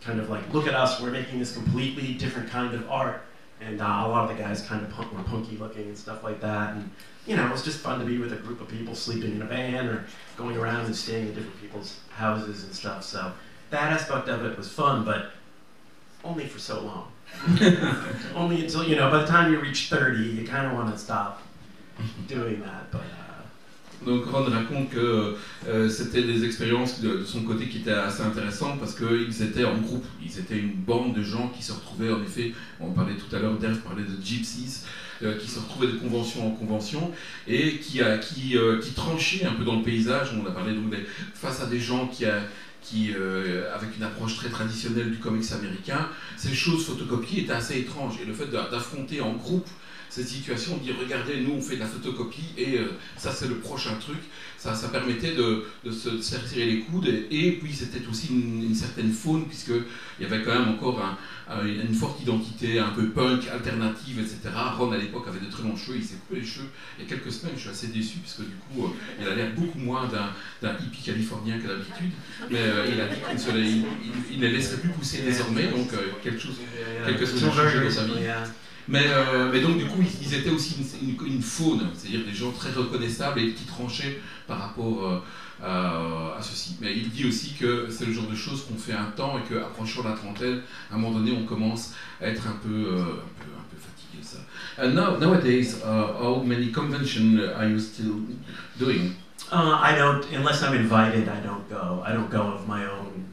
kind 0.00 0.20
of 0.20 0.30
like, 0.30 0.52
look 0.52 0.66
at 0.66 0.74
us, 0.74 1.00
we're 1.00 1.10
making 1.10 1.38
this 1.38 1.52
completely 1.52 2.14
different 2.14 2.50
kind 2.50 2.74
of 2.74 2.88
art. 2.90 3.22
And 3.60 3.80
uh, 3.82 3.84
a 3.84 4.08
lot 4.08 4.30
of 4.30 4.36
the 4.36 4.42
guys 4.42 4.62
kind 4.62 4.82
of 4.82 4.90
punk, 4.90 5.12
were 5.12 5.22
punky 5.24 5.56
looking 5.56 5.82
and 5.82 5.98
stuff 5.98 6.24
like 6.24 6.40
that. 6.40 6.74
And, 6.74 6.90
you 7.30 7.36
know, 7.36 7.46
it 7.46 7.52
was 7.52 7.62
just 7.62 7.78
fun 7.78 8.00
to 8.00 8.04
be 8.04 8.18
with 8.18 8.32
a 8.32 8.36
group 8.36 8.60
of 8.60 8.66
people 8.66 8.92
sleeping 8.92 9.30
in 9.36 9.40
a 9.40 9.44
van 9.44 9.86
or 9.86 10.04
going 10.36 10.56
around 10.56 10.86
and 10.86 10.96
staying 10.96 11.28
in 11.28 11.34
different 11.34 11.60
people's 11.60 12.00
houses 12.10 12.64
and 12.64 12.74
stuff. 12.74 13.04
So 13.04 13.32
that 13.70 13.92
aspect 13.92 14.26
of 14.28 14.44
it 14.44 14.58
was 14.58 14.68
fun, 14.68 15.04
but 15.04 15.30
only 16.24 16.46
for 16.46 16.58
so 16.58 16.80
long. 16.80 17.12
only 18.34 18.64
until, 18.64 18.82
you 18.82 18.96
know, 18.96 19.08
by 19.12 19.18
the 19.18 19.28
time 19.28 19.52
you 19.52 19.60
reach 19.60 19.88
30, 19.88 20.18
you 20.18 20.44
kind 20.44 20.66
of 20.66 20.72
want 20.72 20.92
to 20.92 20.98
stop 20.98 21.40
doing 22.26 22.60
that. 22.62 22.90
But, 22.90 23.02
uh, 23.02 23.30
Donc 24.04 24.26
Ron 24.26 24.50
raconte 24.50 24.90
que 24.90 25.36
euh, 25.68 25.88
c'était 25.88 26.22
des 26.22 26.44
expériences 26.44 27.00
de, 27.00 27.18
de, 27.18 27.24
son 27.24 27.44
côté 27.44 27.68
qui 27.68 27.78
étaient 27.78 27.92
assez 27.92 28.22
intéressantes 28.22 28.80
parce 28.80 28.96
qu'ils 28.96 29.42
étaient 29.42 29.64
en 29.64 29.76
groupe, 29.76 30.06
ils 30.20 30.36
étaient 30.38 30.58
une 30.58 30.72
bande 30.72 31.14
de 31.14 31.22
gens 31.22 31.48
qui 31.54 31.62
se 31.62 31.72
retrouvaient 31.72 32.10
en 32.10 32.22
effet, 32.22 32.54
on 32.80 32.90
parlait 32.92 33.14
tout 33.14 33.36
à 33.36 33.38
l'heure, 33.38 33.56
Dave 33.58 33.78
parlait 33.80 34.02
de 34.02 34.20
gypsies, 34.20 34.84
euh, 35.22 35.36
qui 35.38 35.48
se 35.48 35.58
retrouvaient 35.58 35.88
de 35.88 35.98
convention 35.98 36.46
en 36.46 36.50
convention 36.50 37.12
et 37.46 37.78
qui, 37.78 38.00
a, 38.00 38.18
qui, 38.18 38.56
euh, 38.56 38.80
un 38.80 39.52
peu 39.52 39.64
dans 39.64 39.76
le 39.76 39.82
paysage. 39.82 40.28
On 40.34 40.46
a 40.46 40.50
parlé 40.50 40.74
donc 40.74 40.94
face 41.34 41.60
à 41.60 41.66
des 41.66 41.80
gens 41.80 42.06
qui, 42.06 42.24
qui 42.82 43.12
euh, 43.14 43.74
avec 43.74 43.96
une 43.96 44.02
approche 44.02 44.36
très 44.36 44.48
traditionnelle 44.48 45.10
du 45.10 45.18
comics 45.18 45.50
américain, 45.52 46.08
ces 46.36 46.54
choses 46.54 46.86
photocopiées 46.86 47.42
étaient 47.42 47.52
assez 47.52 47.78
étranges 47.78 48.14
et 48.22 48.24
le 48.24 48.32
fait 48.32 48.46
d'affronter 48.46 49.20
en 49.20 49.32
groupe 49.34 49.68
cette 50.10 50.28
situation, 50.28 50.76
de 50.76 50.82
dire 50.82 50.94
regardez, 51.00 51.40
nous 51.40 51.54
on 51.54 51.60
fait 51.60 51.76
de 51.76 51.80
la 51.80 51.86
photocopie 51.86 52.50
et 52.58 52.78
euh, 52.78 52.88
ça 53.16 53.30
c'est 53.32 53.46
le 53.46 53.56
prochain 53.56 53.94
truc. 53.94 54.18
Ça, 54.58 54.74
ça 54.74 54.88
permettait 54.88 55.34
de, 55.34 55.64
de 55.86 55.90
se 55.90 56.20
serrer 56.20 56.66
les 56.66 56.80
coudes 56.80 57.06
et, 57.06 57.26
et 57.30 57.52
puis 57.52 57.72
c'était 57.72 58.06
aussi 58.10 58.26
une, 58.30 58.64
une, 58.64 58.74
certaine 58.74 59.10
faune 59.10 59.46
puisqu'il 59.46 59.84
y 60.20 60.24
avait 60.26 60.42
quand 60.42 60.52
même 60.52 60.68
encore 60.68 61.00
un, 61.00 61.16
un, 61.48 61.64
une 61.64 61.94
forte 61.94 62.20
identité 62.20 62.78
un 62.78 62.90
peu 62.90 63.08
punk, 63.08 63.46
alternative, 63.48 64.18
etc. 64.18 64.38
Ron 64.76 64.92
à 64.92 64.98
l'époque 64.98 65.26
avait 65.28 65.40
de 65.40 65.50
très 65.50 65.62
longs 65.62 65.76
cheveux, 65.76 65.96
il 65.96 66.04
s'est 66.04 66.16
coupé 66.16 66.40
les 66.40 66.46
cheveux 66.46 66.68
il 66.98 67.04
y 67.04 67.06
a 67.06 67.08
quelques 67.08 67.32
semaines, 67.32 67.54
je 67.56 67.60
suis 67.60 67.70
assez 67.70 67.86
déçu 67.86 68.18
parce 68.18 68.34
que 68.34 68.42
du 68.42 68.56
coup 68.68 68.84
euh, 68.84 68.88
il 69.18 69.28
a 69.28 69.34
l'air 69.34 69.54
beaucoup 69.54 69.78
moins 69.78 70.06
d'un 70.60 70.76
hippie 70.78 71.02
californien 71.04 71.58
que 71.58 71.68
d'habitude, 71.68 72.12
mais 72.50 72.58
euh, 72.58 72.86
il 72.92 73.00
a 73.00 73.06
dit 73.06 73.20
qu'il 73.42 73.54
ne, 73.54 73.60
il, 73.60 73.84
il 74.32 74.40
ne 74.40 74.48
laisserait 74.48 74.80
plus 74.80 74.90
pousser 74.90 75.22
désormais, 75.22 75.68
donc 75.68 75.88
quelque 76.22 76.38
chose, 76.40 76.56
quelque 77.06 77.24
chose 77.24 77.44
a 77.44 77.50
changé 77.52 77.80
dans 77.82 77.90
sa 77.90 78.04
vie. 78.04 78.12
Mais, 78.90 79.04
euh, 79.06 79.48
mais, 79.52 79.60
donc 79.60 79.78
du 79.78 79.86
coup, 79.86 80.02
ils, 80.02 80.34
étaient 80.34 80.50
aussi 80.50 80.76
une, 81.00 81.10
une, 81.10 81.34
une 81.34 81.42
faune, 81.42 81.86
c'est-à-dire 81.94 82.24
des 82.24 82.32
gens 82.32 82.50
très 82.50 82.72
reconnaissables 82.72 83.38
et 83.38 83.52
qui 83.52 83.64
tranchaient 83.64 84.20
par 84.48 84.58
rapport 84.58 85.04
euh, 85.04 85.20
à, 85.62 86.36
à, 86.36 86.42
ceci. 86.42 86.76
Mais 86.80 86.96
il 86.96 87.08
dit 87.08 87.24
aussi 87.24 87.54
que 87.54 87.86
c'est 87.88 88.04
le 88.04 88.12
genre 88.12 88.26
de 88.26 88.34
choses 88.34 88.66
qu'on 88.66 88.76
fait 88.76 88.94
un 88.94 89.12
temps 89.14 89.38
et 89.38 89.42
qu'approchant 89.48 90.02
la 90.02 90.16
trentaine, 90.16 90.62
à 90.90 90.96
un 90.96 90.98
moment 90.98 91.20
donné, 91.20 91.30
on 91.30 91.44
commence 91.46 91.94
à 92.20 92.26
être 92.26 92.48
un 92.48 92.58
peu, 92.60 92.68
euh, 92.68 93.00
un 93.00 93.38
peu, 93.38 93.50
un 93.56 93.66
peu 93.70 93.76
fatigué. 93.78 94.22
Ça. 94.22 94.38
And 94.82 94.94
now, 94.96 95.16
nowadays, 95.18 95.76
uh, 95.84 96.20
how 96.20 96.42
many 96.42 96.72
conventions 96.72 97.38
are 97.56 97.68
you 97.68 97.78
still 97.78 98.16
doing? 98.76 99.14
Uh, 99.52 99.78
I 99.80 99.94
don't, 99.96 100.24
unless 100.32 100.64
I'm 100.64 100.74
invited, 100.74 101.28
I 101.28 101.40
don't 101.46 101.68
go. 101.70 102.02
I 102.04 102.12
don't 102.12 102.28
go 102.28 102.42
of 102.42 102.66
my 102.66 102.86
own 102.86 103.24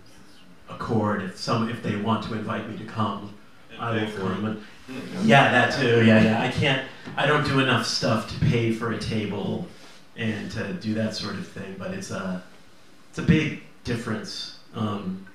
accord. 0.70 1.24
If 1.24 1.36
some, 1.40 1.68
if 1.68 1.82
they 1.82 1.96
want 1.96 2.24
to 2.26 2.36
invite 2.36 2.70
me 2.70 2.78
to 2.78 2.86
come, 2.86 3.34
I 3.80 3.92
will 3.92 4.12
come. 4.12 4.60
Yeah, 5.24 5.52
that 5.52 5.80
too. 5.80 6.06
Yeah, 6.06 6.22
yeah. 6.24 6.42
I 6.42 6.50
can't. 6.50 6.88
I 7.16 7.26
don't 7.26 7.46
do 7.46 7.60
enough 7.60 7.86
stuff 7.86 8.30
to 8.30 8.46
pay 8.46 8.72
for 8.72 8.92
a 8.92 9.00
table 9.00 9.68
and 10.16 10.50
to 10.52 10.74
do 10.74 10.94
that 10.96 11.16
sort 11.16 11.36
of 11.36 11.48
thing. 11.48 11.76
But 11.78 11.92
it's 11.92 12.12
a, 12.12 12.44
it's 13.10 13.20
a 13.20 13.24
big 13.24 13.64
difference. 13.84 14.60
Um, 14.74 15.26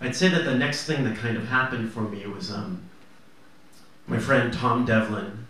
I'd 0.00 0.16
say 0.16 0.28
that 0.28 0.44
the 0.44 0.54
next 0.54 0.84
thing 0.84 1.04
that 1.04 1.16
kind 1.16 1.36
of 1.36 1.46
happened 1.46 1.92
for 1.92 2.02
me 2.02 2.26
was 2.26 2.50
um, 2.50 2.82
my 4.06 4.18
friend 4.18 4.52
Tom 4.52 4.84
Devlin, 4.84 5.46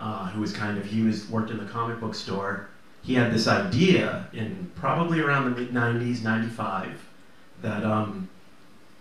uh, 0.00 0.28
who 0.30 0.40
was 0.40 0.52
kind 0.52 0.78
of 0.78 0.84
he 0.84 1.02
was 1.02 1.28
worked 1.28 1.50
in 1.50 1.58
the 1.58 1.66
comic 1.66 2.00
book 2.00 2.14
store. 2.14 2.68
He 3.02 3.14
had 3.14 3.32
this 3.32 3.48
idea 3.48 4.28
in 4.32 4.70
probably 4.76 5.20
around 5.20 5.44
the 5.44 5.60
mid 5.60 5.72
'90s, 5.72 6.22
'95, 6.22 7.04
that 7.62 7.84
um, 7.84 8.28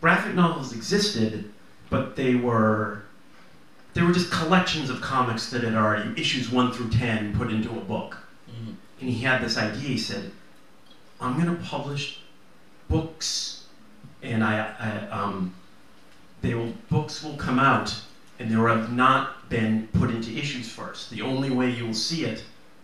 graphic 0.02 0.34
novels 0.36 0.74
existed, 0.74 1.52
but 1.90 2.16
they 2.16 2.36
were 2.36 3.04
they 3.94 4.02
were 4.02 4.14
just 4.14 4.32
collections 4.32 4.90
of 4.90 5.02
comics 5.02 5.50
that 5.50 5.64
had 5.64 5.76
already 5.76 6.20
issues 6.20 6.50
one 6.50 6.72
through 6.72 6.90
ten 6.90 7.36
put 7.36 7.52
into 7.52 7.70
a 7.72 7.82
book. 7.82 8.18
Mm-hmm. 8.50 8.72
And 9.02 9.10
he 9.10 9.22
had 9.22 9.42
this 9.42 9.58
idea. 9.58 9.90
He 9.90 9.98
said, 9.98 10.32
"I'm 11.20 11.42
going 11.42 11.56
to 11.56 11.64
publish 11.64 12.22
books, 12.90 13.66
and 14.22 14.44
I, 14.44 14.74
I 14.80 15.08
um, 15.10 15.54
they 16.42 16.54
will 16.54 16.74
books 16.90 17.24
will 17.24 17.36
come 17.36 17.60
out, 17.60 17.94
and 18.40 18.50
they 18.50 18.56
will 18.56 18.68
have 18.68 18.94
not 18.94 19.50
been 19.50 19.88
put 19.94 20.10
into 20.10 20.32
issues 20.32 20.70
first. 20.70 21.10
The 21.10 21.22
only 21.22 21.50
way 21.50 21.70
you 21.72 21.88
will 21.88 21.94
see 21.94 22.26
it 22.26 22.44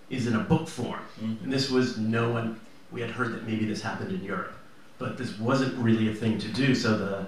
is 0.10 0.28
in 0.28 0.36
a 0.36 0.40
book 0.40 0.68
form. 0.68 1.02
Mm-hmm. 1.22 1.44
And 1.44 1.54
this 1.54 1.70
was 1.70 1.98
no 1.98 2.32
one. 2.32 2.60
We 2.92 3.02
had 3.02 3.12
heard 3.12 3.34
that 3.34 3.46
maybe 3.46 3.66
this 3.66 3.82
happened 3.82 4.12
in 4.12 4.24
Europe, 4.24 4.54
but 4.98 5.18
this 5.18 5.38
wasn't 5.40 5.78
really 5.78 6.10
a 6.10 6.14
thing 6.14 6.38
to 6.40 6.48
do. 6.50 6.74
So 6.74 6.98
the 6.98 7.28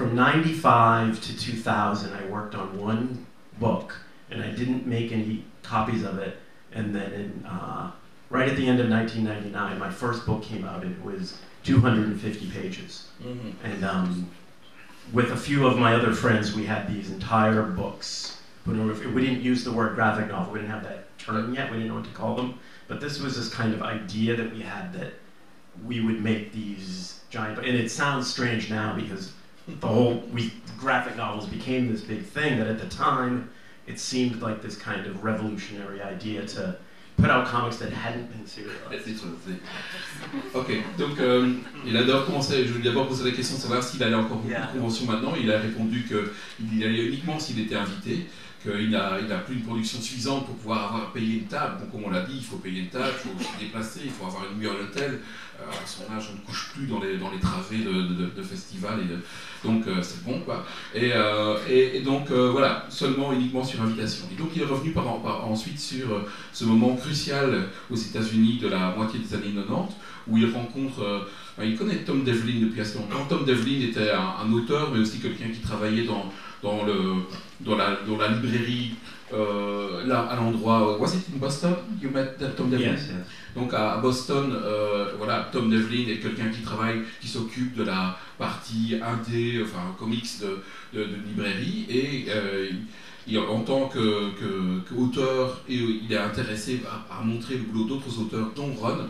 from 0.00 0.14
95 0.14 1.20
to 1.20 1.36
2000, 1.36 2.14
I 2.14 2.24
worked 2.30 2.54
on 2.54 2.78
one 2.78 3.26
book, 3.58 3.94
and 4.30 4.42
I 4.42 4.50
didn't 4.50 4.86
make 4.86 5.12
any 5.12 5.44
copies 5.62 6.04
of 6.04 6.16
it. 6.16 6.38
And 6.72 6.94
then, 6.94 7.12
in, 7.12 7.44
uh, 7.44 7.90
right 8.30 8.48
at 8.48 8.56
the 8.56 8.66
end 8.66 8.80
of 8.80 8.88
1999, 8.88 9.78
my 9.78 9.90
first 9.90 10.24
book 10.24 10.42
came 10.42 10.64
out. 10.64 10.84
It 10.84 11.04
was 11.04 11.36
250 11.64 12.50
pages, 12.50 13.08
mm-hmm. 13.22 13.50
and 13.62 13.84
um, 13.84 14.30
with 15.12 15.32
a 15.32 15.36
few 15.36 15.66
of 15.66 15.76
my 15.76 15.94
other 15.94 16.14
friends, 16.14 16.54
we 16.54 16.64
had 16.64 16.88
these 16.88 17.10
entire 17.10 17.62
books. 17.62 18.38
But 18.64 18.76
we 18.76 19.20
didn't 19.20 19.42
use 19.42 19.64
the 19.64 19.72
word 19.72 19.96
graphic 19.96 20.28
novel. 20.28 20.54
We 20.54 20.60
didn't 20.60 20.70
have 20.70 20.84
that 20.84 21.18
term 21.18 21.52
yet. 21.52 21.70
We 21.70 21.76
didn't 21.76 21.88
know 21.88 21.96
what 21.96 22.04
to 22.04 22.12
call 22.12 22.36
them. 22.36 22.58
But 22.88 23.02
this 23.02 23.20
was 23.20 23.36
this 23.36 23.52
kind 23.52 23.74
of 23.74 23.82
idea 23.82 24.34
that 24.34 24.50
we 24.50 24.62
had 24.62 24.94
that 24.94 25.12
we 25.84 26.00
would 26.00 26.24
make 26.24 26.54
these 26.54 27.20
giant. 27.28 27.58
And 27.58 27.76
it 27.76 27.90
sounds 27.90 28.30
strange 28.30 28.70
now 28.70 28.94
because 28.94 29.32
the 29.80 29.86
whole 29.86 30.22
we, 30.32 30.52
graphic 30.78 31.16
novels 31.16 31.46
became 31.46 31.92
this 31.92 32.02
big 32.02 32.22
thing 32.24 32.58
that 32.58 32.66
at 32.66 32.78
the 32.78 32.88
time 32.88 33.50
it 33.86 33.98
seemed 33.98 34.40
like 34.40 34.62
this 34.62 34.76
kind 34.76 35.06
of 35.06 35.22
revolutionary 35.24 36.00
idea 36.02 36.46
to 36.46 36.76
put 37.18 37.30
out 37.30 37.46
comics 37.46 37.76
that 37.76 37.92
hadn't 37.92 38.30
been 38.32 38.46
serialized. 38.46 39.20
Ok, 40.54 40.72
donc 40.98 41.18
euh, 41.20 41.52
il 41.86 41.96
a 41.96 42.04
d'abord 42.04 42.26
commencé, 42.26 42.64
je 42.66 42.72
lui 42.72 42.80
ai 42.80 42.84
d'abord 42.84 43.08
posé 43.08 43.24
la 43.24 43.32
question 43.32 43.56
de 43.56 43.60
savoir 43.60 43.82
s'il 43.82 44.02
allait 44.02 44.14
encore 44.14 44.38
beaucoup 44.38 44.48
yeah. 44.48 44.66
de 44.66 44.78
conventions 44.78 45.06
maintenant. 45.06 45.34
Il 45.40 45.50
a 45.50 45.58
répondu 45.58 46.04
qu'il 46.04 46.84
allait 46.84 47.06
uniquement 47.06 47.38
s'il 47.38 47.60
était 47.60 47.76
invité, 47.76 48.26
qu'il 48.62 48.90
n'a 48.90 49.38
plus 49.46 49.56
une 49.56 49.62
production 49.62 50.00
suffisante 50.00 50.46
pour 50.46 50.56
pouvoir 50.56 50.94
avoir 50.94 51.12
payé 51.12 51.38
une 51.38 51.46
table. 51.46 51.80
Donc 51.80 51.92
comme 51.92 52.04
on 52.04 52.10
l'a 52.10 52.22
dit, 52.22 52.36
il 52.36 52.44
faut 52.44 52.56
payer 52.56 52.80
une 52.80 52.88
table, 52.88 53.12
il 53.24 53.30
faut 53.30 53.38
se 53.38 53.58
déplacer, 53.58 54.00
il 54.04 54.10
faut 54.10 54.26
avoir 54.26 54.44
une 54.50 54.58
nuit 54.58 54.68
à 54.68 54.72
l'hôtel. 54.72 55.20
Euh, 55.60 55.70
à 55.70 55.86
son 55.86 56.10
âge, 56.14 56.30
on 56.32 56.36
ne 56.36 56.46
couche 56.46 56.72
plus 56.74 56.86
dans 56.86 57.00
les, 57.00 57.18
travées 57.38 57.84
de, 57.84 58.42
festivals. 58.42 59.00
Donc 59.64 59.86
euh, 59.86 60.02
c'est 60.02 60.24
bon 60.24 60.40
quoi. 60.40 60.64
Et, 60.94 61.10
euh, 61.12 61.56
donc 62.04 62.30
euh, 62.30 62.50
voilà, 62.50 62.86
seulement 62.88 63.32
uniquement 63.32 63.62
sur 63.62 63.82
invitation. 63.82 64.24
Et 64.32 64.36
donc 64.36 64.50
il 64.54 64.62
est 64.62 64.66
revenu 64.66 64.94
ensuite 65.44 65.78
sur 65.78 66.12
euh, 66.12 66.28
ce 66.52 66.64
moment 66.64 66.96
crucial 66.96 67.68
aux 67.90 67.96
États-Unis 67.96 68.58
de 68.60 68.68
la 68.68 68.94
moitié 68.96 69.20
des 69.20 69.34
années 69.34 69.52
90 69.54 69.94
où 70.28 70.36
il 70.36 70.52
rencontre, 70.52 71.26
il 71.60 71.76
connaît 71.76 71.96
Tom 71.96 72.22
Devlin 72.24 72.60
depuis 72.60 72.80
assez 72.80 72.98
longtemps. 72.98 73.24
Tom 73.28 73.44
Devlin 73.44 73.80
était 73.88 74.10
un, 74.10 74.52
auteur, 74.52 74.90
mais 74.92 75.00
aussi 75.00 75.18
quelqu'un 75.18 75.48
qui 75.48 75.60
travaillait 75.60 76.04
dans, 76.04 76.84
le, 76.84 77.14
dans, 77.60 77.76
la, 77.76 77.98
dans 78.06 78.16
la 78.16 78.28
librairie 78.28 78.92
euh, 79.32 80.06
là, 80.06 80.20
à 80.22 80.36
l'endroit. 80.36 80.98
Was 80.98 81.14
it 81.14 81.26
in 81.32 81.38
Boston? 81.38 81.74
You 82.02 82.10
met 82.10 82.36
Tom 82.56 82.70
Devlin? 82.70 82.92
Yes, 82.92 83.08
yes. 83.08 83.26
Donc 83.54 83.72
à, 83.74 83.98
Boston, 83.98 84.52
euh, 84.52 85.12
voilà, 85.18 85.48
Tom 85.52 85.70
Devlin 85.70 86.08
est 86.08 86.18
quelqu'un 86.18 86.48
qui 86.48 86.62
travaille, 86.62 87.02
qui 87.20 87.28
s'occupe 87.28 87.76
de 87.76 87.84
la 87.84 88.18
partie 88.38 88.96
indé, 89.02 89.60
enfin 89.62 89.94
comics 89.98 90.40
de, 90.40 90.98
de, 90.98 91.04
de 91.04 91.14
librairie, 91.26 91.86
et 91.88 92.26
euh, 92.28 92.70
il, 93.26 93.38
en 93.38 93.60
tant 93.60 93.88
qu'auteur, 93.88 94.32
que, 94.36 95.68
que 95.68 95.72
il 95.72 96.12
est 96.12 96.16
intéressé 96.16 96.80
à, 96.88 97.20
à 97.20 97.22
montrer 97.22 97.54
le 97.54 97.64
boulot 97.64 97.84
d'autres 97.84 98.20
auteurs, 98.20 98.50
dont 98.56 98.72
Ron. 98.72 99.06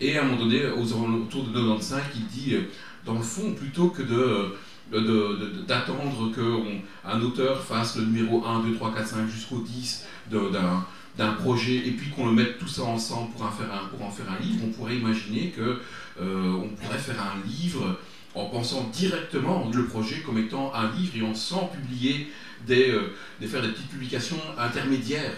Et 0.00 0.18
à 0.18 0.22
un 0.22 0.24
moment 0.24 0.44
donné, 0.44 0.66
aux 0.66 0.92
autour 0.92 1.44
de 1.44 1.52
95, 1.52 2.02
il 2.16 2.26
dit, 2.26 2.56
dans 3.04 3.14
le 3.14 3.22
fond, 3.22 3.52
plutôt 3.52 3.88
que 3.88 4.02
de 4.02 4.54
d'attendre 4.92 6.30
qu'un 6.34 7.20
auteur 7.20 7.62
fasse 7.62 7.96
le 7.96 8.04
numéro 8.04 8.44
1, 8.44 8.64
2, 8.64 8.74
3, 8.74 8.94
4, 8.94 9.06
5 9.06 9.28
jusqu'au 9.28 9.60
10 9.60 10.06
d'un 10.30 11.32
projet 11.32 11.76
et 11.76 11.92
puis 11.92 12.10
qu'on 12.10 12.26
le 12.26 12.32
mette 12.32 12.58
tout 12.58 12.68
ça 12.68 12.82
ensemble 12.82 13.32
pour 13.32 13.44
en 13.44 13.50
faire 13.50 13.70
un, 13.72 14.42
livre, 14.42 14.64
on 14.64 14.70
pourrait 14.70 14.96
imaginer 14.96 15.50
que 15.50 15.80
on 16.20 16.68
pourrait 16.68 16.98
faire 16.98 17.20
un 17.20 17.46
livre 17.46 17.98
en 18.34 18.46
pensant 18.46 18.90
directement 18.92 19.70
le 19.72 19.86
projet 19.86 20.20
comme 20.20 20.38
étant 20.38 20.72
un 20.74 20.90
livre 20.92 21.16
et 21.16 21.22
en 21.22 21.34
sans 21.34 21.66
publier 21.66 22.28
des, 22.66 22.94
des 23.40 23.46
faire 23.46 23.62
des 23.62 23.68
petites 23.68 23.90
publications 23.90 24.40
intermédiaires. 24.58 25.36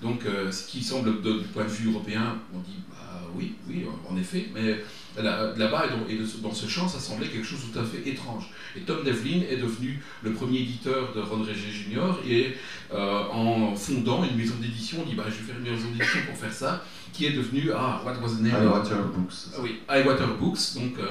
Donc, 0.00 0.20
ce 0.50 0.66
qui 0.66 0.82
semble, 0.82 1.20
du 1.22 1.44
point 1.52 1.64
de 1.64 1.68
vue 1.68 1.90
européen, 1.90 2.38
on 2.54 2.58
dit 2.60 2.78
bah, 2.88 3.22
oui, 3.36 3.54
oui, 3.68 3.84
en 4.08 4.16
effet, 4.16 4.48
mais 4.54 4.82
là-bas 5.22 5.84
et 6.08 6.18
dans 6.42 6.54
ce 6.54 6.66
champ, 6.66 6.88
ça 6.88 6.98
semblait 6.98 7.28
quelque 7.28 7.46
chose 7.46 7.60
de 7.66 7.72
tout 7.72 7.78
à 7.78 7.84
fait 7.84 8.08
étrange. 8.08 8.50
Et 8.76 8.80
Tom 8.80 9.04
Devlin 9.04 9.42
est 9.48 9.56
devenu 9.56 10.02
le 10.22 10.32
premier 10.32 10.58
éditeur 10.58 11.12
de 11.14 11.20
Ron 11.20 11.40
Regé 11.40 11.54
Jr. 11.54 12.18
et 12.28 12.54
euh, 12.92 13.22
en 13.32 13.74
fondant 13.74 14.24
une 14.24 14.36
maison 14.36 14.54
d'édition, 14.60 14.98
on 15.02 15.08
dit 15.08 15.14
bah, 15.14 15.24
je 15.26 15.34
vais 15.34 15.52
faire 15.52 15.56
une 15.56 15.70
maison 15.70 15.88
d'édition 15.90 16.20
pour 16.26 16.36
faire 16.36 16.52
ça, 16.52 16.84
qui 17.12 17.26
est 17.26 17.32
devenue 17.32 17.70
ah, 17.74 18.02
what 18.04 18.14
was 18.22 18.36
the 18.36 18.42
name? 18.42 18.54
Highwater 18.54 19.02
Books. 19.14 19.34
Ah 19.54 19.60
oui, 19.62 19.80
Highwater 19.88 20.36
Books, 20.38 20.74
donc, 20.74 20.98
euh, 20.98 21.08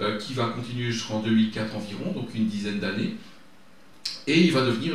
euh, 0.00 0.18
qui 0.18 0.34
va 0.34 0.48
continuer 0.48 0.90
jusqu'en 0.90 1.20
2004 1.20 1.76
environ, 1.76 2.12
donc 2.12 2.34
une 2.34 2.46
dizaine 2.46 2.78
d'années. 2.78 3.16
Et 4.26 4.40
il 4.40 4.52
va 4.52 4.62
devenir 4.62 4.94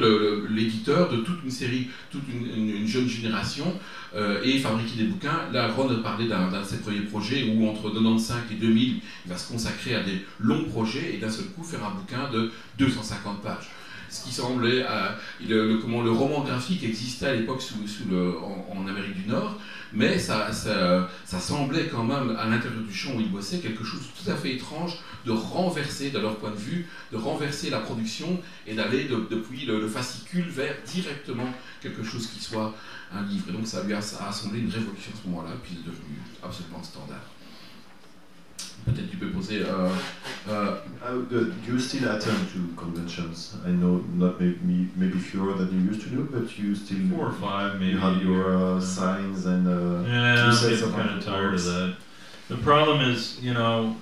l'éditeur 0.50 1.10
de 1.10 1.18
toute 1.18 1.44
une 1.44 1.52
série, 1.52 1.88
toute 2.12 2.24
une, 2.28 2.86
jeune 2.86 3.08
génération, 3.08 3.80
euh, 4.14 4.42
et 4.44 4.58
fabriquer 4.58 5.04
des 5.04 5.10
bouquins. 5.10 5.48
Là, 5.54 5.70
Ron 5.72 5.90
a 5.90 5.96
parlé 6.04 6.28
d'un 6.28 6.50
de 6.50 6.66
ses 6.66 6.80
premiers 6.80 7.02
projets 7.02 7.50
où, 7.50 7.68
entre 7.70 7.90
95 7.90 8.38
et 8.52 8.56
2000, 8.56 9.00
il 9.26 9.32
va 9.32 9.38
se 9.38 9.50
consacrer 9.50 9.96
à 9.96 10.04
des 10.04 10.26
longs 10.40 10.66
projets 10.66 11.16
et 11.16 11.18
d'un 11.18 11.30
seul 11.30 11.46
coup 11.46 11.64
faire 11.64 11.84
un 11.86 11.92
bouquin 11.92 12.30
de 12.32 12.52
250 12.78 13.42
pages 13.42 13.70
ce 14.12 14.26
qui 14.26 14.32
semblait, 14.34 14.86
le, 15.48 15.78
comment, 15.78 16.02
le 16.02 16.12
roman 16.12 16.42
graphique 16.42 16.84
existait 16.84 17.28
à 17.28 17.34
l'époque 17.34 17.64
en, 18.76 18.88
Amérique 18.88 19.24
du 19.24 19.30
Nord, 19.30 19.58
mais 19.94 20.20
ça, 20.20 20.52
semblait 21.26 21.88
quand 21.88 22.04
même, 22.04 22.36
à 22.38 22.46
l'intérieur 22.48 22.82
du 22.82 22.94
champ 22.94 23.16
où 23.16 23.20
ils 23.20 23.32
bossaient, 23.32 23.60
quelque 23.60 23.84
chose 23.84 24.02
de 24.02 24.24
tout 24.24 24.32
à 24.32 24.36
fait 24.36 24.54
étrange 24.54 24.98
de 25.26 25.32
renverser, 25.32 26.10
de 26.10 26.20
leur 26.20 26.38
point 26.38 26.52
de 26.52 26.56
vue, 26.56 26.88
de 27.12 27.18
renverser 27.18 27.70
la 27.70 27.80
production 27.80 28.39
et 28.66 28.74
d'aller 28.74 29.06
depuis 29.06 29.66
le, 29.66 29.88
fascicule 29.88 30.50
vers 30.50 30.76
directement 30.86 31.50
quelque 31.82 32.04
chose 32.04 32.28
qui 32.28 32.39
soit 32.39 32.74
un 33.14 33.24
livre. 33.24 33.46
Et 33.50 33.52
donc 33.52 33.68
ça 33.68 33.84
lui 33.84 33.94
a, 33.94 34.00
a 34.00 34.32
semblé 34.32 34.60
une 34.60 34.70
révolution 34.70 35.12
à 35.14 35.22
ce 35.22 35.30
moment-là, 35.30 35.52
puis 35.64 35.74
c'est 35.76 35.86
devenu 35.86 36.18
absolument 36.42 36.82
standard. 36.82 37.26
Peut-être 38.86 39.12
tu 39.12 39.18
peux 39.18 39.30
poser. 39.30 39.64
Uh, 39.64 39.90
uh, 40.50 40.78
uh, 41.04 41.22
do 41.30 41.54
you 41.68 41.80
still 41.80 42.10
attend 42.10 42.50
to 42.52 42.74
conventions? 42.76 43.56
I 43.66 43.70
know 43.70 44.04
not 44.16 44.40
maybe, 44.40 44.90
maybe 44.96 45.20
fewer 45.20 45.54
than 45.54 45.72
you 45.72 45.92
used 45.92 46.02
to 46.02 46.10
do, 46.10 46.28
but 46.32 46.58
you 46.58 46.74
still 46.74 46.98
four 47.16 47.28
or 47.28 47.34
five 47.34 47.80
maybe. 47.80 47.92
You 47.92 48.00
have 48.00 48.22
your 48.24 48.56
uh, 48.56 48.82
signs 48.82 49.46
and. 49.46 49.68
Uh, 49.68 50.10
yeah, 50.10 50.52
I'm 50.52 50.70
getting 50.70 50.92
kind 50.92 51.10
of 51.18 51.24
tired 51.24 51.54
of 51.54 51.64
that. 51.64 51.96
The 52.50 52.58
problem 52.58 53.02
is, 53.02 53.40
you 53.40 53.54
know, 53.54 53.96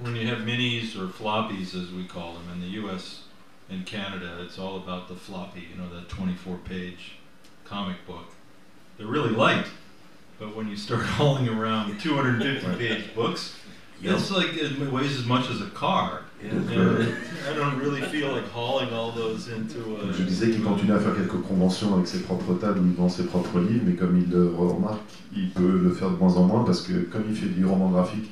when 0.00 0.14
you 0.14 0.26
have 0.28 0.38
minis 0.38 0.96
or 0.96 1.08
floppies, 1.08 1.74
as 1.74 1.90
we 1.92 2.04
call 2.04 2.34
them 2.34 2.48
in 2.52 2.60
the 2.60 2.68
U.S. 2.82 3.24
and 3.68 3.84
Canada, 3.84 4.38
it's 4.42 4.58
all 4.58 4.76
about 4.76 5.08
the 5.08 5.16
floppy. 5.16 5.64
You 5.72 5.82
know, 5.82 5.88
that 5.94 6.08
24-page 6.08 7.16
comic 7.64 8.06
book. 8.06 8.26
They're 8.96 9.06
really 9.06 9.30
light, 9.30 9.66
but 10.38 10.54
when 10.56 10.68
you 10.68 10.76
start 10.76 11.02
hauling 11.18 11.48
around 11.48 11.98
250-page 12.00 13.14
books 13.14 13.56
It's 14.02 14.30
like 14.30 14.54
it 14.56 14.78
weighs 14.92 15.18
as 15.18 15.26
much 15.26 15.50
as 15.50 15.60
a 15.62 15.70
car. 15.74 16.22
Yeah. 16.42 16.52
I 17.48 17.54
don't 17.54 17.78
really 17.78 18.02
feel 18.02 18.32
like 18.32 18.46
hauling 18.52 18.92
all 18.92 19.10
those 19.10 19.48
into 19.48 19.96
a... 19.96 20.12
Je 20.12 20.22
disais 20.22 20.50
qu'il 20.50 20.62
continue 20.62 20.92
à 20.92 20.98
faire 20.98 21.14
quelques 21.14 21.40
conventions 21.42 21.94
avec 21.94 22.06
ses 22.06 22.20
propres 22.20 22.54
tables 22.54 22.80
il 22.84 22.94
vend 22.94 23.08
ses 23.08 23.24
propres 23.24 23.58
livres, 23.58 23.84
mais 23.86 23.94
comme 23.94 24.18
il 24.18 24.30
le 24.30 24.48
remarque, 24.54 25.00
il 25.34 25.48
peut 25.50 25.80
le 25.82 25.90
faire 25.90 26.10
de 26.10 26.16
moins 26.16 26.34
en 26.36 26.44
moins 26.44 26.64
parce 26.64 26.82
que 26.82 26.92
comme 27.10 27.22
il 27.28 27.34
fait 27.34 27.46
du 27.46 27.64
roman 27.64 27.88
graphique, 27.88 28.30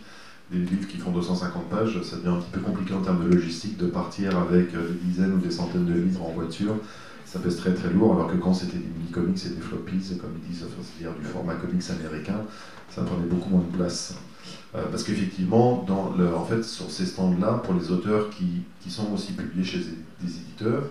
des 0.53 0.59
livres 0.59 0.87
qui 0.87 0.99
font 0.99 1.11
250 1.13 1.71
pages, 1.71 2.03
ça 2.03 2.17
devient 2.17 2.29
un 2.29 2.41
petit 2.41 2.51
peu 2.53 2.61
compliqué 2.61 2.93
en 2.93 3.01
termes 3.01 3.25
de 3.25 3.35
logistique 3.35 3.79
de 3.79 3.87
partir 3.87 4.37
avec 4.37 4.73
des 4.73 4.95
dizaines 5.03 5.33
ou 5.33 5.39
des 5.39 5.51
centaines 5.51 5.87
de 5.87 5.95
livres 5.95 6.23
en 6.25 6.33
voiture. 6.33 6.77
Ça 7.25 7.39
pèse 7.39 7.57
très 7.57 7.73
très 7.73 7.91
lourd, 7.91 8.15
alors 8.15 8.31
que 8.31 8.37
quand 8.37 8.53
c'était 8.53 8.77
des 8.77 8.85
mini-comics 8.85 9.47
et 9.47 9.49
des 9.49 9.63
floppies, 9.63 10.19
comme 10.21 10.31
ils 10.37 10.53
disent, 10.53 10.67
c'est-à-dire 10.69 11.19
du 11.19 11.25
format 11.27 11.55
comics 11.55 11.83
américain, 11.91 12.43
ça 12.91 13.03
prenait 13.03 13.27
beaucoup 13.27 13.49
moins 13.49 13.65
de 13.69 13.77
place. 13.77 14.15
Euh, 14.75 14.83
parce 14.91 15.05
qu'effectivement, 15.05 15.87
en 15.89 16.45
fait, 16.45 16.65
sur 16.65 16.91
ces 16.91 17.07
stands-là, 17.07 17.61
pour 17.65 17.75
les 17.75 17.91
auteurs 17.93 18.31
qui, 18.31 18.63
qui, 18.81 18.91
sont 18.91 19.13
aussi 19.13 19.33
publiés 19.33 19.65
chez 19.65 19.79
des 19.79 20.31
éditeurs, 20.37 20.83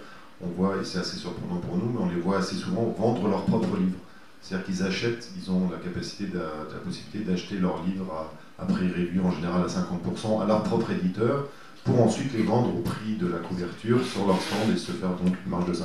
on 0.41 0.47
voit, 0.47 0.77
et 0.77 0.85
c'est 0.85 0.99
assez 0.99 1.17
surprenant 1.17 1.57
pour 1.57 1.77
nous, 1.77 1.91
mais 1.91 1.99
on 1.99 2.09
les 2.09 2.21
voit 2.21 2.37
assez 2.37 2.55
souvent 2.55 2.95
vendre 2.97 3.27
leurs 3.27 3.43
propres 3.43 3.75
livres. 3.77 3.97
C'est-à-dire 4.41 4.65
qu'ils 4.65 4.83
achètent, 4.83 5.29
ils 5.37 5.51
ont 5.51 5.69
la 5.69 5.77
capacité, 5.77 6.27
la 6.33 6.79
possibilité 6.79 7.29
d'acheter 7.29 7.57
leurs 7.57 7.83
livres 7.83 8.29
à, 8.57 8.65
prix 8.65 8.87
réduit, 8.87 9.19
en 9.19 9.31
général 9.31 9.63
à 9.63 9.67
50%, 9.67 10.41
à 10.41 10.45
leur 10.45 10.63
propre 10.63 10.91
éditeur, 10.91 11.47
pour 11.83 12.01
ensuite 12.01 12.33
les 12.33 12.43
vendre 12.43 12.73
au 12.75 12.81
prix 12.81 13.15
de 13.15 13.27
la 13.27 13.39
couverture 13.39 14.05
sur 14.05 14.25
leur 14.25 14.41
stand 14.41 14.73
et 14.73 14.77
se 14.77 14.93
faire 14.93 15.09
donc 15.09 15.35
une 15.45 15.49
marge 15.49 15.65
de 15.65 15.73
50%. 15.73 15.83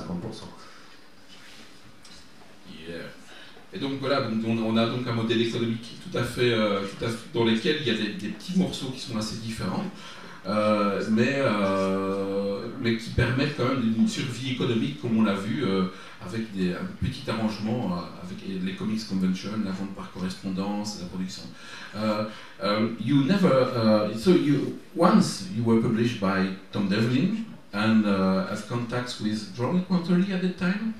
Et 3.72 3.78
donc 3.78 3.92
voilà, 4.00 4.22
on, 4.46 4.76
a 4.78 4.86
donc 4.86 5.06
un 5.06 5.12
modèle 5.12 5.42
économique 5.42 5.98
tout 6.02 6.16
à 6.16 6.22
fait, 6.22 6.52
euh, 6.52 6.80
tout 6.80 7.04
à 7.04 7.08
fait 7.08 7.26
dans 7.34 7.44
lequel 7.44 7.76
il 7.82 7.86
y 7.86 7.90
a 7.90 7.94
des, 7.94 8.28
petits 8.28 8.58
morceaux 8.58 8.90
qui 8.94 9.00
sont 9.00 9.18
assez 9.18 9.36
différents, 9.36 9.84
euh, 10.46 11.04
mais, 11.10 11.34
euh, 11.36 12.66
mais 12.80 12.96
qui 12.96 13.10
permettent 13.10 13.58
quand 13.58 13.68
même 13.68 13.94
une 13.98 14.08
survie 14.08 14.52
économique, 14.52 15.02
comme 15.02 15.18
on 15.18 15.22
l'a 15.22 15.34
vu, 15.34 15.64
avec 16.26 16.50
des, 16.56 16.72
un 16.72 17.06
petit 17.06 17.28
arrangement 17.28 18.02
avec 18.22 18.38
les 18.64 18.72
Comics 18.72 19.06
Convention, 19.06 19.50
la 19.62 19.72
vente 19.72 19.94
par 19.94 20.10
correspondance, 20.12 21.00
la 21.02 21.08
production. 21.08 21.42
Um, 22.60 22.96
you 23.04 23.24
never, 23.24 24.10
so 24.16 24.30
you 24.30 24.78
once 24.96 25.46
you 25.54 25.62
were 25.62 25.80
published 25.80 26.20
by 26.20 26.48
Tom 26.72 26.88
Devlin 26.88 27.44
and 27.74 28.04
have 28.48 28.66
contacts 28.66 29.20
with 29.20 29.54
Drawing 29.54 29.82
Quarterly 29.82 30.32
at 30.32 30.56
time. 30.56 30.94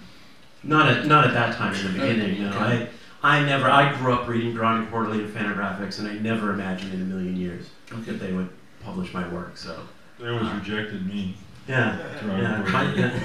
Not 0.63 0.89
at 0.89 1.07
not 1.07 1.25
at 1.25 1.35
that 1.35 1.57
time 1.57 1.75
in 1.75 1.87
the 1.87 1.93
beginning. 1.93 2.43
No, 2.43 2.51
I 2.51 2.89
I 3.23 3.45
never. 3.45 3.69
I 3.69 3.97
grew 3.99 4.13
up 4.13 4.29
reading 4.29 4.55
Drawing 4.55 4.87
Quarterly 4.89 5.21
and 5.21 5.35
Fantagraphics, 5.35 5.99
and 5.99 6.09
I 6.09 6.15
never 6.15 6.53
imagined 6.53 6.95
in 6.95 7.03
a 7.03 7.05
million 7.05 7.37
years 7.37 7.67
okay. 7.93 8.13
that 8.13 8.19
they 8.19 8.33
would 8.33 8.49
publish 8.83 9.13
my 9.13 9.27
work. 9.29 9.57
So 9.57 9.81
they 10.19 10.29
always 10.29 10.47
uh, 10.47 10.55
rejected 10.55 11.07
me. 11.07 11.37
Yeah, 11.67 11.99
yeah. 11.99 12.27
My, 12.27 12.41
yeah. 12.95 13.21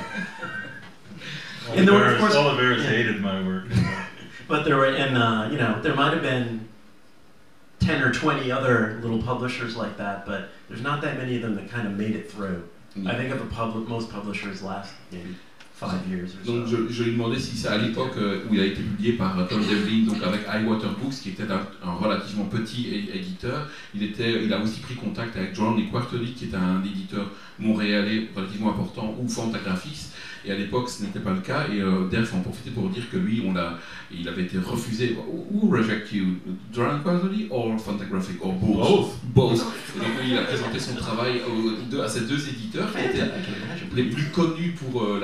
all, 1.70 1.78
and 1.78 1.88
the, 1.88 1.92
Bears, 1.92 2.14
of 2.14 2.20
course, 2.20 2.36
all 2.36 2.52
the 2.52 2.58
Bears 2.58 2.84
yeah. 2.84 2.90
hated 2.90 3.22
my 3.22 3.46
work. 3.46 3.66
but 4.48 4.66
there 4.66 4.78
were, 4.78 4.88
and 4.88 5.18
uh, 5.18 5.50
you 5.52 5.58
know, 5.58 5.82
there 5.82 5.96
might 5.96 6.14
have 6.14 6.24
been 6.24 6.68
ten 7.80 8.02
or 8.02 8.12
twenty 8.12 8.52
other 8.52 9.00
little 9.02 9.22
publishers 9.22 9.76
like 9.76 9.98
that, 9.98 10.26
but 10.26 10.50
there's 10.70 10.82
not 10.82 11.02
that 11.02 11.18
many 11.18 11.36
of 11.36 11.42
them 11.42 11.56
that 11.56 11.70
kind 11.70 11.88
of 11.88 11.94
made 11.94 12.16
it 12.16 12.32
through. 12.32 12.68
Yeah. 12.96 13.12
I 13.12 13.16
think 13.16 13.32
of 13.32 13.40
the 13.40 13.46
public, 13.46 13.88
most 13.88 14.12
publishers 14.12 14.62
last 14.62 14.94
maybe 15.12 15.36
Donc 16.46 16.68
je, 16.68 16.92
je, 16.92 17.04
lui 17.04 17.14
demandais 17.14 17.40
si 17.40 17.56
c'est 17.56 17.68
à 17.68 17.78
l'époque 17.78 18.14
euh, 18.18 18.42
où 18.50 18.54
il 18.54 18.60
a 18.60 18.66
été 18.66 18.82
publié 18.82 19.14
par 19.14 19.36
Tom 19.48 19.62
Devlin, 19.62 20.06
donc 20.06 20.22
avec 20.24 20.42
Highwater 20.48 20.92
Books, 21.02 21.16
qui 21.22 21.30
était 21.30 21.44
un, 21.44 21.92
relativement 21.94 22.46
petit 22.46 23.08
éditeur. 23.14 23.68
Il, 23.96 24.04
était, 24.04 24.44
il 24.44 24.54
a 24.54 24.60
aussi 24.60 24.80
pris 24.82 24.96
contact 24.96 25.36
avec 25.36 25.56
John 25.56 25.76
Lee 25.76 25.90
Quarterly, 25.90 26.34
qui 26.34 26.46
est 26.46 26.56
un 26.56 26.84
éditeur 26.84 27.32
montréalais 27.60 28.30
relativement 28.36 28.70
important, 28.70 29.16
ou 29.20 29.28
Fantagraphics, 29.28 30.14
et 30.46 30.52
à 30.52 30.56
l'époque, 30.56 30.90
ce 30.90 31.04
n'était 31.04 31.20
pas 31.20 31.32
le 31.32 31.40
cas. 31.40 31.68
Et 31.74 31.80
euh, 31.80 32.08
Delph 32.10 32.34
en 32.34 32.42
profitait 32.42 32.72
pour 32.72 32.90
dire 32.90 33.10
que 33.10 33.18
lui, 33.18 33.42
on 33.46 33.56
a, 33.56 33.80
il 34.12 34.28
avait 34.28 34.44
été 34.44 34.58
refusé. 34.58 35.16
Who 35.52 35.70
reject 35.70 36.12
you? 36.12 36.26
Drunk 36.74 37.04
Quarterly 37.04 37.48
or 37.50 37.80
Fantagraphic? 37.80 38.44
Or 38.44 38.54
both? 38.54 39.16
Both. 39.24 39.64
Et 39.96 40.00
donc, 40.00 40.10
il 40.26 40.38
a 40.38 40.42
présenté 40.42 40.80
son 40.80 40.96
travail 40.96 41.42
à 42.04 42.08
ces 42.08 42.22
deux 42.22 42.50
éditeurs 42.50 42.92
qui 42.92 43.06
étaient 43.06 43.30
les 43.96 44.04
plus 44.04 44.26
connus 44.32 44.72
pour 44.72 45.04
euh, 45.04 45.20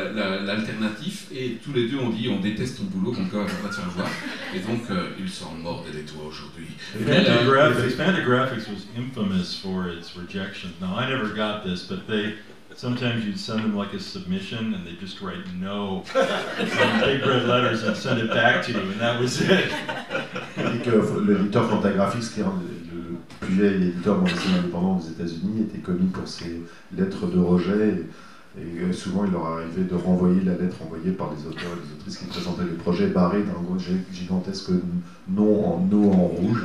l'alternatif. 0.49 1.27
et 1.31 1.57
tous 1.63 1.73
les 1.73 1.87
deux 1.87 1.97
ont 1.97 2.09
dit 2.09 2.29
on 2.29 2.39
déteste 2.39 2.77
ton 2.77 2.83
boulot, 2.85 3.15
donc 3.15 3.27
on 3.33 3.63
va 3.63 3.69
te 3.69 3.75
faire 3.75 3.89
voir. 3.95 4.09
Et 4.55 4.59
donc, 4.59 4.81
euh, 4.89 5.09
ils 5.19 5.29
sont 5.29 5.51
morts 5.61 5.85
des 5.91 6.01
toits 6.01 6.25
aujourd'hui. 6.27 6.67
Fantagraphics, 6.93 7.95
Fantagraphics 7.95 8.67
was 8.67 8.85
infamous 8.97 9.59
for 9.61 9.87
its 9.87 10.15
rejection. 10.15 10.69
Now, 10.81 10.97
I 10.97 11.09
never 11.09 11.33
got 11.35 11.63
this, 11.63 11.83
but 11.83 12.07
they. 12.07 12.35
sometimes 12.75 13.25
you'd 13.25 13.37
send 13.37 13.59
them 13.59 13.75
like 13.75 13.93
a 13.93 13.99
submission 13.99 14.73
and 14.73 14.87
they'd 14.87 14.99
just 14.99 15.21
write 15.21 15.45
no 15.59 16.03
in 16.59 16.99
big 17.01 17.25
red 17.25 17.45
letters 17.45 17.83
and 17.83 17.97
send 17.97 18.21
it 18.21 18.29
back 18.29 18.63
to 18.65 18.71
you, 18.71 18.79
and 18.79 18.99
that 19.01 19.19
was 19.19 19.41
it. 19.41 19.69
l'éditeur 20.57 21.69
Fantagraphics, 21.69 22.33
qui 22.33 22.39
est 22.39 22.43
le 22.43 23.17
plus 23.39 23.53
vieil 23.53 23.87
éditeur 23.89 24.21
magazine 24.21 24.55
indépendant 24.59 24.97
aux 24.97 25.09
États-Unis, 25.09 25.63
était 25.63 25.79
connu 25.79 26.07
pour 26.07 26.27
ses 26.27 26.61
lettres 26.95 27.27
de 27.27 27.39
rejet. 27.39 27.89
Et, 27.89 28.05
euh, 28.57 28.93
souvent, 28.93 29.25
il 29.25 29.31
leur 29.31 29.45
arrivait 29.45 29.83
de 29.83 29.95
renvoyer 29.95 30.41
la 30.41 30.53
lettre 30.53 30.77
envoyée 30.81 31.11
par 31.11 31.31
les 31.31 31.47
auteurs 31.47 31.71
et 31.71 31.87
les 31.87 31.93
autrices 31.93 32.17
qui 32.17 32.25
présentaient 32.25 32.63
les 32.63 32.77
projets 32.77 33.07
barrés 33.07 33.43
d'un 33.43 33.61
gros 33.61 33.77
gigantesque 34.11 34.71
nom 35.27 35.75
en, 35.75 35.79
no 35.85 36.11
en 36.11 36.27
rouge, 36.27 36.63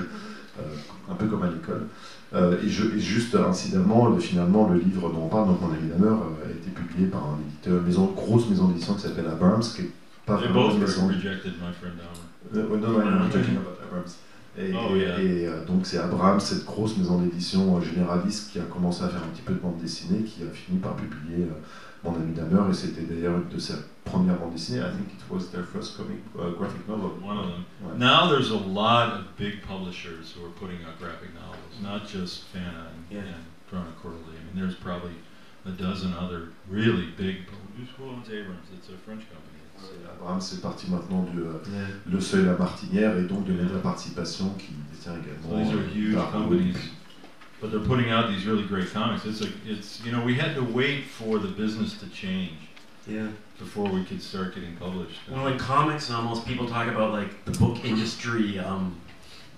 euh, 0.58 0.62
un 1.10 1.14
peu 1.14 1.26
comme 1.26 1.42
à 1.42 1.50
l'école. 1.50 1.86
Euh, 2.34 2.60
et, 2.64 2.68
juste 2.68 3.36
incidemment, 3.36 4.16
finalement, 4.18 4.68
le 4.68 4.80
livre 4.80 5.08
dont 5.12 5.24
on 5.24 5.28
parle, 5.28 5.48
donc 5.48 5.60
Mon 5.60 5.68
ami 5.68 5.90
euh, 5.92 6.46
a 6.46 6.50
été 6.50 6.70
publié 6.70 7.06
par 7.06 7.22
un 7.22 7.38
éditeur, 7.46 7.78
une 7.78 7.86
maison, 7.86 8.06
grosse 8.06 8.48
maison 8.48 8.66
d'édition 8.68 8.94
qui 8.94 9.02
s'appelle 9.02 9.26
Abrams, 9.26 9.62
qui 9.62 9.82
est 9.82 9.90
pas 10.26 10.36
vraiment 10.36 10.72
une 10.72 10.80
maison. 10.80 11.06
rejected, 11.06 11.52
my 11.60 11.72
friend 11.72 11.94
Dahmer. 11.96 12.66
Euh, 12.66 12.76
non, 12.76 12.88
non, 12.88 13.24
I'm 13.24 13.30
talking 13.30 13.56
about 13.56 13.78
Abrams. 13.86 14.16
Et, 14.56 14.72
Oh, 14.72 14.94
yeah. 14.94 15.18
et, 15.20 15.46
euh, 15.48 15.64
donc 15.64 15.84
c'est 15.86 15.98
Abrams, 15.98 16.38
cette 16.40 16.64
grosse 16.64 16.96
maison 16.96 17.20
d'édition 17.20 17.76
euh, 17.76 17.80
généraliste 17.80 18.52
qui 18.52 18.60
a 18.60 18.64
commencé 18.64 19.02
à 19.02 19.08
faire 19.08 19.22
un 19.22 19.28
petit 19.28 19.42
peu 19.42 19.52
de 19.54 19.58
bande 19.58 19.78
dessinée, 19.78 20.22
qui 20.24 20.42
a 20.44 20.50
fini 20.50 20.78
par 20.78 20.94
publier 20.96 21.44
euh, 21.44 21.54
Mon 22.04 22.14
ami 22.14 22.34
Dahmer, 22.34 22.70
et 22.70 22.74
c'était 22.74 23.02
d'ailleurs 23.02 23.36
une 23.36 23.48
de 23.48 23.58
ses 23.58 23.74
premières 24.04 24.38
bandes 24.38 24.52
dessinées. 24.52 24.80
I 24.80 24.90
think 24.94 25.08
it 25.12 25.24
was 25.30 25.50
their 25.50 25.64
first 25.64 25.96
comic 25.96 26.18
uh, 26.38 26.50
graphic 26.56 26.86
novel. 26.86 27.12
One 27.22 27.38
of 27.38 27.46
them. 27.46 27.64
Ouais. 27.82 27.98
Now 27.98 28.28
there's 28.28 28.50
a 28.50 28.58
lot 28.58 29.12
of 29.14 29.36
big 29.38 29.62
publishers 29.66 30.32
who 30.36 30.44
are 30.44 30.52
putting 30.60 30.84
out 30.86 30.98
graphic 31.00 31.34
novels, 31.34 31.74
not 31.82 32.06
just 32.06 32.44
Fana 32.52 32.92
and, 32.92 33.04
Yeah. 33.10 33.20
and 33.20 33.42
Corona 33.70 33.90
Quarterly. 34.00 34.36
I 34.38 34.54
mean, 34.54 34.62
there's 34.62 34.76
probably 34.76 35.16
a 35.66 35.70
dozen 35.70 36.12
other 36.14 36.52
really 36.70 37.08
big. 37.16 37.36
Who's 37.76 37.88
Abrams? 38.30 38.68
It's 38.76 38.88
a 38.88 38.96
French 39.04 39.24
company. 39.32 39.43
It's, 39.76 39.88
uh, 39.90 40.40
c'est 40.40 40.62
parti 40.62 40.90
maintenant 40.90 41.22
du 41.24 41.40
euh, 41.40 41.52
Le 42.10 42.20
Seuil 42.20 42.44
La 42.44 42.56
Martinière 42.56 43.16
et 43.18 43.22
donc 43.22 43.44
de 43.44 43.52
Média 43.52 43.78
Participation 43.82 44.50
qui 44.58 44.72
détient 44.92 45.12
également. 45.14 45.50
So 45.50 45.56
these 45.58 45.72
are 45.74 45.80
euh, 45.80 45.94
huge 45.94 46.14
Dargo. 46.14 46.32
companies, 46.32 46.76
but 47.60 47.70
they're 47.70 47.80
putting 47.86 48.10
out 48.10 48.28
these 48.28 48.46
really 48.46 48.64
great 48.64 48.92
comics. 48.92 49.24
It's 49.26 49.42
a, 49.42 49.48
it's 49.66 50.00
you 50.04 50.12
know, 50.12 50.24
we 50.24 50.34
had 50.34 50.54
to 50.54 50.62
wait 50.62 51.04
for 51.04 51.38
the 51.38 51.48
business 51.48 51.94
to 51.98 52.06
change 52.08 52.52
Yeah. 53.06 53.28
before 53.58 53.88
we 53.90 54.02
could 54.04 54.22
start 54.22 54.54
getting 54.54 54.76
published. 54.76 55.18
Well, 55.30 55.46
in 55.48 55.58
comics, 55.58 56.10
almost 56.10 56.46
people 56.46 56.66
talk 56.66 56.88
about 56.88 57.12
like 57.12 57.44
the 57.44 57.52
book 57.58 57.84
industry 57.84 58.58
um, 58.58 58.98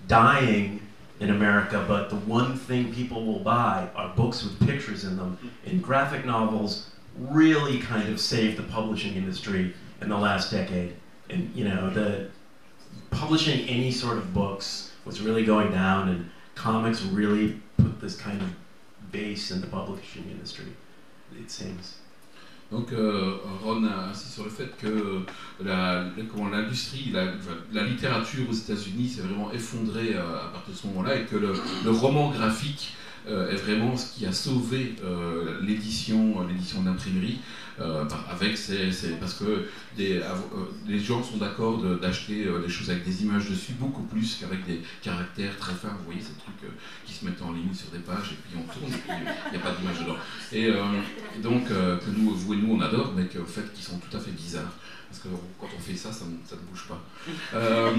dying 0.07 0.81
in 1.19 1.29
America, 1.29 1.83
but 1.87 2.09
the 2.09 2.17
one 2.17 2.55
thing 2.57 2.93
people 2.93 3.25
will 3.25 3.39
buy 3.39 3.87
are 3.95 4.13
books 4.15 4.43
with 4.43 4.59
pictures 4.67 5.03
in 5.05 5.15
them. 5.17 5.37
And 5.65 5.81
graphic 5.81 6.25
novels 6.25 6.89
really 7.17 7.79
kind 7.79 8.09
of 8.09 8.19
saved 8.19 8.57
the 8.57 8.63
publishing 8.63 9.15
industry 9.15 9.73
in 10.01 10.09
the 10.09 10.17
last 10.17 10.51
decade. 10.51 10.95
And 11.29 11.51
you 11.55 11.65
know, 11.65 11.89
the 11.89 12.29
publishing 13.11 13.67
any 13.67 13.91
sort 13.91 14.17
of 14.17 14.33
books 14.33 14.91
was 15.05 15.21
really 15.21 15.43
going 15.45 15.71
down, 15.71 16.09
and 16.09 16.29
comics 16.55 17.01
really 17.03 17.59
put 17.77 17.99
this 18.01 18.15
kind 18.15 18.41
of 18.41 18.49
base 19.11 19.51
in 19.51 19.61
the 19.61 19.67
publishing 19.67 20.29
industry. 20.29 20.65
It 21.39 21.51
seems. 21.51 21.95
Donc 22.69 22.91
euh, 22.91 23.37
Ron 23.63 23.85
a 23.85 24.09
insisté 24.09 24.33
sur 24.33 24.43
le 24.43 24.49
fait 24.49 24.77
que 24.77 25.25
la, 25.63 26.03
l'industrie, 26.51 27.11
la, 27.13 27.31
la 27.71 27.83
littérature 27.83 28.49
aux 28.49 28.53
États-Unis 28.53 29.07
s'est 29.07 29.21
vraiment 29.21 29.51
effondrée 29.53 30.15
euh, 30.15 30.35
à 30.35 30.49
partir 30.49 30.73
de 30.73 30.77
ce 30.77 30.87
moment-là 30.87 31.15
et 31.15 31.23
que 31.23 31.37
le, 31.37 31.53
le 31.85 31.91
roman 31.91 32.29
graphique 32.29 32.93
euh, 32.93 33.06
est 33.51 33.55
vraiment 33.55 33.95
ce 33.97 34.13
qui 34.15 34.25
a 34.25 34.31
sauvé 34.31 34.95
euh, 35.03 35.59
l'édition, 35.61 36.45
l'édition 36.47 36.81
d'imprimerie. 36.81 37.39
euh, 37.79 38.05
avec 38.29 38.57
parce 39.19 39.33
que 39.35 39.67
euh, 39.99 40.21
les 40.87 40.99
gens 40.99 41.21
sont 41.23 41.37
d'accord 41.37 41.77
d'acheter 42.01 42.45
euh, 42.45 42.61
des 42.61 42.69
choses 42.69 42.89
avec 42.89 43.05
des 43.05 43.23
images 43.23 43.49
dessus 43.49 43.73
beaucoup 43.73 44.03
plus 44.03 44.37
qu'avec 44.39 44.65
des 44.65 44.81
caractères 45.01 45.55
très 45.57 45.73
fins. 45.73 45.95
Vous 45.99 46.05
voyez 46.05 46.21
ces 46.21 46.33
trucs 46.33 46.63
euh, 46.63 46.73
qui 47.05 47.13
se 47.13 47.25
mettent 47.25 47.41
en 47.41 47.51
ligne 47.51 47.73
sur 47.73 47.89
des 47.89 47.99
pages 47.99 48.31
et 48.33 48.35
puis 48.35 48.57
on 48.57 48.71
tourne 48.71 48.91
et 48.91 48.97
puis 48.97 49.11
il 49.47 49.51
n'y 49.51 49.57
a 49.57 49.59
pas 49.59 49.75
d'image 49.75 49.99
dedans. 49.99 50.17
Et, 50.51 50.67
euh, 50.67 50.83
donc, 51.43 51.69
euh, 51.71 51.97
que 51.97 52.09
nous, 52.09 52.31
vous 52.31 52.53
et 52.53 52.57
nous, 52.57 52.73
on 52.73 52.81
adore, 52.81 53.13
mais 53.15 53.27
fait, 53.45 53.73
qui 53.73 53.83
sont 53.83 53.99
tout 53.99 54.15
à 54.15 54.19
fait 54.19 54.31
bizarres. 54.31 54.73
Parce 55.09 55.21
que 55.21 55.27
quand 55.59 55.67
on 55.75 55.79
fait 55.79 55.95
ça, 55.95 56.11
ça, 56.11 56.25
ne- 56.25 56.45
ça 56.47 56.55
ne 56.55 56.61
bouge 56.69 56.85
pas. 56.87 57.01
Euh, 57.53 57.91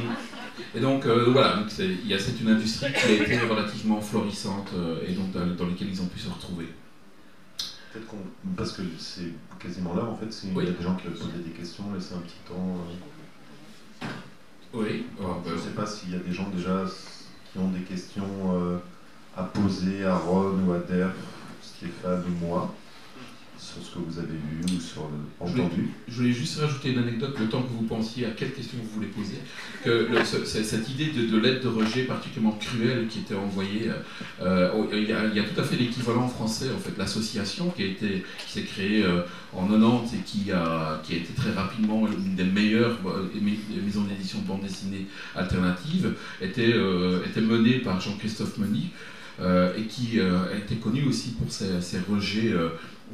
et 0.74 0.80
donc, 0.80 1.06
euh, 1.06 1.30
voilà, 1.30 1.62
il 1.78 2.06
y 2.06 2.12
a, 2.14 2.18
c'est 2.18 2.38
une 2.40 2.50
industrie 2.50 2.92
qui 2.92 2.98
a 3.06 3.10
été 3.12 3.38
relativement 3.40 4.00
florissante 4.00 4.68
euh, 4.74 5.00
et 5.06 5.12
donc 5.12 5.32
dans, 5.32 5.46
dans 5.46 5.66
laquelle 5.66 5.88
ils 5.88 6.02
ont 6.02 6.06
pu 6.06 6.18
se 6.18 6.28
retrouver. 6.28 6.68
Peut-être 7.92 8.06
qu'on. 8.06 8.18
Parce 8.56 8.72
que 8.72 8.82
c'est 8.98 9.32
quasiment 9.58 9.94
là 9.94 10.04
en 10.04 10.16
fait, 10.16 10.30
s'il 10.32 10.52
Oui. 10.54 10.66
y 10.66 10.68
a 10.68 10.72
des 10.72 10.82
gens 10.84 10.94
qui 10.96 11.06
veulent 11.06 11.16
poser 11.16 11.38
des 11.44 11.50
questions, 11.50 11.84
laisser 11.94 12.14
un 12.14 12.18
petit 12.20 12.36
temps. 12.46 12.76
Oui, 14.74 15.06
Alors, 15.18 15.42
euh, 15.46 15.50
je 15.50 15.54
ne 15.54 15.58
sais 15.60 15.70
pas 15.70 15.86
s'il 15.86 16.10
y 16.12 16.14
a 16.14 16.18
des 16.18 16.32
gens 16.32 16.48
déjà 16.54 16.84
qui 17.50 17.58
ont 17.58 17.70
des 17.70 17.80
questions 17.80 18.80
à 19.36 19.44
poser 19.44 20.04
à 20.04 20.14
Ron 20.16 20.58
ou 20.66 20.72
à 20.72 20.78
Derf, 20.80 21.14
Stéphane 21.62 22.22
ou 22.26 22.44
moi, 22.46 22.74
sur 23.58 23.82
ce 23.84 23.94
que 23.94 23.98
vous 23.98 24.18
avez 24.18 24.28
lu 24.34 24.76
ou 24.76 24.80
sur 24.80 25.02
le 25.10 25.44
entendu. 25.46 25.88
Je 26.08 26.14
voulais 26.16 26.32
juste 26.32 26.60
rajouter 26.60 26.92
une 26.92 26.98
anecdote, 26.98 27.36
le 27.40 27.48
temps 27.48 27.62
que 27.62 27.68
vous 27.72 27.82
pensiez 27.82 28.26
à 28.26 28.30
quelle 28.30 28.52
question 28.52 28.78
vous 28.82 28.88
voulez 28.94 29.08
poser. 29.08 29.38
Que 29.84 30.08
le- 30.10 30.24
ce- 30.24 30.44
ce- 30.44 30.62
cette 30.62 30.88
idée 30.88 31.06
de, 31.06 31.26
de 31.26 31.38
lettre 31.38 31.62
de 31.64 31.68
rejet 31.68 32.04
particulièrement 32.04 32.56
cruelle 32.58 33.06
qui 33.08 33.20
était 33.20 33.34
envoyée, 33.34 33.88
euh, 34.40 34.70
euh, 34.72 34.84
il, 34.92 35.08
y 35.08 35.12
a, 35.12 35.26
il 35.26 35.34
y 35.36 35.40
a 35.40 35.42
tout 35.42 35.60
à 35.60 35.64
fait 35.64 35.76
l'équivalent 35.76 36.22
en 36.24 36.28
français, 36.28 36.66
en 36.74 36.78
fait, 36.78 36.96
l'association 36.96 37.70
qui 37.70 37.82
a 37.82 37.86
été, 37.86 38.24
qui 38.46 38.52
s'est 38.52 38.62
créée 38.62 39.04
euh, 39.04 39.22
en 39.52 39.66
90 39.66 40.14
et 40.14 40.18
qui 40.24 40.52
a, 40.52 41.00
qui 41.02 41.14
a 41.14 41.16
été 41.16 41.32
très 41.34 41.50
rapidement 41.50 42.06
une 42.06 42.36
des 42.36 42.44
meilleures 42.44 42.98
euh, 43.06 43.28
maisons 43.84 44.04
d'édition 44.04 44.38
de 44.40 44.46
bande 44.46 44.62
dessinée 44.62 45.06
alternatives, 45.34 46.12
était, 46.40 46.74
était 47.26 47.40
menée 47.40 47.78
par 47.78 48.00
Jean-Christophe 48.00 48.58
Meny. 48.58 48.90
et 49.40 49.82
qui 49.84 50.20
a 50.20 50.56
été 50.56 50.76
connu 50.76 51.04
aussi 51.08 51.30
pour 51.32 51.50
ses, 51.50 51.80
ses 51.80 51.98
rejets 52.10 52.52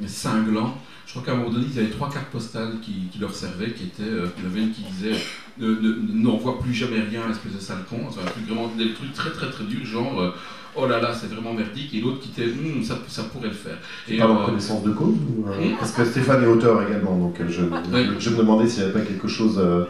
euh, 0.03 0.07
cinglants 0.07 0.75
je 1.05 1.11
crois 1.11 1.23
qu'à 1.23 1.33
un 1.33 1.35
moment 1.35 1.51
donné, 1.51 1.67
ils 1.71 1.79
avaient 1.79 1.91
trois 1.91 2.09
cartes 2.09 2.29
postales 2.31 2.79
qui, 2.81 3.07
qui 3.11 3.19
leur 3.19 3.33
servaient, 3.33 3.71
qui 3.71 3.83
étaient, 3.83 4.01
euh, 4.01 4.25
il 4.37 4.43
y 4.43 4.47
en 4.47 4.49
avait 4.51 4.61
une 4.61 4.71
qui 4.71 4.81
disait 4.81 5.15
ne, 5.59 5.67
ne- 5.67 5.97
n'envoie 6.13 6.59
plus 6.59 6.73
jamais 6.73 6.99
rien, 6.99 7.29
espèce 7.29 7.53
de 7.53 7.59
sale 7.59 7.85
con. 7.89 7.97
Truc 8.09 8.47
vraiment 8.47 8.67
des 8.75 8.91
trucs 8.93 9.13
très 9.13 9.29
très 9.29 9.49
très 9.51 9.63
durs, 9.65 9.85
genre 9.85 10.19
euh, 10.19 10.31
oh 10.75 10.87
là 10.87 10.99
là, 10.99 11.13
c'est 11.13 11.27
vraiment 11.31 11.53
merdique, 11.53 11.93
et 11.93 12.01
l'autre 12.01 12.19
qui 12.19 12.29
était 12.29 12.51
Hum, 12.51 12.83
ça, 12.83 12.97
ça 13.07 13.23
pourrait 13.23 13.49
le 13.49 13.53
faire. 13.53 13.77
Et, 14.09 14.21
en 14.21 14.41
euh, 14.41 14.45
connaissance 14.45 14.83
de 14.83 14.91
cause 14.91 15.13
ou, 15.15 15.47
euh, 15.47 15.69
Hmm 15.69 15.75
Parce 15.77 15.91
que 15.91 16.03
Stéphane 16.03 16.43
est 16.43 16.47
auteur 16.47 16.81
également, 16.87 17.17
donc 17.17 17.39
euh, 17.39 17.45
je, 17.47 17.61
Ouais. 17.61 18.07
je 18.19 18.29
me 18.31 18.37
demandais 18.37 18.67
s'il 18.67 18.79
n'y 18.83 18.89
avait 18.89 18.99
pas 18.99 19.05
quelque 19.05 19.27
chose 19.27 19.59
euh, 19.63 19.85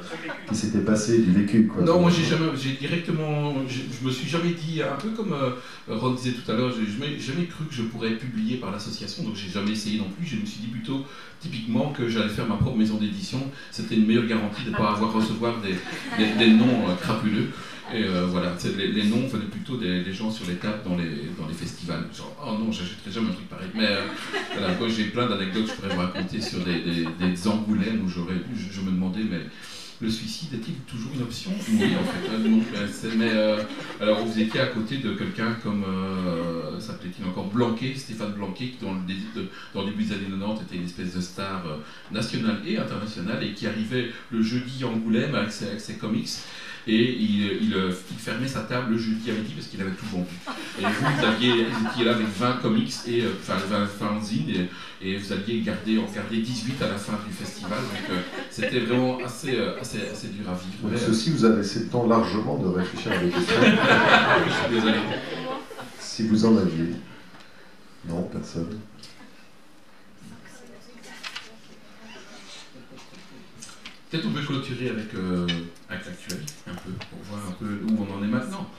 qui 0.47 0.56
s'était 0.56 0.80
passé, 0.80 1.20
du 1.20 1.32
vécu. 1.32 1.68
Quoi. 1.68 1.84
Non, 1.84 2.01
moi 2.01 2.12
j'ai 2.12 2.24
jamais, 2.24 2.49
j'ai 2.56 2.74
directement, 2.74 3.56
je 3.68 4.06
me 4.06 4.12
suis 4.12 4.30
jamais 4.30 4.51
dit, 4.51 4.82
un 4.84 4.95
peu 5.01 5.10
comme 5.10 5.34
euh, 5.34 5.51
Ron 5.88 6.12
disait 6.12 6.32
tout 6.34 6.49
à 6.51 6.56
l'heure, 6.56 6.72
j'ai 6.72 6.86
jamais, 6.91 7.18
jamais 7.20 7.45
cru 7.45 7.66
que 7.66 7.74
je 7.74 7.84
pourrais 7.84 8.12
être 8.12 8.20
publié 8.20 8.58
par 8.58 8.72
l'association, 8.72 9.24
donc 9.24 9.36
j'ai 9.36 9.49
jamais 9.49 9.72
essayé 9.72 9.95
non 9.98 10.10
plus. 10.10 10.26
Je 10.26 10.36
me 10.38 10.46
suis 10.46 10.62
dit 10.62 10.68
plutôt, 10.68 11.06
typiquement, 11.39 11.91
que 11.91 12.08
j'allais 12.10 12.30
faire 12.30 12.48
ma 12.48 12.56
propre 12.56 12.78
maison 12.78 12.98
d'édition. 12.98 13.39
C'était 13.72 13.96
une 13.96 14.06
meilleure 14.06 14.28
garantie 14.28 14.64
de 14.64 14.72
ne 14.72 14.76
pas 14.76 14.91
avoir 14.91 15.12
à 15.12 15.14
recevoir 15.14 15.56
des, 15.62 15.76
des, 16.38 16.52
noms 16.52 16.89
euh, 16.89 16.96
crapuleux. 16.96 17.50
Et 17.93 18.04
euh, 18.04 18.26
voilà, 18.26 18.54
les, 18.78 18.88
les 18.88 19.04
noms 19.04 19.28
venaient 19.28 19.46
plutôt 19.46 19.78
des, 19.78 20.12
gens 20.12 20.32
sur 20.32 20.48
les 20.48 20.56
tables 20.56 20.82
dans 20.84 20.98
les, 20.98 21.30
dans 21.39 21.48
les 21.48 21.54
festivals. 21.54 22.06
Genre, 22.16 22.36
oh 22.46 22.58
non, 22.58 22.72
j'achèterai 22.72 23.12
jamais 23.12 23.30
un 23.30 23.34
truc 23.34 23.50
pareil. 23.50 23.70
Mais 23.76 23.88
euh, 23.88 24.02
voilà, 24.58 24.74
j'ai 24.89 25.06
plein 25.06 25.28
d'anecdotes 25.28 25.66
que 25.66 25.72
je 25.72 25.76
pourrais 25.76 25.96
vous 25.96 26.02
raconter 26.02 26.41
sur 26.41 26.60
des, 26.60 26.80
des, 26.82 27.48
où 27.48 28.10
j'aurais, 28.10 28.41
je, 28.56 28.74
je 28.74 28.82
me 28.82 28.91
demandais, 28.91 29.24
mais 29.30 29.41
le 30.06 30.12
suicide 30.12 30.53
est-il 30.53 30.76
toujours 30.86 31.12
une 31.16 31.24
option 31.24 31.51
Oui, 31.70 31.93
en 31.95 32.03
fait. 32.06 32.30
hein, 32.30 33.22
euh, 33.22 33.58
euh, 33.58 33.64
alors, 33.99 34.24
vous 34.24 34.39
étiez 34.39 34.60
à 34.60 34.68
côté 34.68 34.97
de 34.97 35.14
quelqu'un 35.14 35.58
comme, 35.64 35.84
euh, 35.84 36.80
s'appelait-il 36.80 37.26
encore 37.26 37.47
Blanquet, 37.47 37.95
Stéphane 37.95 38.34
Blanquet, 38.34 38.68
qui 38.68 38.86
dans 38.86 38.93
le, 38.93 39.86
début 39.86 40.03
des 40.03 40.14
années 40.14 40.28
90 40.30 40.62
était 40.62 40.76
une 40.76 40.86
espèce 40.86 41.16
de 41.16 41.22
star 41.22 41.64
nationale 42.12 42.62
et 42.68 42.78
internationale 42.78 43.43
et 43.43 43.53
qui 43.53 43.66
arrivait 43.66 44.12
le 44.32 44.41
jeudi 44.41 44.84
à 44.84 44.88
Angoulême 44.88 45.34
avec 45.34 45.51
ses 45.51 45.95
comics. 45.95 46.30
Et 46.88 47.14
il, 47.14 47.64
il, 47.64 47.74
euh, 47.74 47.92
il 48.12 48.18
fermait 48.18 48.48
sa 48.48 48.62
table 48.62 48.92
le 48.92 48.98
jeudi 48.98 49.32
à 49.32 49.34
midi 49.34 49.54
parce 49.56 49.68
qu'il 49.68 49.82
avait 49.82 49.92
tout 49.92 50.06
vendu. 50.12 50.36
Et 50.80 50.84
vous, 50.84 51.06
vous 51.18 51.26
aviez, 51.26 51.66
vous 51.66 51.88
étiez 51.88 52.06
là 52.06 52.14
avec 52.14 52.28
20 52.28 52.54
comics 52.62 52.94
et 53.08 53.22
euh, 53.24 53.30
enfin 53.42 53.56
20 53.70 53.88
fanzines 53.88 54.50
et, 55.02 55.08
et 55.08 55.18
vous 55.18 55.34
alliez 55.34 55.62
garder, 55.62 55.98
en 55.98 56.06
garder 56.14 56.38
18 56.38 56.82
à 56.84 56.88
la 56.90 56.96
fin 56.98 57.14
du 57.28 57.34
festival. 57.34 57.80
Donc 57.80 58.10
euh, 58.12 58.22
c'était 58.52 58.82
vraiment 58.82 59.18
assez, 59.26 59.58
assez, 59.82 59.98
assez 60.12 60.28
dur 60.28 60.48
à 60.48 60.54
vivre. 60.54 60.84
Donc 60.84 60.92
Mais, 60.92 60.98
ceci 61.00 61.32
vous 61.32 61.46
a 61.46 61.50
laissé 61.56 61.80
le 61.80 61.88
temps 61.88 62.08
largement 62.08 62.58
de 62.60 62.68
réfléchir 62.68 63.12
à 63.14 63.18
des 63.18 63.30
questions, 63.30 63.56
je 64.48 64.52
suis 64.52 64.76
désolé. 64.76 65.00
si 66.00 66.28
vous 66.28 66.46
en 66.46 66.58
aviez. 66.58 66.94
Non, 68.08 68.30
personne. 68.32 68.80
Peut-être 74.10 74.28
on 74.28 74.32
peut 74.32 74.41
clôturer 74.41 74.89
avec, 74.89 75.14
euh, 75.16 75.47
avec 75.89 76.06
l'actuel, 76.06 76.39
un 76.68 76.74
peu, 76.74 76.91
pour 77.10 77.20
voir 77.24 77.41
un 77.49 77.51
peu 77.53 77.80
où 77.88 78.08
on 78.08 78.18
en 78.18 78.24
est 78.24 78.28
maintenant. 78.28 78.70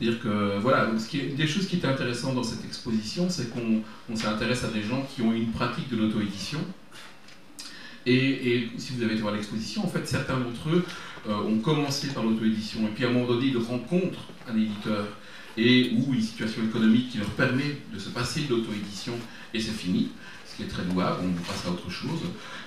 C'est-à-dire 0.00 0.20
que, 0.20 0.58
voilà, 0.58 0.90
ce 0.98 1.06
qui 1.06 1.20
est, 1.20 1.26
une 1.28 1.36
des 1.36 1.46
choses 1.46 1.68
qui 1.68 1.76
était 1.76 1.86
intéressante 1.86 2.34
dans 2.34 2.42
cette 2.42 2.64
exposition, 2.64 3.28
c'est 3.28 3.50
qu'on 3.50 3.82
on 4.10 4.16
s'intéresse 4.16 4.64
à 4.64 4.68
des 4.68 4.82
gens 4.82 5.06
qui 5.14 5.22
ont 5.22 5.32
une 5.32 5.52
pratique 5.52 5.88
de 5.90 5.96
l'auto-édition. 5.96 6.58
Et, 8.04 8.16
et 8.16 8.70
si 8.78 8.94
vous 8.94 9.02
avez 9.02 9.12
été 9.12 9.22
voir 9.22 9.34
l'exposition, 9.34 9.84
en 9.84 9.88
fait, 9.88 10.08
certains 10.08 10.38
d'entre 10.38 10.70
eux 10.70 10.84
euh, 11.28 11.34
ont 11.34 11.58
commencé 11.58 12.08
par 12.08 12.24
l'auto-édition, 12.24 12.80
et 12.88 12.90
puis 12.90 13.04
à 13.04 13.08
un 13.08 13.12
moment 13.12 13.26
donné, 13.26 13.46
ils 13.46 13.58
rencontrent 13.58 14.26
un 14.48 14.56
éditeur, 14.56 15.06
et 15.56 15.92
ou 15.94 16.14
une 16.14 16.22
situation 16.22 16.64
économique 16.64 17.10
qui 17.10 17.18
leur 17.18 17.30
permet 17.30 17.76
de 17.94 17.98
se 17.98 18.08
passer 18.08 18.40
de 18.42 18.50
l'auto-édition, 18.50 19.12
et 19.54 19.60
c'est 19.60 19.70
fini, 19.70 20.08
ce 20.52 20.56
qui 20.56 20.62
est 20.64 20.72
très 20.72 20.84
louable, 20.84 21.22
on 21.24 21.42
passe 21.42 21.64
à 21.66 21.70
autre 21.70 21.90
chose, 21.90 22.20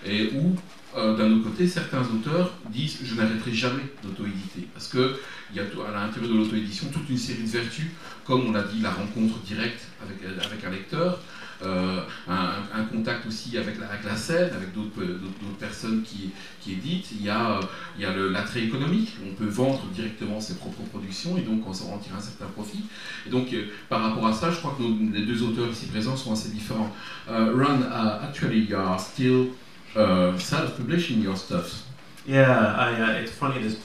et 0.06 0.32
où 0.34 0.56
euh, 0.98 1.16
d'un 1.16 1.32
autre 1.32 1.44
côté, 1.44 1.68
certains 1.68 2.02
auteurs 2.02 2.54
disent 2.70 3.00
je 3.04 3.16
n'arrêterai 3.16 3.54
jamais 3.54 3.84
d'auto-éditer. 4.04 4.68
Parce 4.74 4.88
qu'il 4.88 5.10
y 5.54 5.60
a 5.60 5.64
à 5.64 6.06
l'intérieur 6.06 6.32
de 6.32 6.38
l'auto-édition 6.38 6.88
toute 6.92 7.10
une 7.10 7.18
série 7.18 7.44
de 7.44 7.50
vertus, 7.50 7.88
comme 8.26 8.48
on 8.48 8.52
l'a 8.52 8.64
dit, 8.64 8.82
la 8.82 8.92
rencontre 8.92 9.38
directe 9.40 9.82
avec 10.02 10.64
un 10.64 10.70
lecteur, 10.70 11.20
euh, 11.66 12.01
un, 12.28 12.84
contact 12.86 13.26
aussi 13.28 13.57
avec 13.57 13.80
la, 13.80 13.88
avec 13.88 14.03
la 14.05 14.16
scène, 14.16 14.51
avec 14.53 14.74
d'autres 14.74 15.57
personnes 15.59 16.03
qui, 16.03 16.32
qui 16.61 16.74
éditent. 16.74 17.11
Il 17.11 17.24
y 17.24 17.30
a, 17.30 17.59
y 17.97 18.05
a 18.05 18.16
l'attrait 18.16 18.63
économique. 18.63 19.16
On 19.26 19.34
peut 19.34 19.49
vendre 19.49 19.86
directement 19.93 20.39
ses 20.39 20.55
propres 20.55 20.84
productions 20.91 21.38
et 21.38 21.41
donc 21.41 21.68
on 21.68 21.74
s'en 21.74 21.86
rend 21.86 22.01
un 22.16 22.22
certain 22.22 22.45
profit. 22.45 22.84
Et 23.26 23.30
donc 23.30 23.47
par 23.89 24.01
rapport 24.01 24.28
à 24.28 24.34
ça, 24.34 24.51
je 24.51 24.57
crois 24.57 24.76
que 24.78 24.84
les 24.84 25.26
deux 25.26 25.43
auteurs 25.43 25.70
ici 25.70 25.88
présents 25.88 26.16
sont 26.16 26.34
assez 26.34 26.49
différents. 26.49 26.91
Ron, 27.28 27.82
uh, 27.82 28.24
actually 28.24 28.59
you 28.59 28.78
are 28.78 28.99
still 28.99 29.49
uh, 29.95 30.38
self-publishing 30.38 31.22
your 31.22 31.36
stuff. 31.36 31.84
Yeah, 32.28 32.76
I, 32.78 33.01
uh, 33.01 33.22
it's 33.22 33.32
funny 33.32 33.61
this 33.61 33.78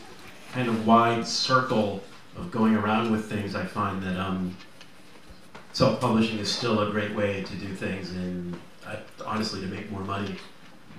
kind 0.52 0.68
of 0.68 0.86
wide 0.86 1.26
circle 1.26 2.02
of 2.36 2.50
going 2.50 2.74
around 2.74 3.12
with 3.12 3.26
things. 3.26 3.54
I 3.54 3.64
find 3.64 4.02
that 4.02 4.18
um, 4.18 4.56
self-publishing 5.80 6.38
is 6.38 6.52
still 6.52 6.86
a 6.86 6.90
great 6.90 7.14
way 7.14 7.42
to 7.42 7.54
do 7.54 7.74
things, 7.74 8.10
and 8.10 8.54
I, 8.86 8.98
honestly, 9.24 9.62
to 9.62 9.66
make 9.66 9.90
more 9.90 10.02
money 10.02 10.36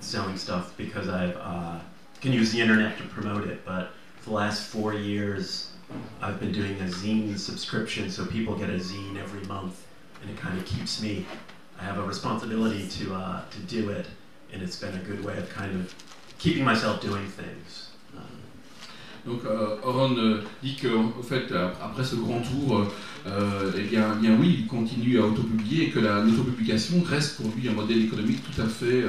selling 0.00 0.36
stuff 0.36 0.76
because 0.76 1.08
I 1.08 1.26
uh, 1.26 1.78
can 2.20 2.32
use 2.32 2.50
the 2.50 2.60
internet 2.60 2.98
to 2.98 3.04
promote 3.04 3.46
it. 3.46 3.64
But 3.64 3.92
for 4.16 4.30
the 4.30 4.34
last 4.34 4.66
four 4.66 4.92
years, 4.92 5.70
I've 6.20 6.40
been 6.40 6.50
doing 6.50 6.80
a 6.80 6.86
zine 6.86 7.38
subscription, 7.38 8.10
so 8.10 8.26
people 8.26 8.56
get 8.56 8.70
a 8.70 8.80
zine 8.80 9.16
every 9.18 9.46
month, 9.46 9.86
and 10.20 10.28
it 10.28 10.36
kind 10.36 10.58
of 10.58 10.66
keeps 10.66 11.00
me. 11.00 11.26
I 11.78 11.84
have 11.84 11.98
a 11.98 12.02
responsibility 12.02 12.88
to 12.88 13.14
uh, 13.14 13.42
to 13.50 13.58
do 13.60 13.90
it, 13.90 14.06
and 14.52 14.64
it's 14.64 14.80
been 14.80 14.96
a 14.96 15.04
good 15.04 15.24
way 15.24 15.38
of 15.38 15.48
kind 15.48 15.76
of 15.76 15.94
keeping 16.40 16.64
myself 16.64 17.00
doing 17.00 17.28
things. 17.28 17.91
Donc 19.26 19.40
euh, 19.44 19.76
Oron 19.84 20.16
euh, 20.18 20.42
dit 20.62 20.76
qu'au 20.76 21.22
fait, 21.22 21.52
après 21.82 22.02
ce 22.02 22.16
grand 22.16 22.40
tour, 22.40 22.86
euh, 23.26 23.70
eh 23.78 23.82
bien, 23.82 24.16
bien, 24.20 24.36
oui, 24.38 24.56
il 24.60 24.66
continue 24.66 25.20
à 25.20 25.26
autopublier 25.26 25.84
et 25.84 25.90
que 25.90 26.00
l'autopublication 26.00 27.02
reste 27.08 27.36
pour 27.36 27.46
lui 27.54 27.68
un 27.68 27.72
modèle 27.72 28.02
économique 28.02 28.40
tout 28.42 28.60
à 28.60 28.66
fait 28.66 29.02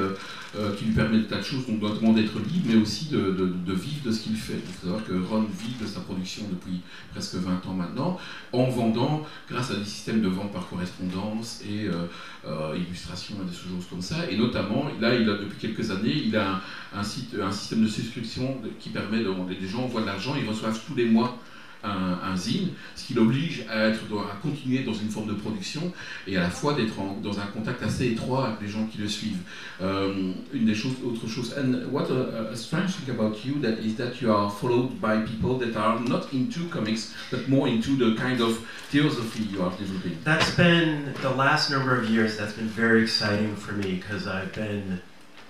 euh, 0.55 0.75
qui 0.75 0.85
lui 0.85 0.93
permet 0.93 1.17
de 1.17 1.23
tas 1.23 1.37
de 1.37 1.43
choses, 1.43 1.65
donc 1.65 1.81
notamment 1.81 2.13
d'être 2.13 2.37
libre, 2.39 2.67
mais 2.67 2.75
aussi 2.75 3.07
de, 3.07 3.73
vivre 3.73 4.03
de 4.05 4.11
ce 4.11 4.21
qu'il 4.21 4.35
fait. 4.35 4.53
Il 4.53 4.73
faut 4.73 4.85
savoir 4.87 5.03
que 5.03 5.13
Ron 5.13 5.41
vit 5.41 5.73
de 5.81 5.87
sa 5.87 6.01
production 6.01 6.43
depuis 6.51 6.81
presque 7.11 7.35
20 7.35 7.65
ans 7.65 7.73
maintenant, 7.73 8.19
en 8.51 8.65
vendant 8.69 9.25
grâce 9.49 9.71
à 9.71 9.75
des 9.75 9.85
systèmes 9.85 10.21
de 10.21 10.27
vente 10.27 10.53
par 10.53 10.69
correspondance 10.69 11.61
et 11.67 11.87
euh, 11.87 12.05
euh, 12.45 12.77
illustration 12.77 13.35
et 13.41 13.49
des 13.49 13.55
choses 13.55 13.87
comme 13.89 14.01
ça. 14.01 14.29
Et 14.29 14.37
notamment, 14.37 14.85
là, 15.01 15.15
il 15.15 15.27
a, 15.27 15.37
depuis 15.37 15.57
quelques 15.59 15.89
années, 15.89 16.21
il 16.25 16.35
a 16.37 16.61
un, 16.95 17.03
site, 17.03 17.35
un 17.41 17.51
système 17.51 17.83
de 17.83 17.87
subscription 17.87 18.61
qui 18.79 18.89
permet 18.89 19.23
de, 19.23 19.59
des 19.59 19.67
gens 19.67 19.83
envoient 19.85 20.01
de 20.01 20.05
l'argent, 20.05 20.35
ils 20.39 20.47
reçoivent 20.47 20.79
tous 20.85 20.93
les 20.95 21.05
mois 21.05 21.39
un, 21.83 22.19
un 22.23 22.37
zine, 22.37 22.69
ce 22.95 23.05
qui 23.05 23.13
l'oblige 23.13 23.65
à, 23.69 23.87
être, 23.89 24.01
à 24.19 24.35
continuer 24.41 24.83
dans 24.83 24.93
une 24.93 25.09
forme 25.09 25.27
de 25.27 25.33
production 25.33 25.91
et 26.27 26.37
à 26.37 26.41
la 26.41 26.49
fois 26.49 26.73
d'être 26.73 26.95
dans 27.21 27.39
un 27.39 27.45
contact 27.47 27.83
assez 27.83 28.07
étroit 28.07 28.47
avec 28.47 28.61
les 28.61 28.67
gens 28.67 28.85
qui 28.85 28.99
le 28.99 29.07
suivent. 29.07 29.41
Euh, 29.81 30.31
une 30.53 30.65
des 30.65 30.75
choses, 30.75 30.93
autre 31.05 31.27
chose. 31.27 31.53
And 31.57 31.91
what 31.91 32.09
a, 32.09 32.55
strange 32.55 32.95
thing 32.95 33.15
about 33.15 33.43
you 33.43 33.59
that 33.61 33.79
is 33.79 33.95
that 33.95 34.21
you 34.21 34.31
are 34.31 34.49
followed 34.49 35.01
by 35.01 35.17
people 35.21 35.57
that 35.57 35.75
are 35.77 35.99
not 35.99 36.31
into 36.33 36.67
comics, 36.69 37.13
but 37.31 37.47
more 37.49 37.67
into 37.67 37.97
the 37.97 38.15
kind 38.15 38.39
of 38.41 38.59
theosophy 38.89 39.43
you 39.43 39.61
are 39.61 39.71
developing. 39.71 40.17
That's 40.23 40.51
been 40.55 41.13
the 41.21 41.31
last 41.31 41.69
number 41.69 41.99
of 41.99 42.09
years. 42.09 42.37
That's 42.37 42.53
been 42.53 42.69
very 42.69 43.03
exciting 43.03 43.55
for 43.55 43.73
me 43.73 43.95
because 43.95 44.27
I've 44.27 44.53
been 44.53 45.01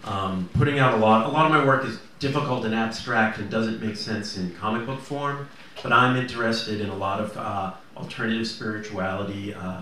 um, 0.06 0.50
putting 0.54 0.80
out 0.80 0.94
a 0.94 0.98
lot. 0.98 1.26
A 1.26 1.30
lot 1.30 1.46
of 1.46 1.52
my 1.52 1.64
work 1.64 1.86
is 1.86 2.00
difficult 2.20 2.66
and 2.66 2.74
abstract 2.74 3.38
and 3.38 3.50
doesn't 3.50 3.82
make 3.82 3.98
sense 3.98 4.38
in 4.38 4.52
comic 4.56 4.86
book 4.86 5.02
form. 5.02 5.48
But 5.84 5.92
I'm 5.92 6.16
interested 6.16 6.80
in 6.80 6.90
a 6.90 6.96
lot 6.96 7.20
of 7.20 7.38
uh, 7.38 7.74
alternative 7.98 8.48
spirituality, 8.48 9.54
uh, 9.54 9.82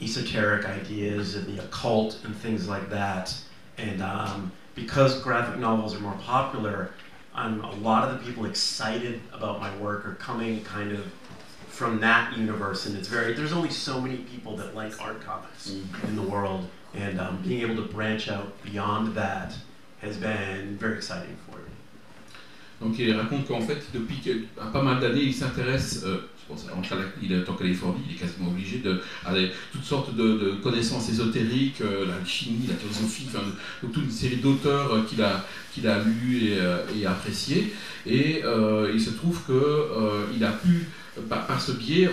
esoteric 0.00 0.64
ideas, 0.64 1.36
and 1.36 1.46
the 1.46 1.62
occult, 1.62 2.18
and 2.24 2.34
things 2.34 2.66
like 2.66 2.88
that. 2.88 3.36
And 3.76 4.02
um, 4.02 4.50
because 4.74 5.20
graphic 5.20 5.60
novels 5.60 5.94
are 5.94 6.00
more 6.00 6.16
popular, 6.22 6.94
I'm, 7.34 7.62
a 7.62 7.74
lot 7.76 8.08
of 8.08 8.18
the 8.18 8.26
people 8.26 8.46
excited 8.46 9.20
about 9.32 9.60
my 9.60 9.76
work 9.76 10.06
are 10.06 10.14
coming 10.14 10.64
kind 10.64 10.90
of 10.90 11.06
from 11.68 12.00
that 12.00 12.36
universe, 12.36 12.86
and 12.86 12.96
it's 12.96 13.08
very. 13.08 13.34
There's 13.34 13.52
only 13.52 13.70
so 13.70 14.00
many 14.00 14.18
people 14.18 14.56
that 14.56 14.74
like 14.74 15.00
art 15.02 15.20
comics 15.22 15.70
mm-hmm. 15.70 16.06
in 16.06 16.16
the 16.16 16.22
world, 16.22 16.66
and 16.94 17.20
um, 17.20 17.42
being 17.42 17.60
able 17.60 17.76
to 17.76 17.92
branch 17.92 18.28
out 18.28 18.62
beyond 18.62 19.14
that 19.16 19.54
has 20.00 20.16
been 20.16 20.76
very 20.76 20.96
exciting 20.96 21.36
for 21.46 21.51
me. 21.51 21.51
Donc 22.82 22.98
il 22.98 23.14
raconte 23.14 23.46
qu'en 23.46 23.60
fait, 23.60 23.80
depuis 23.94 24.20
pas 24.72 24.82
mal 24.82 25.00
d'années, 25.00 25.22
il 25.22 25.34
s'intéresse, 25.34 26.02
euh, 26.04 26.16
il 27.22 27.32
est 27.32 27.48
en 27.48 27.54
Californie, 27.54 28.00
il 28.08 28.16
est 28.16 28.18
quasiment 28.18 28.48
obligé 28.48 28.78
de 28.78 29.00
aller 29.24 29.50
toutes 29.72 29.84
sortes 29.84 30.14
de, 30.16 30.54
connaissances 30.62 31.08
ésotériques, 31.08 31.80
euh, 31.80 32.06
la 32.06 32.24
chimie, 32.24 32.66
la 32.68 32.74
philosophie, 32.74 33.28
enfin, 33.28 33.44
toute 33.80 33.96
une 33.96 34.10
série 34.10 34.36
d'auteurs 34.36 34.92
euh, 34.92 35.02
qu'il 35.02 35.22
a, 35.22 35.46
qu'il 35.72 35.86
a 35.86 36.02
lus 36.02 36.48
et, 36.48 36.58
et 36.98 37.06
appréciés. 37.06 37.72
Et 38.04 38.42
il 38.92 39.00
se 39.00 39.10
trouve 39.10 39.40
qu'il 39.46 40.44
a 40.44 40.50
pu 40.50 40.88
par, 41.28 41.60
ce 41.60 41.72
biais, 41.72 42.08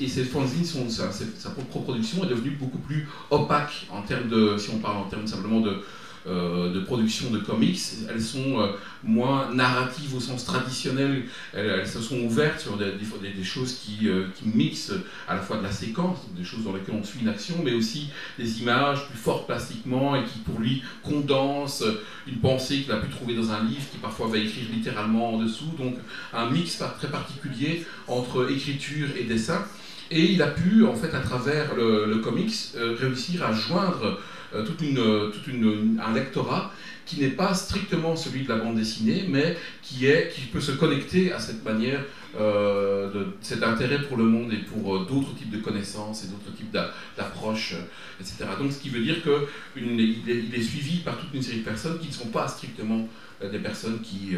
et 0.00 0.08
ses 0.08 0.24
fanzines, 0.24 0.64
sont, 0.64 0.88
sa, 0.88 1.10
sa, 1.12 1.50
propre 1.50 1.80
production 1.80 2.24
est 2.24 2.28
devenue 2.28 2.50
beaucoup 2.50 2.78
plus 2.78 3.08
opaque 3.30 3.86
en 3.90 4.02
termes 4.02 4.28
de, 4.28 4.56
si 4.58 4.70
on 4.70 4.78
parle 4.78 4.98
en 4.98 5.04
termes 5.04 5.26
simplement 5.26 5.60
de, 5.60 5.80
euh, 6.26 6.70
de 6.74 6.80
production 6.80 7.30
de 7.30 7.38
comics, 7.38 7.80
elles 8.10 8.20
sont 8.20 8.60
euh, 8.60 8.72
moins 9.02 9.54
narratives 9.54 10.14
au 10.14 10.20
sens 10.20 10.44
traditionnel, 10.44 11.22
elles, 11.54 11.86
se 11.88 11.98
sont 12.02 12.18
ouvertes 12.20 12.60
sur 12.60 12.76
des, 12.76 13.42
choses 13.42 13.78
qui, 13.78 14.06
euh, 14.06 14.26
qui, 14.34 14.48
mixent 14.48 14.92
à 15.26 15.34
la 15.34 15.40
fois 15.40 15.56
de 15.56 15.62
la 15.62 15.72
séquence, 15.72 16.18
des 16.36 16.44
choses 16.44 16.64
dans 16.64 16.74
lesquelles 16.74 16.96
on 17.00 17.04
suit 17.04 17.20
une 17.22 17.28
action, 17.28 17.54
mais 17.64 17.72
aussi 17.72 18.10
des 18.38 18.60
images 18.60 19.08
plus 19.08 19.16
fortes 19.16 19.46
plastiquement 19.46 20.14
et 20.14 20.24
qui 20.24 20.40
pour 20.40 20.60
lui 20.60 20.82
condensent 21.02 21.84
une 22.26 22.36
pensée 22.36 22.82
qu'il 22.82 22.92
a 22.92 22.98
pu 22.98 23.08
trouver 23.08 23.34
dans 23.34 23.50
un 23.52 23.64
livre 23.64 23.88
qui 23.90 23.96
parfois 23.96 24.26
va 24.26 24.36
écrire 24.36 24.66
littéralement 24.70 25.36
en 25.36 25.38
dessous, 25.38 25.72
donc 25.78 25.94
un 26.34 26.50
mix 26.50 26.82
très 26.98 27.08
particulier 27.08 27.86
entre 28.08 28.52
écriture 28.52 29.08
et 29.18 29.24
dessin. 29.24 29.64
Et 30.10 30.32
il 30.32 30.42
a 30.42 30.48
pu, 30.48 30.84
en 30.84 30.94
fait, 30.94 31.14
à 31.14 31.20
travers 31.20 31.74
le, 31.76 32.16
comics, 32.16 32.52
réussir 32.98 33.44
à 33.44 33.52
joindre 33.52 34.18
toute 34.52 34.80
une, 34.82 35.30
toute 35.32 35.46
une, 35.46 36.00
un 36.04 36.12
lectorat 36.12 36.72
qui 37.10 37.18
n'est 37.18 37.30
pas 37.30 37.54
strictement 37.54 38.14
celui 38.14 38.44
de 38.44 38.48
la 38.48 38.56
bande 38.56 38.76
dessinée, 38.76 39.24
mais 39.28 39.56
qui, 39.82 40.06
est, 40.06 40.32
qui 40.32 40.42
peut 40.42 40.60
se 40.60 40.70
connecter 40.70 41.32
à 41.32 41.40
cette 41.40 41.64
manière, 41.64 42.04
euh, 42.38 43.24
cet 43.40 43.64
intérêt 43.64 44.00
pour 44.02 44.16
le 44.16 44.24
monde 44.24 44.52
et 44.52 44.58
pour 44.58 44.94
euh, 44.94 45.06
d'autres 45.08 45.34
types 45.34 45.50
de 45.50 45.58
connaissances 45.58 46.24
et 46.24 46.28
d'autres 46.28 46.56
types 46.56 46.70
d'approches, 46.70 47.74
etc. 48.20 48.44
Donc 48.60 48.70
ce 48.70 48.78
qui 48.78 48.90
veut 48.90 49.02
dire 49.02 49.16
qu'il 49.22 50.00
est, 50.00 50.56
est, 50.56 50.62
suivi 50.62 50.98
par 50.98 51.18
toute 51.18 51.34
une 51.34 51.42
série 51.42 51.58
de 51.58 51.64
personnes 51.64 51.98
qui 51.98 52.08
ne 52.08 52.12
sont 52.12 52.28
pas 52.28 52.46
strictement 52.46 53.08
des 53.42 53.58
personnes 53.58 54.00
qui, 54.02 54.36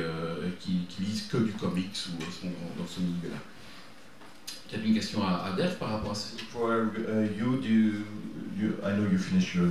qui, 0.61 0.73
qui, 0.89 1.03
lisent 1.03 1.27
que 1.27 1.37
du 1.37 1.53
comics 1.53 1.91
ou 1.91 2.23
sont 2.23 2.53
dans 2.79 2.87
ce 2.87 3.01
milieu-là. 3.01 3.37
A 4.73 4.77
une 4.77 4.95
question 4.95 5.23
à, 5.23 5.45
à 5.49 5.53
Dev 5.53 5.77
par 5.79 5.91
rapport 5.91 6.13
à 6.13 6.15
ça. 6.15 6.29
For 6.51 6.93
uh, 6.97 7.29
you, 7.37 7.61
do 7.61 7.69
you, 7.69 8.05
you, 8.57 8.75
I 8.83 8.93
know 8.97 9.07
you 9.11 9.19
finished 9.19 9.55
your 9.55 9.67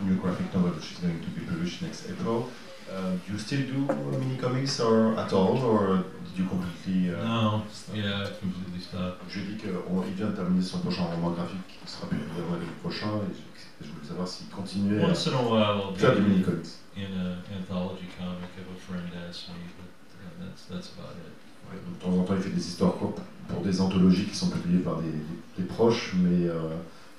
new 0.00 0.16
graphic 0.16 0.52
novel, 0.54 0.70
which 0.70 0.92
is 0.92 0.98
going 1.00 1.20
to 1.20 1.30
be 1.30 1.44
published 1.46 1.82
next 1.82 2.08
April. 2.08 2.48
Uh, 2.88 3.12
do 3.26 3.32
you 3.32 3.38
still 3.38 3.60
do 3.60 3.84
mini 4.18 4.38
comics 4.38 4.80
or 4.80 5.18
at 5.18 5.32
all, 5.34 5.58
or 5.58 6.04
did 6.24 6.38
you 6.38 6.48
completely? 6.48 7.14
Uh, 7.14 7.22
no, 7.22 7.62
yeah, 7.92 8.24
completely 8.40 8.80
stopped. 8.80 9.20
Je 9.28 9.40
dis 9.40 9.56
qu'il 9.58 9.70
vient 10.16 10.30
de 10.30 10.36
terminer 10.36 10.62
son 10.62 10.78
prochain 10.80 11.04
roman 11.04 11.32
graphique 11.32 11.68
qui 11.68 11.92
sera 11.92 12.08
publié 12.08 12.26
l'année 12.38 12.72
prochain, 12.82 13.20
et 13.28 13.84
je, 13.84 13.92
voulais 13.92 14.08
savoir 14.08 14.26
s'il 14.26 14.48
continuait 14.48 15.04
Once 15.04 15.26
in 15.26 15.34
a 15.34 15.42
while, 15.42 15.94
faire 15.94 16.14
des 16.14 16.22
mini 16.22 16.42
comics. 16.42 16.78
In 16.96 17.12
an 17.12 17.36
anthology 17.54 18.08
comic 18.18 18.48
if 18.56 18.64
a 18.64 18.80
friend 18.80 19.04
asks 19.28 19.48
me, 19.48 19.68
but 19.76 19.92
yeah, 20.16 20.46
that's 20.46 20.64
that's 20.64 20.92
about 20.96 21.12
it. 21.20 21.47
Ouais, 21.70 21.78
de 21.78 22.02
temps 22.02 22.18
en 22.18 22.24
temps, 22.24 22.34
il 22.36 22.42
fait 22.42 22.50
des 22.50 22.66
histoires 22.66 22.94
courtes 22.94 23.20
pour 23.48 23.62
des 23.62 23.80
anthologies 23.80 24.26
qui 24.26 24.36
sont 24.36 24.50
publiées 24.50 24.80
par 24.82 24.96
des, 25.00 25.10
des, 25.10 25.18
des 25.58 25.64
proches, 25.64 26.12
mais 26.16 26.48
euh, 26.48 26.76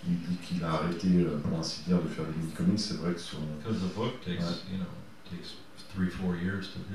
il 0.08 0.18
dit 0.20 0.38
qu'il 0.38 0.64
a 0.64 0.72
arrêté, 0.72 1.08
euh, 1.08 1.38
pour 1.39 1.60
ainsi 1.60 1.82
dire, 1.88 2.02
de 2.02 2.08
faire 2.08 2.26
des 2.26 2.38
mini-comics. 2.39 2.80
C'est 2.80 2.97
vrai 2.97 3.14
que 3.14 3.20
son. 3.20 3.38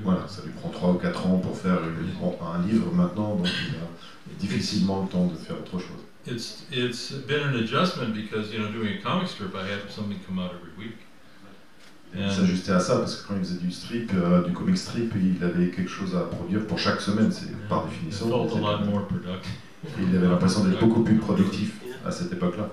Voilà, 0.05 0.27
ça 0.29 0.43
lui 0.45 0.53
prend 0.53 0.71
3 0.71 0.91
ou 0.93 0.95
4 0.95 1.27
ans 1.27 1.39
pour 1.39 1.57
faire 1.57 1.79
un 1.83 2.67
livre 2.67 2.93
maintenant, 2.93 3.37
donc 3.37 3.49
il 3.69 3.75
a 3.77 4.39
difficilement 4.39 5.03
le 5.03 5.09
temps 5.09 5.27
de 5.27 5.37
faire 5.37 5.57
autre 5.59 5.79
chose. 5.79 6.05
It's, 6.27 6.65
it's 6.73 7.13
been 7.27 7.43
an 7.43 7.55
adjustment 7.57 8.15
because, 8.15 8.51
you 8.51 8.59
know, 8.59 8.73
doing 8.73 8.99
a 8.99 9.03
comic 9.03 9.29
strip, 9.29 9.55
I 9.55 9.69
have 9.69 9.91
something 9.91 10.19
come 10.27 10.39
out 10.39 10.53
every 10.55 10.73
week. 10.79 10.97
Il 12.17 12.31
s'ajustait 12.31 12.73
à 12.73 12.81
ça 12.81 12.99
parce 12.99 13.17
que 13.17 13.29
quand 13.29 13.35
il 13.37 13.41
faisait 13.41 13.59
du 13.59 13.71
strip, 13.71 14.13
euh, 14.15 14.43
du 14.45 14.53
comic 14.53 14.79
strip, 14.79 15.13
il 15.17 15.43
avait 15.43 15.69
quelque 15.69 15.91
chose 15.91 16.15
à 16.15 16.21
produire 16.21 16.67
pour 16.67 16.79
chaque 16.79 17.01
semaine, 17.01 17.33
c'est 17.33 17.57
par 17.69 17.87
définition. 17.87 18.27
il 19.99 20.17
avait 20.17 20.29
l'impression 20.29 20.65
d'être 20.65 20.81
beaucoup 20.81 21.03
plus 21.03 21.17
productif 21.17 21.73
à 22.07 22.11
cette 22.11 22.33
époque-là. 22.33 22.71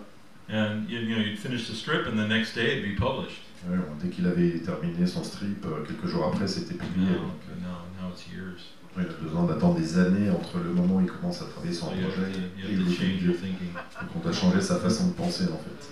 And 0.54 0.90
you 0.90 1.00
know, 1.08 1.18
you'd 1.18 1.40
finish 1.40 1.68
the 1.70 1.74
strip 1.74 2.08
and 2.08 2.18
the 2.18 2.28
next 2.28 2.56
day 2.56 2.78
it'd 2.78 2.84
be 2.84 3.00
published. 3.00 3.42
Ouais, 3.70 3.78
dès 4.02 4.10
qu'il 4.10 4.26
avait 4.28 4.60
terminé 4.60 5.06
son 5.06 5.24
strip, 5.24 5.66
euh, 5.66 5.86
quelques 5.86 6.08
jours 6.08 6.28
après, 6.28 6.48
c'était 6.48 6.74
publié. 6.74 7.12
No, 7.12 7.20
donc, 7.20 7.62
no, 7.62 7.70
now 8.02 8.12
it's 8.12 8.26
years. 8.28 8.74
il 8.98 9.04
a 9.04 9.24
besoin 9.24 9.46
d'attendre 9.46 9.80
des 9.80 9.98
années 9.98 10.30
entre 10.30 10.58
le 10.58 10.72
moment 10.72 10.96
où 10.96 11.02
il 11.02 11.12
commence 11.12 11.42
à 11.42 11.46
travailler 11.46 11.74
sur 11.74 11.88
un 11.88 11.92
so 11.92 11.96
projet 12.02 12.32
et 12.70 12.76
le. 12.76 12.84
Donc 12.84 14.10
on 14.16 14.20
doit 14.20 14.34
changer 14.34 14.62
sa 14.62 14.78
façon 14.78 15.08
de 15.08 15.14
penser 15.14 15.44
en 15.46 15.58
fait. 15.58 15.90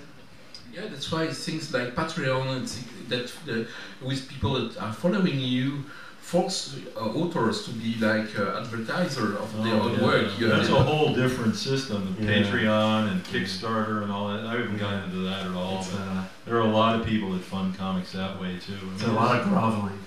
Yeah, 0.74 0.88
that's 0.90 1.12
why 1.12 1.28
things 1.28 1.72
like 1.72 1.96
Patreon 1.96 2.48
and 2.48 2.66
that 3.10 3.32
the, 3.46 3.68
with 4.02 4.28
people 4.30 4.54
that 4.60 4.78
are 4.82 4.94
following 4.94 5.40
you 5.40 5.84
force 6.22 6.78
uh, 6.96 7.00
authors 7.00 7.66
to 7.66 7.72
be 7.72 7.96
like 7.96 8.38
uh, 8.38 8.60
advertiser 8.62 9.36
of 9.38 9.52
their 9.64 9.74
Oh, 9.76 9.82
own 9.90 9.94
yeah. 9.98 10.04
work. 10.06 10.40
You 10.40 10.48
That's 10.48 10.68
have- 10.68 10.78
a 10.78 10.84
whole 10.84 11.14
different 11.16 11.56
system. 11.56 12.16
The 12.20 12.26
Yeah. 12.26 12.44
Patreon 12.44 13.12
and 13.12 13.24
Kickstarter 13.24 14.04
and 14.04 14.12
all 14.12 14.28
that. 14.30 14.46
I 14.46 14.52
haven't 14.58 14.78
gotten 14.78 15.04
into 15.10 15.22
that 15.30 15.48
at 15.48 15.54
all. 15.56 15.86
But 15.92 16.00
uh, 16.02 16.24
there 16.46 16.56
are 16.58 16.62
a 16.72 16.76
lot 16.82 17.00
of 17.00 17.06
people 17.08 17.32
that 17.34 17.42
fund 17.42 17.76
comics 17.78 18.12
that 18.14 18.40
way 18.40 18.60
too. 18.60 18.78
I 18.92 18.94
it's 18.94 19.04
a 19.04 19.12
lot 19.12 19.40
of 19.40 19.48
groveling. 19.50 20.00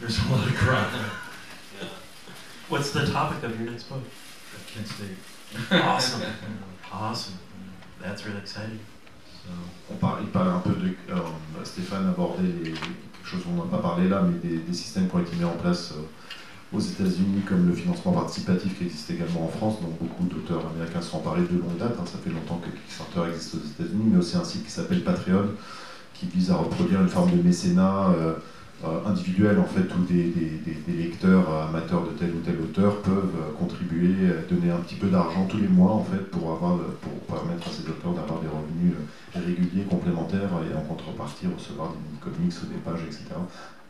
There's 0.00 0.18
a 0.18 0.28
lot 0.32 0.48
of 0.48 0.54
crap. 0.56 0.90
What's 2.68 2.90
the 2.92 3.06
topic 3.06 3.42
of 3.44 3.58
your 3.60 3.70
next 3.70 3.84
book? 3.84 4.02
I 4.02 4.70
can't 4.72 4.88
say. 4.88 5.76
Awesome. 5.78 6.22
awesome. 6.92 7.38
That's 8.00 8.24
really 8.26 8.38
exciting. 8.38 8.80
So. 9.46 9.52
On 9.92 9.96
parle, 9.96 10.18
il 10.22 10.28
parlait 10.28 10.50
un 10.50 10.58
peu 10.58 10.70
de. 10.70 10.88
euh, 11.10 11.64
Stéphane 11.64 12.06
abordait 12.08 12.42
les, 12.42 12.70
quelque 12.72 13.24
chose 13.24 13.40
dont 13.44 13.60
on 13.62 13.64
n'a 13.64 13.70
pas 13.70 13.82
parlé 13.82 14.08
là, 14.08 14.22
mais 14.22 14.38
des, 14.48 14.74
systèmes 14.74 15.08
qui 15.08 15.16
ont 15.16 15.20
été 15.20 15.36
mis 15.36 15.44
en 15.44 15.56
place 15.56 15.92
euh, 15.92 16.76
aux 16.76 16.80
États-Unis, 16.80 17.42
comme 17.46 17.68
le 17.68 17.74
financement 17.74 18.12
participatif 18.12 18.76
qui 18.78 18.84
existe 18.84 19.10
également 19.10 19.44
en 19.44 19.48
France. 19.48 19.80
Donc 19.80 19.98
beaucoup 19.98 20.24
d'auteurs 20.24 20.62
américains 20.74 21.00
sont 21.02 21.18
emparés 21.18 21.42
de 21.42 21.58
longue 21.58 21.76
date. 21.78 21.96
hein. 21.98 22.04
ça 22.06 22.18
fait 22.22 22.30
longtemps 22.30 22.60
que 22.64 22.70
Kickstarter 22.70 23.30
existe 23.32 23.54
aux 23.54 23.82
États-Unis, 23.82 24.04
mais 24.12 24.18
aussi 24.18 24.36
un 24.36 24.44
site 24.44 24.64
qui 24.64 24.70
s'appelle 24.70 25.02
Patreon, 25.02 25.50
qui 26.14 26.26
vise 26.26 26.50
à 26.50 26.56
reproduire 26.56 27.00
une 27.00 27.08
forme 27.08 27.30
de 27.36 27.42
mécénat 27.42 28.08
euh, 28.16 28.34
euh, 28.84 29.00
individuel 29.06 29.58
en 29.58 29.64
fait, 29.64 29.88
où 29.94 30.04
des, 30.04 30.30
lecteurs 30.86 31.50
euh, 31.50 31.68
amateurs 31.68 32.04
de 32.04 32.10
tel 32.10 32.30
ou 32.34 32.40
tel 32.40 32.60
auteur 32.60 33.00
peuvent 33.00 33.32
euh, 33.34 33.52
contribuer, 33.58 34.12
donner 34.50 34.70
un 34.70 34.80
petit 34.80 34.96
peu 34.96 35.08
d'argent 35.08 35.46
tous 35.46 35.56
les 35.56 35.68
mois 35.68 35.92
en 35.92 36.04
fait 36.04 36.30
pour 36.30 36.52
avoir 36.52 36.76
pour 37.00 37.12
permettre 37.20 37.68
à 37.68 37.70
ces 37.70 37.88
auteurs 37.88 38.12
d'avoir 38.12 38.38
des 38.40 38.48
revenus 38.48 38.92
réguliers, 39.34 39.84
complémentaires 39.88 40.50
et 40.70 40.76
en 40.76 40.82
contrepartie 40.82 41.46
recevoir 41.46 41.88
des 41.92 41.98
mini-comics 42.04 42.52
ou 42.62 42.66
des 42.66 42.80
pages, 42.84 43.00
etc. 43.06 43.24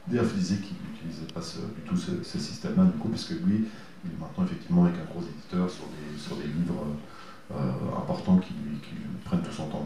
Je 0.09 0.23
disais 0.23 0.59
qu'il 0.59 0.77
n'utilisait 0.87 1.33
pas 1.35 1.41
du 1.41 1.83
tout 1.83 1.97
ce, 1.97 2.39
système-là, 2.39 2.85
du 2.85 2.93
coup, 2.99 3.09
puisque 3.09 3.31
lui, 3.31 3.67
il 4.05 4.11
est 4.13 4.21
maintenant 4.21 4.45
effectivement 4.45 4.85
avec 4.85 4.95
un 5.01 5.11
gros 5.11 5.27
éditeur 5.27 5.69
sur 5.69 5.87
des, 5.87 6.17
sur 6.17 6.37
des 6.37 6.47
livres 6.47 6.87
importants 7.99 8.39
qui, 8.39 8.53
lui- 8.63 8.79
prennent 9.25 9.43
tout 9.43 9.51
son 9.51 9.67
temps. 9.67 9.85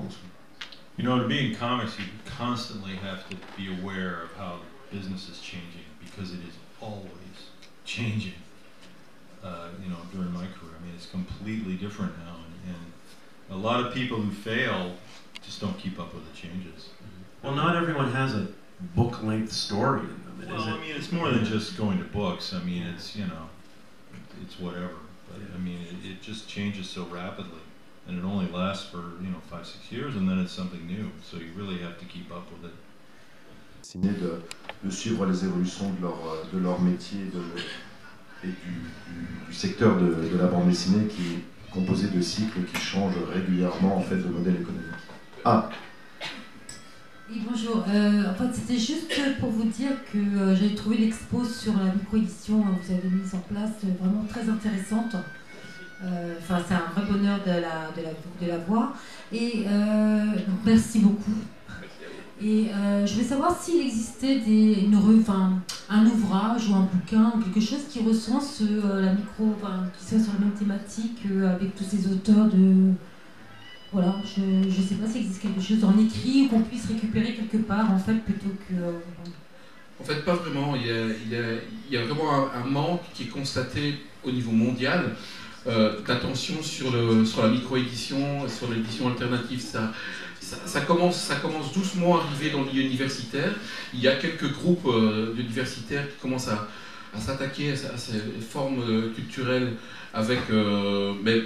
You 0.99 1.05
know, 1.05 1.19
to 1.19 1.27
be 1.27 1.55
comics, 1.55 1.99
you 1.99 2.05
constantly 2.27 2.97
have 2.97 3.27
to 3.31 3.37
be 3.57 3.69
aware 3.69 4.25
of 4.25 4.37
how 4.37 4.61
business 4.91 5.29
is 5.29 5.41
changing 5.41 5.85
because 6.05 6.33
it 6.33 6.41
is 6.41 6.55
always 6.81 7.51
changing. 7.85 8.35
Uh, 9.43 9.69
you 9.83 9.89
know, 9.89 9.97
during 10.13 10.31
my 10.33 10.45
career, 10.45 10.75
I 10.79 10.85
mean, 10.85 10.95
it's 10.95 11.07
completely 11.07 11.75
different 11.75 12.13
now, 12.19 12.37
and, 12.67 12.75
and 12.75 12.93
a 13.51 13.57
lot 13.57 13.85
of 13.85 13.95
people 13.95 14.21
who 14.21 14.31
fail 14.31 14.93
just 15.43 15.61
don't 15.61 15.79
keep 15.79 15.99
up 15.99 16.13
with 16.13 16.31
the 16.31 16.37
changes. 16.37 16.91
Well, 17.43 17.55
not 17.55 17.75
everyone 17.75 18.13
has 18.13 18.35
a 18.35 18.49
book-length 18.95 19.51
story 19.51 20.01
in 20.01 20.09
them, 20.09 20.45
Well, 20.47 20.61
is 20.61 20.69
I 20.69 20.79
mean, 20.79 20.95
it's 20.95 21.11
more 21.11 21.31
than 21.31 21.45
just 21.45 21.79
going 21.79 21.99
to 21.99 22.05
books. 22.05 22.53
I 22.53 22.63
mean, 22.63 22.83
it's 22.83 23.17
you 23.17 23.27
know, 23.27 23.49
it's 24.43 24.59
whatever. 24.59 24.97
But 25.29 25.41
I 25.55 25.59
mean, 25.59 25.81
it, 25.81 26.11
it 26.11 26.23
just 26.23 26.49
changes 26.49 26.91
so 26.91 27.05
rapidly, 27.07 27.63
and 28.07 28.19
it 28.19 28.25
only 28.25 28.51
lasts 28.51 28.91
for 28.91 28.99
you 29.23 29.31
know 29.31 29.41
five, 29.51 29.67
six 29.67 29.91
years, 29.91 30.17
and 30.17 30.29
then 30.29 30.39
it's 30.39 30.53
something 30.53 30.87
new. 30.87 31.11
So 31.25 31.39
you 31.39 31.51
really 31.57 31.79
have 31.79 31.99
to 32.01 32.05
keep 32.05 32.31
up 32.31 32.51
with 32.53 32.71
it. 32.71 32.77
De, 33.95 34.43
de 34.85 34.91
suivre 34.91 35.27
les 35.27 35.45
évolutions 35.45 35.91
de 35.91 36.03
leur, 36.03 36.19
de 36.53 36.59
leur 36.59 36.81
métier 36.81 37.21
et 38.45 38.47
du, 38.47 39.55
secteur 39.55 39.97
de, 39.97 40.37
la 40.39 40.47
bande 40.47 40.69
dessinée 40.69 41.07
qui 41.07 41.23
est 41.23 41.73
composé 41.73 42.09
de 42.09 42.21
cycles 42.21 42.63
qui 42.73 42.81
changent 42.81 43.19
régulièrement 43.33 43.97
en 43.97 44.01
fait 44.01 44.17
de 44.17 44.29
modèle 44.29 44.57
économique. 44.57 44.85
Ah, 45.45 45.71
bonjour. 47.49 47.85
Euh, 47.89 48.31
en 48.31 48.35
fait, 48.35 48.55
c'était 48.55 48.79
juste 48.79 49.13
pour 49.39 49.51
vous 49.51 49.65
dire 49.65 49.93
que 50.13 50.19
euh, 50.19 50.55
j'ai 50.55 50.75
trouvé 50.75 50.99
l'expo 50.99 51.45
sur 51.45 51.73
la 51.77 51.93
micro-édition 51.93 52.63
que 52.63 52.87
vous 52.87 52.93
avez 52.93 53.09
mise 53.09 53.35
en 53.35 53.39
place 53.39 53.71
vraiment 54.01 54.25
très 54.29 54.49
intéressante. 54.49 55.15
Euh, 56.05 56.35
Enfin, 56.39 56.63
c'est 56.67 56.75
un 56.75 56.91
vrai 56.95 57.11
bonheur 57.11 57.39
de 57.45 57.51
la, 57.51 58.49
la, 58.49 58.59
voir. 58.59 58.95
Et 59.33 59.67
merci 60.65 61.01
beaucoup. 61.01 61.35
Et 62.43 62.69
euh, 62.73 63.07
je 63.07 63.13
voulais 63.15 63.27
savoir 63.27 63.61
s'il 63.61 63.83
existait 63.83 64.39
des, 64.39 64.85
une 64.85 64.99
un 65.91 66.07
ouvrage 66.07 66.71
ou 66.71 66.75
un 66.75 66.89
bouquin 66.91 67.33
ou 67.37 67.41
quelque 67.41 67.61
chose 67.61 67.81
qui 67.91 68.01
recense 68.01 68.63
euh, 68.63 69.03
la 69.03 69.13
micro, 69.13 69.55
qui 69.99 70.07
soit 70.07 70.19
sur 70.19 70.33
la 70.35 70.47
même 70.47 70.55
thématique 70.59 71.19
euh, 71.31 71.55
avec 71.55 71.75
tous 71.75 71.85
ces 71.85 72.11
auteurs 72.11 72.47
de, 72.47 72.93
voilà, 73.93 74.15
je 74.25 74.41
ne 74.41 74.71
sais 74.71 74.95
pas 74.95 75.07
s'il 75.07 75.23
existe 75.23 75.43
quelque 75.43 75.61
chose 75.61 75.85
en 75.85 75.99
écrit 75.99 76.47
ou 76.47 76.49
qu'on 76.49 76.63
puisse 76.63 76.87
récupérer 76.87 77.35
quelque 77.35 77.59
part, 77.59 77.91
en 77.91 77.99
fait, 77.99 78.15
plutôt 78.25 78.55
que... 78.69 78.75
En 80.01 80.05
fait, 80.05 80.25
pas 80.25 80.35
vraiment. 80.35 80.75
Il 80.77 80.87
y 81.91 81.97
a, 81.97 82.05
vraiment 82.05 82.49
un, 82.55 82.65
manque 82.65 83.03
qui 83.13 83.25
est 83.25 83.27
constaté 83.27 83.97
au 84.25 84.31
niveau 84.31 84.53
mondial 84.53 85.15
d'attention 86.07 86.55
sur, 86.63 86.91
sur 87.27 87.43
la 87.43 87.49
micro-édition, 87.51 88.49
sur 88.49 88.71
l'édition 88.71 89.09
alternative. 89.09 89.61
Ça, 89.61 89.93
ça, 90.67 90.81
commence, 90.83 91.17
ça 91.17 91.37
commence 91.37 91.73
doucement 91.73 92.19
à 92.19 92.23
arriver 92.25 92.51
dans 92.51 92.61
le 92.63 92.67
milieu 92.67 92.83
universitaire. 92.83 93.53
Il 93.95 94.01
y 94.01 94.09
a 94.09 94.17
quelques 94.17 94.51
groupes 94.53 94.87
euh, 94.87 95.35
universitaires 95.37 96.09
qui 96.09 96.17
commencent 96.21 96.49
à, 96.49 96.69
s'attaquer 97.19 97.73
à, 97.73 97.97
ces- 97.97 98.21
formes 98.41 98.83
euh, 98.83 99.13
culturelles 99.15 99.75
avec... 100.15 100.41
euh, 100.51 101.13
mais 101.23 101.43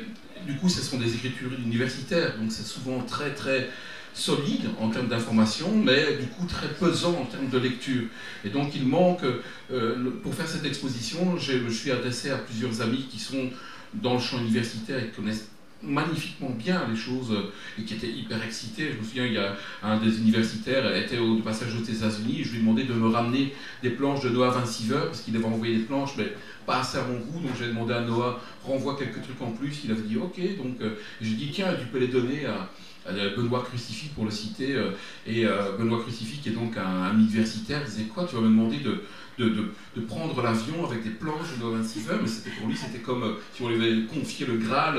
du 0.47 0.57
coup, 0.57 0.69
ce 0.69 0.83
sont 0.83 0.99
des 0.99 1.15
écritures 1.15 1.53
universitaires, 1.65 2.37
donc 2.39 2.53
c'est 2.53 2.67
souvent 2.67 3.01
très 3.01 3.33
très 3.33 3.71
solide 4.13 4.67
en 4.81 4.91
termes 4.91 5.09
d'information, 5.09 5.75
mais 5.75 6.17
du 6.21 6.27
coup 6.29 6.47
très 6.47 6.69
pesant 6.69 7.17
en 7.23 7.25
termes 7.25 7.49
de 7.49 7.59
lecture. 7.59 8.05
Et 8.45 8.51
donc 8.51 8.75
il 8.77 8.87
manque, 8.87 9.25
euh, 9.73 10.11
pour 10.23 10.35
faire 10.35 10.47
cette 10.47 10.65
exposition, 10.65 11.37
je 11.39 11.69
suis 11.69 11.91
adressé 11.91 12.31
à 12.31 12.37
plusieurs 12.37 12.81
amis 12.81 13.07
qui 13.11 13.19
sont 13.19 13.51
dans 13.95 14.15
le 14.15 14.21
champ 14.21 14.39
universitaire 14.39 14.99
et 15.03 15.07
qui 15.09 15.17
connaissent 15.17 15.49
magnifiquement 15.87 16.51
bien 16.51 16.87
les 16.91 16.97
choses 16.97 17.33
euh, 17.33 17.53
et 17.79 17.85
qui 17.85 17.95
étaient 17.95 18.11
hyper 18.11 18.43
excités. 18.43 18.91
Je 18.93 18.99
me 18.99 19.05
souviens, 19.05 19.27
il 19.27 19.35
y 19.35 19.39
a 19.39 19.57
un 19.83 19.99
des 19.99 20.19
universitaires 20.19 20.95
était 20.97 21.19
au 21.19 21.37
passage 21.37 21.75
aux 21.75 21.85
États-Unis 21.85 22.43
je 22.45 22.51
lui 22.51 22.59
ai 22.59 22.61
demandé 22.61 22.85
de 22.85 22.95
me 22.95 23.09
ramener 23.09 23.53
des 23.83 23.91
planches 23.91 24.23
de 24.23 24.29
Noah 24.29 24.51
Van 24.51 24.61
parce 24.61 25.21
qu'il 25.21 25.37
avait 25.37 25.45
envoyé 25.45 25.77
des 25.77 25.83
planches, 25.85 26.15
mais 26.17 26.33
pas 26.67 26.81
assez 26.81 26.99
à 26.99 27.05
mon 27.05 27.19
goût. 27.19 27.41
Donc 27.41 27.53
j'ai 27.59 27.69
demandé 27.69 27.93
à 27.93 28.01
Noah 28.01 28.41
renvoie 28.65 28.97
quelques 28.97 29.23
trucs 29.23 29.41
en 29.41 29.51
plus. 29.51 29.81
Il 29.85 29.91
avait 29.91 30.03
dit 30.03 30.17
ok. 30.17 30.39
Donc 30.57 30.81
euh, 30.81 30.95
j'ai 31.21 31.35
dit 31.35 31.51
tiens, 31.53 31.75
tu 31.79 31.87
peux 31.87 31.99
les 31.99 32.09
donner 32.09 32.47
à, 32.47 32.71
à 33.07 33.13
Benoît 33.37 33.63
Crucifix 33.63 34.09
pour 34.15 34.25
le 34.25 34.31
citer. 34.31 34.75
euh, 34.75 34.91
et 35.27 35.47
euh, 35.47 35.77
Benoît 35.79 36.01
Crucifix, 36.03 36.41
qui 36.43 36.51
est 36.51 36.53
donc 36.53 36.77
un, 36.77 37.03
un 37.05 37.15
universitaire, 37.15 37.85
disait 37.85 38.05
quoi 38.05 38.27
Tu 38.29 38.35
vas 38.35 38.43
me 38.43 38.49
demander 38.49 38.79
de, 38.79 39.03
de, 39.39 40.01
prendre 40.07 40.41
l'avion 40.43 40.87
avec 40.87 41.03
des 41.03 41.11
planches 41.11 41.57
de 41.57 41.63
Noah 41.63 41.79
Van 41.79 41.85
Siever, 41.85 42.17
mais 42.21 42.29
c'était 42.29 42.51
pour 42.51 42.69
lui, 42.69 42.77
c'était 42.77 42.99
comme 42.99 43.23
euh, 43.23 43.33
si 43.55 43.63
on 43.63 43.69
lui 43.69 43.77
avait 43.77 44.03
confié 44.07 44.47
le 44.47 44.59
Graal 44.59 44.99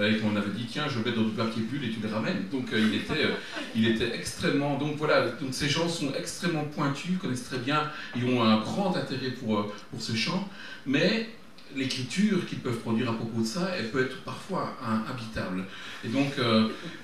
euh, 0.00 0.10
et 0.12 0.18
qu'on 0.18 0.34
avait 0.34 0.50
dit 0.50 0.66
tiens, 0.68 0.86
je 0.88 0.98
le 0.98 1.04
mettre 1.04 1.18
dans 1.18 1.28
du 1.28 1.34
papier 1.34 1.62
bulle 1.62 1.84
et 1.84 1.90
tu 1.90 2.00
le 2.00 2.08
ramènes. 2.08 2.44
Donc 2.50 2.72
euh, 2.72 2.80
il, 2.80 2.94
était, 2.94 3.28
il 3.74 3.86
était 3.86 4.14
extrêmement. 4.14 4.78
Donc 4.78 4.96
voilà, 4.96 5.28
donc 5.28 5.50
ces 5.52 5.68
gens 5.68 5.88
sont 5.88 6.12
extrêmement 6.18 6.64
pointus, 6.64 7.18
connaissent 7.20 7.44
très 7.48 7.58
bien 7.58 7.90
et 8.16 8.24
ont 8.24 8.42
un 8.42 8.60
grand 8.60 8.96
intérêt 8.96 9.30
pour, 9.30 9.72
pour 9.90 10.00
ce 10.00 10.14
champ, 10.14 10.48
mais 10.84 11.28
l'écriture 11.74 12.46
qu'ils 12.46 12.60
peuvent 12.60 12.78
produire 12.78 13.10
à 13.10 13.14
propos 13.14 13.40
de 13.40 13.46
ça, 13.46 13.70
elle 13.76 13.90
peut 13.90 14.02
être 14.02 14.22
parfois 14.22 14.76
un- 14.82 15.10
habitable. 15.10 15.64
Et 16.04 16.08
donc, 16.08 16.32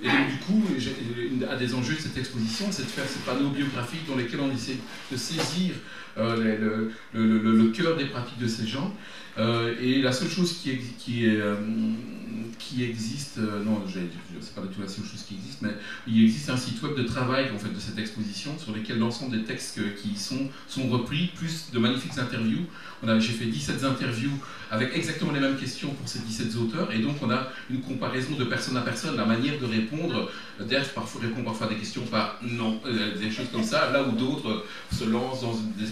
et 0.00 0.06
donc 0.06 0.28
du 0.28 0.38
coup, 0.38 0.64
un 1.50 1.56
des 1.56 1.74
enjeux 1.74 1.96
de 1.96 2.00
cette 2.00 2.16
exposition, 2.16 2.66
c'est 2.70 2.84
de 2.84 2.88
faire 2.88 3.04
ces 3.06 3.18
panneaux 3.20 3.50
biographiques 3.50 4.06
dans 4.08 4.14
lesquels 4.14 4.40
on 4.40 4.52
essaie 4.54 4.76
de 5.10 5.16
saisir 5.16 5.74
le, 6.16 6.90
le- 7.14 7.68
cœur 7.68 7.96
des 7.96 8.06
pratiques 8.06 8.38
de 8.38 8.48
ces 8.48 8.66
gens. 8.66 8.94
Euh, 9.38 9.74
et 9.80 10.02
la 10.02 10.12
seule 10.12 10.28
chose 10.28 10.52
qui, 10.58 10.78
qui, 10.98 11.24
est, 11.26 11.36
euh, 11.40 11.56
qui 12.58 12.84
existe, 12.84 13.38
euh, 13.38 13.64
non, 13.64 13.82
sais 13.88 14.52
pas 14.54 14.60
du 14.60 14.68
tout 14.68 14.82
la 14.82 14.88
seule 14.88 15.04
chose 15.04 15.22
qui 15.26 15.34
existe, 15.34 15.62
mais 15.62 15.70
il 16.06 16.22
existe 16.24 16.50
un 16.50 16.56
site 16.56 16.82
web 16.82 16.94
de 16.96 17.02
travail 17.02 17.46
en 17.54 17.58
fait, 17.58 17.72
de 17.72 17.80
cette 17.80 17.98
exposition 17.98 18.58
sur 18.58 18.74
lequel 18.74 18.98
l'ensemble 18.98 19.38
des 19.38 19.44
textes 19.44 19.80
qui 19.96 20.10
y 20.10 20.16
sont 20.18 20.48
sont 20.68 20.86
repris, 20.88 21.30
plus 21.34 21.70
de 21.72 21.78
magnifiques 21.78 22.18
interviews. 22.18 22.66
J'ai 23.18 23.32
fait 23.32 23.46
17 23.46 23.82
interviews 23.84 24.30
avec 24.70 24.94
exactement 24.94 25.32
les 25.32 25.40
mêmes 25.40 25.56
questions 25.56 25.90
pour 25.90 26.08
ces 26.08 26.20
17 26.20 26.54
auteurs, 26.56 26.92
et 26.92 26.98
donc 26.98 27.16
on 27.22 27.30
a 27.30 27.48
une 27.70 27.80
comparaison 27.80 28.36
de 28.36 28.44
personne 28.44 28.76
à 28.76 28.82
personne, 28.82 29.16
la 29.16 29.24
manière 29.24 29.58
de 29.58 29.66
répondre. 29.66 30.30
Derf 30.68 30.94
parfois 30.94 31.22
répond 31.22 31.42
parfois 31.42 31.66
à 31.66 31.70
des 31.70 31.76
questions 31.76 32.02
par 32.02 32.38
non, 32.42 32.80
euh, 32.86 33.18
des 33.18 33.30
choses 33.30 33.48
comme 33.50 33.64
ça, 33.64 33.90
là 33.90 34.04
où 34.04 34.12
d'autres 34.12 34.48
euh, 34.48 34.64
se 34.94 35.04
lancent 35.04 35.40
dans 35.42 35.54
des 35.76 35.86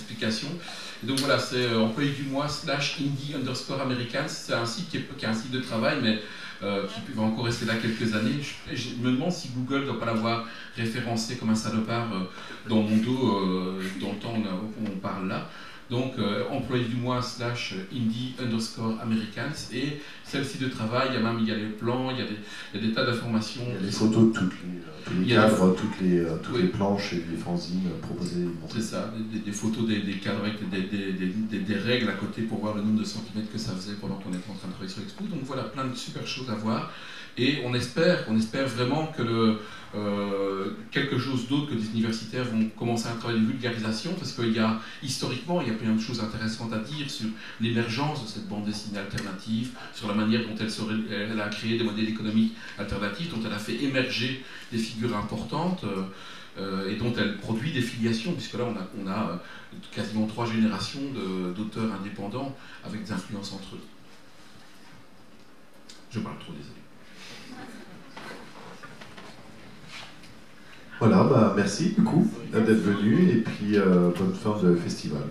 donc 1.02 1.18
voilà, 1.20 1.38
c'est 1.38 1.64
euh, 1.64 1.80
employé 1.80 2.10
du 2.10 2.24
mois 2.24 2.48
slash 2.48 2.98
indie 3.00 3.34
underscore 3.34 3.80
americans. 3.80 4.28
C'est 4.28 4.52
un 4.52 4.66
site 4.66 4.90
qui 4.90 4.96
est, 4.98 5.26
un 5.26 5.34
site 5.34 5.50
de 5.50 5.60
travail, 5.60 5.98
mais 6.02 6.20
euh, 6.62 6.86
qui 6.86 7.12
va 7.12 7.22
encore 7.22 7.46
rester 7.46 7.64
là 7.64 7.74
quelques 7.76 8.14
années. 8.14 8.40
Je, 8.72 8.90
me 9.00 9.12
demande 9.12 9.32
si 9.32 9.48
Google 9.48 9.80
ne 9.80 9.86
doit 9.86 10.00
pas 10.00 10.06
l'avoir 10.06 10.46
référencé 10.76 11.36
comme 11.36 11.50
un 11.50 11.54
salopard 11.54 12.12
euh, 12.12 12.68
dans 12.68 12.82
mon 12.82 12.96
dos 12.98 13.78
dans 14.00 14.12
le 14.12 14.18
temps 14.18 14.34
on, 14.36 14.44
a- 14.44 14.90
on 14.90 14.98
parle 14.98 15.28
là. 15.28 15.48
Donc 15.90 16.12
euh, 16.18 16.44
employé 16.50 16.84
du 16.84 16.96
mois 16.96 17.20
slash 17.20 17.74
indie 17.92 18.34
underscore 18.40 18.98
americans. 19.02 19.52
Et 19.72 20.00
celle-ci 20.24 20.58
de 20.58 20.68
travail, 20.68 21.08
il 21.10 21.14
y 21.14 21.16
a 21.18 21.20
même 21.20 21.38
il 21.40 21.48
y 21.48 21.50
a 21.52 21.56
les 21.56 21.66
plans, 21.66 22.10
il 22.10 22.18
y 22.18 22.22
a 22.22 22.24
des, 22.26 22.36
il 22.74 22.80
y 22.80 22.84
a 22.84 22.86
des 22.88 22.92
tas 22.94 23.04
d'informations. 23.04 23.62
Il 23.66 23.74
y 23.74 23.76
a 23.76 23.80
les 23.80 23.90
photos 23.90 24.28
de 24.32 24.38
toutes 24.38 24.52
les, 24.64 24.78
euh, 24.78 25.04
tous 25.04 25.14
les 25.20 25.34
cadres, 25.34 25.74
toutes 25.76 26.00
les, 26.00 26.18
euh, 26.20 26.36
toutes 26.42 26.54
Oui. 26.54 26.62
les 26.62 26.68
planches 26.68 27.12
et 27.14 27.24
les 27.30 27.36
fanzines 27.36 27.90
proposées. 28.02 28.46
C'est 28.72 28.80
ça, 28.82 29.12
des, 29.44 29.52
photos 29.52 29.86
des, 29.88 30.00
des 30.00 30.14
cadres 30.18 30.40
avec 30.44 30.68
des, 30.70 30.82
des- 30.82 31.12
des- 31.12 31.26
des- 31.26 31.58
des 31.60 31.74
règles 31.74 32.08
à 32.08 32.12
côté 32.12 32.42
pour 32.42 32.60
voir 32.60 32.74
le 32.76 32.82
nombre 32.82 33.00
de 33.00 33.04
centimètres 33.04 33.50
que 33.52 33.58
ça 33.58 33.72
faisait 33.72 33.94
pendant 34.00 34.14
qu'on 34.14 34.30
était 34.30 34.48
en 34.50 34.54
train 34.54 34.68
de 34.68 34.72
travailler 34.72 34.92
sur 34.92 35.00
l'expo. 35.02 35.24
Donc 35.24 35.40
voilà, 35.44 35.64
plein 35.64 35.86
de 35.86 35.94
super 35.96 36.26
choses 36.26 36.48
à 36.50 36.54
voir. 36.54 36.92
Et 37.38 37.62
on 37.64 37.74
espère, 37.74 38.24
on 38.28 38.36
espère 38.36 38.66
vraiment 38.66 39.06
que 39.06 39.58
euh, 39.94 40.70
quelque 40.90 41.18
chose 41.18 41.48
d'autre 41.48 41.70
que 41.70 41.74
des 41.74 41.86
universitaires 41.90 42.44
vont 42.44 42.68
commencer 42.78 43.08
un 43.08 43.16
travail 43.16 43.40
de 43.40 43.46
vulgarisation, 43.46 44.12
parce 44.14 44.32
qu'il 44.32 44.52
y 44.52 44.58
a, 44.58 44.78
historiquement, 45.02 45.60
il 45.60 45.68
y 45.68 45.70
a 45.70 45.74
plein 45.74 45.94
de 45.94 46.00
choses 46.00 46.20
intéressantes 46.20 46.72
à 46.72 46.78
dire 46.78 47.10
sur 47.10 47.26
l'émergence 47.60 48.22
de 48.22 48.28
cette 48.28 48.48
bande 48.48 48.64
dessinée 48.64 48.98
alternative, 48.98 49.70
sur 49.94 50.08
la 50.08 50.14
manière 50.14 50.42
dont 50.42 50.54
elle, 50.58 51.40
a 51.40 51.48
créé 51.48 51.78
des 51.78 51.84
modèles 51.84 52.08
économiques 52.08 52.54
alternatifs, 52.78 53.30
dont 53.30 53.40
elle 53.44 53.52
a 53.52 53.58
fait 53.58 53.82
émerger 53.82 54.44
des 54.70 54.78
figures 54.78 55.16
importantes. 55.16 55.84
euh, 55.84 56.02
euh, 56.58 56.90
et 56.90 56.96
dont 56.96 57.12
elle 57.16 57.36
produit 57.36 57.72
des 57.72 57.80
filiations, 57.80 58.32
puisque 58.32 58.54
là 58.54 58.64
on 59.00 59.08
a, 59.08 59.40
quasiment 59.92 60.26
trois 60.26 60.46
générations 60.46 61.00
d'auteurs 61.56 61.92
indépendants 61.92 62.56
avec 62.84 63.04
des 63.04 63.12
influences 63.12 63.52
entre 63.52 63.76
eux. 63.76 63.80
Je 66.10 66.18
parle 66.18 66.38
trop, 66.38 66.52
désolé. 66.52 66.79
Voilà, 71.00 71.24
bah, 71.24 71.54
merci 71.56 71.94
du 71.96 72.04
coup 72.04 72.30
d'être 72.52 72.68
venu 72.68 73.30
et 73.30 73.36
puis 73.36 73.78
euh, 73.78 74.10
bonne 74.18 74.34
fin 74.34 74.54
de 74.62 74.74
festival. 74.76 75.22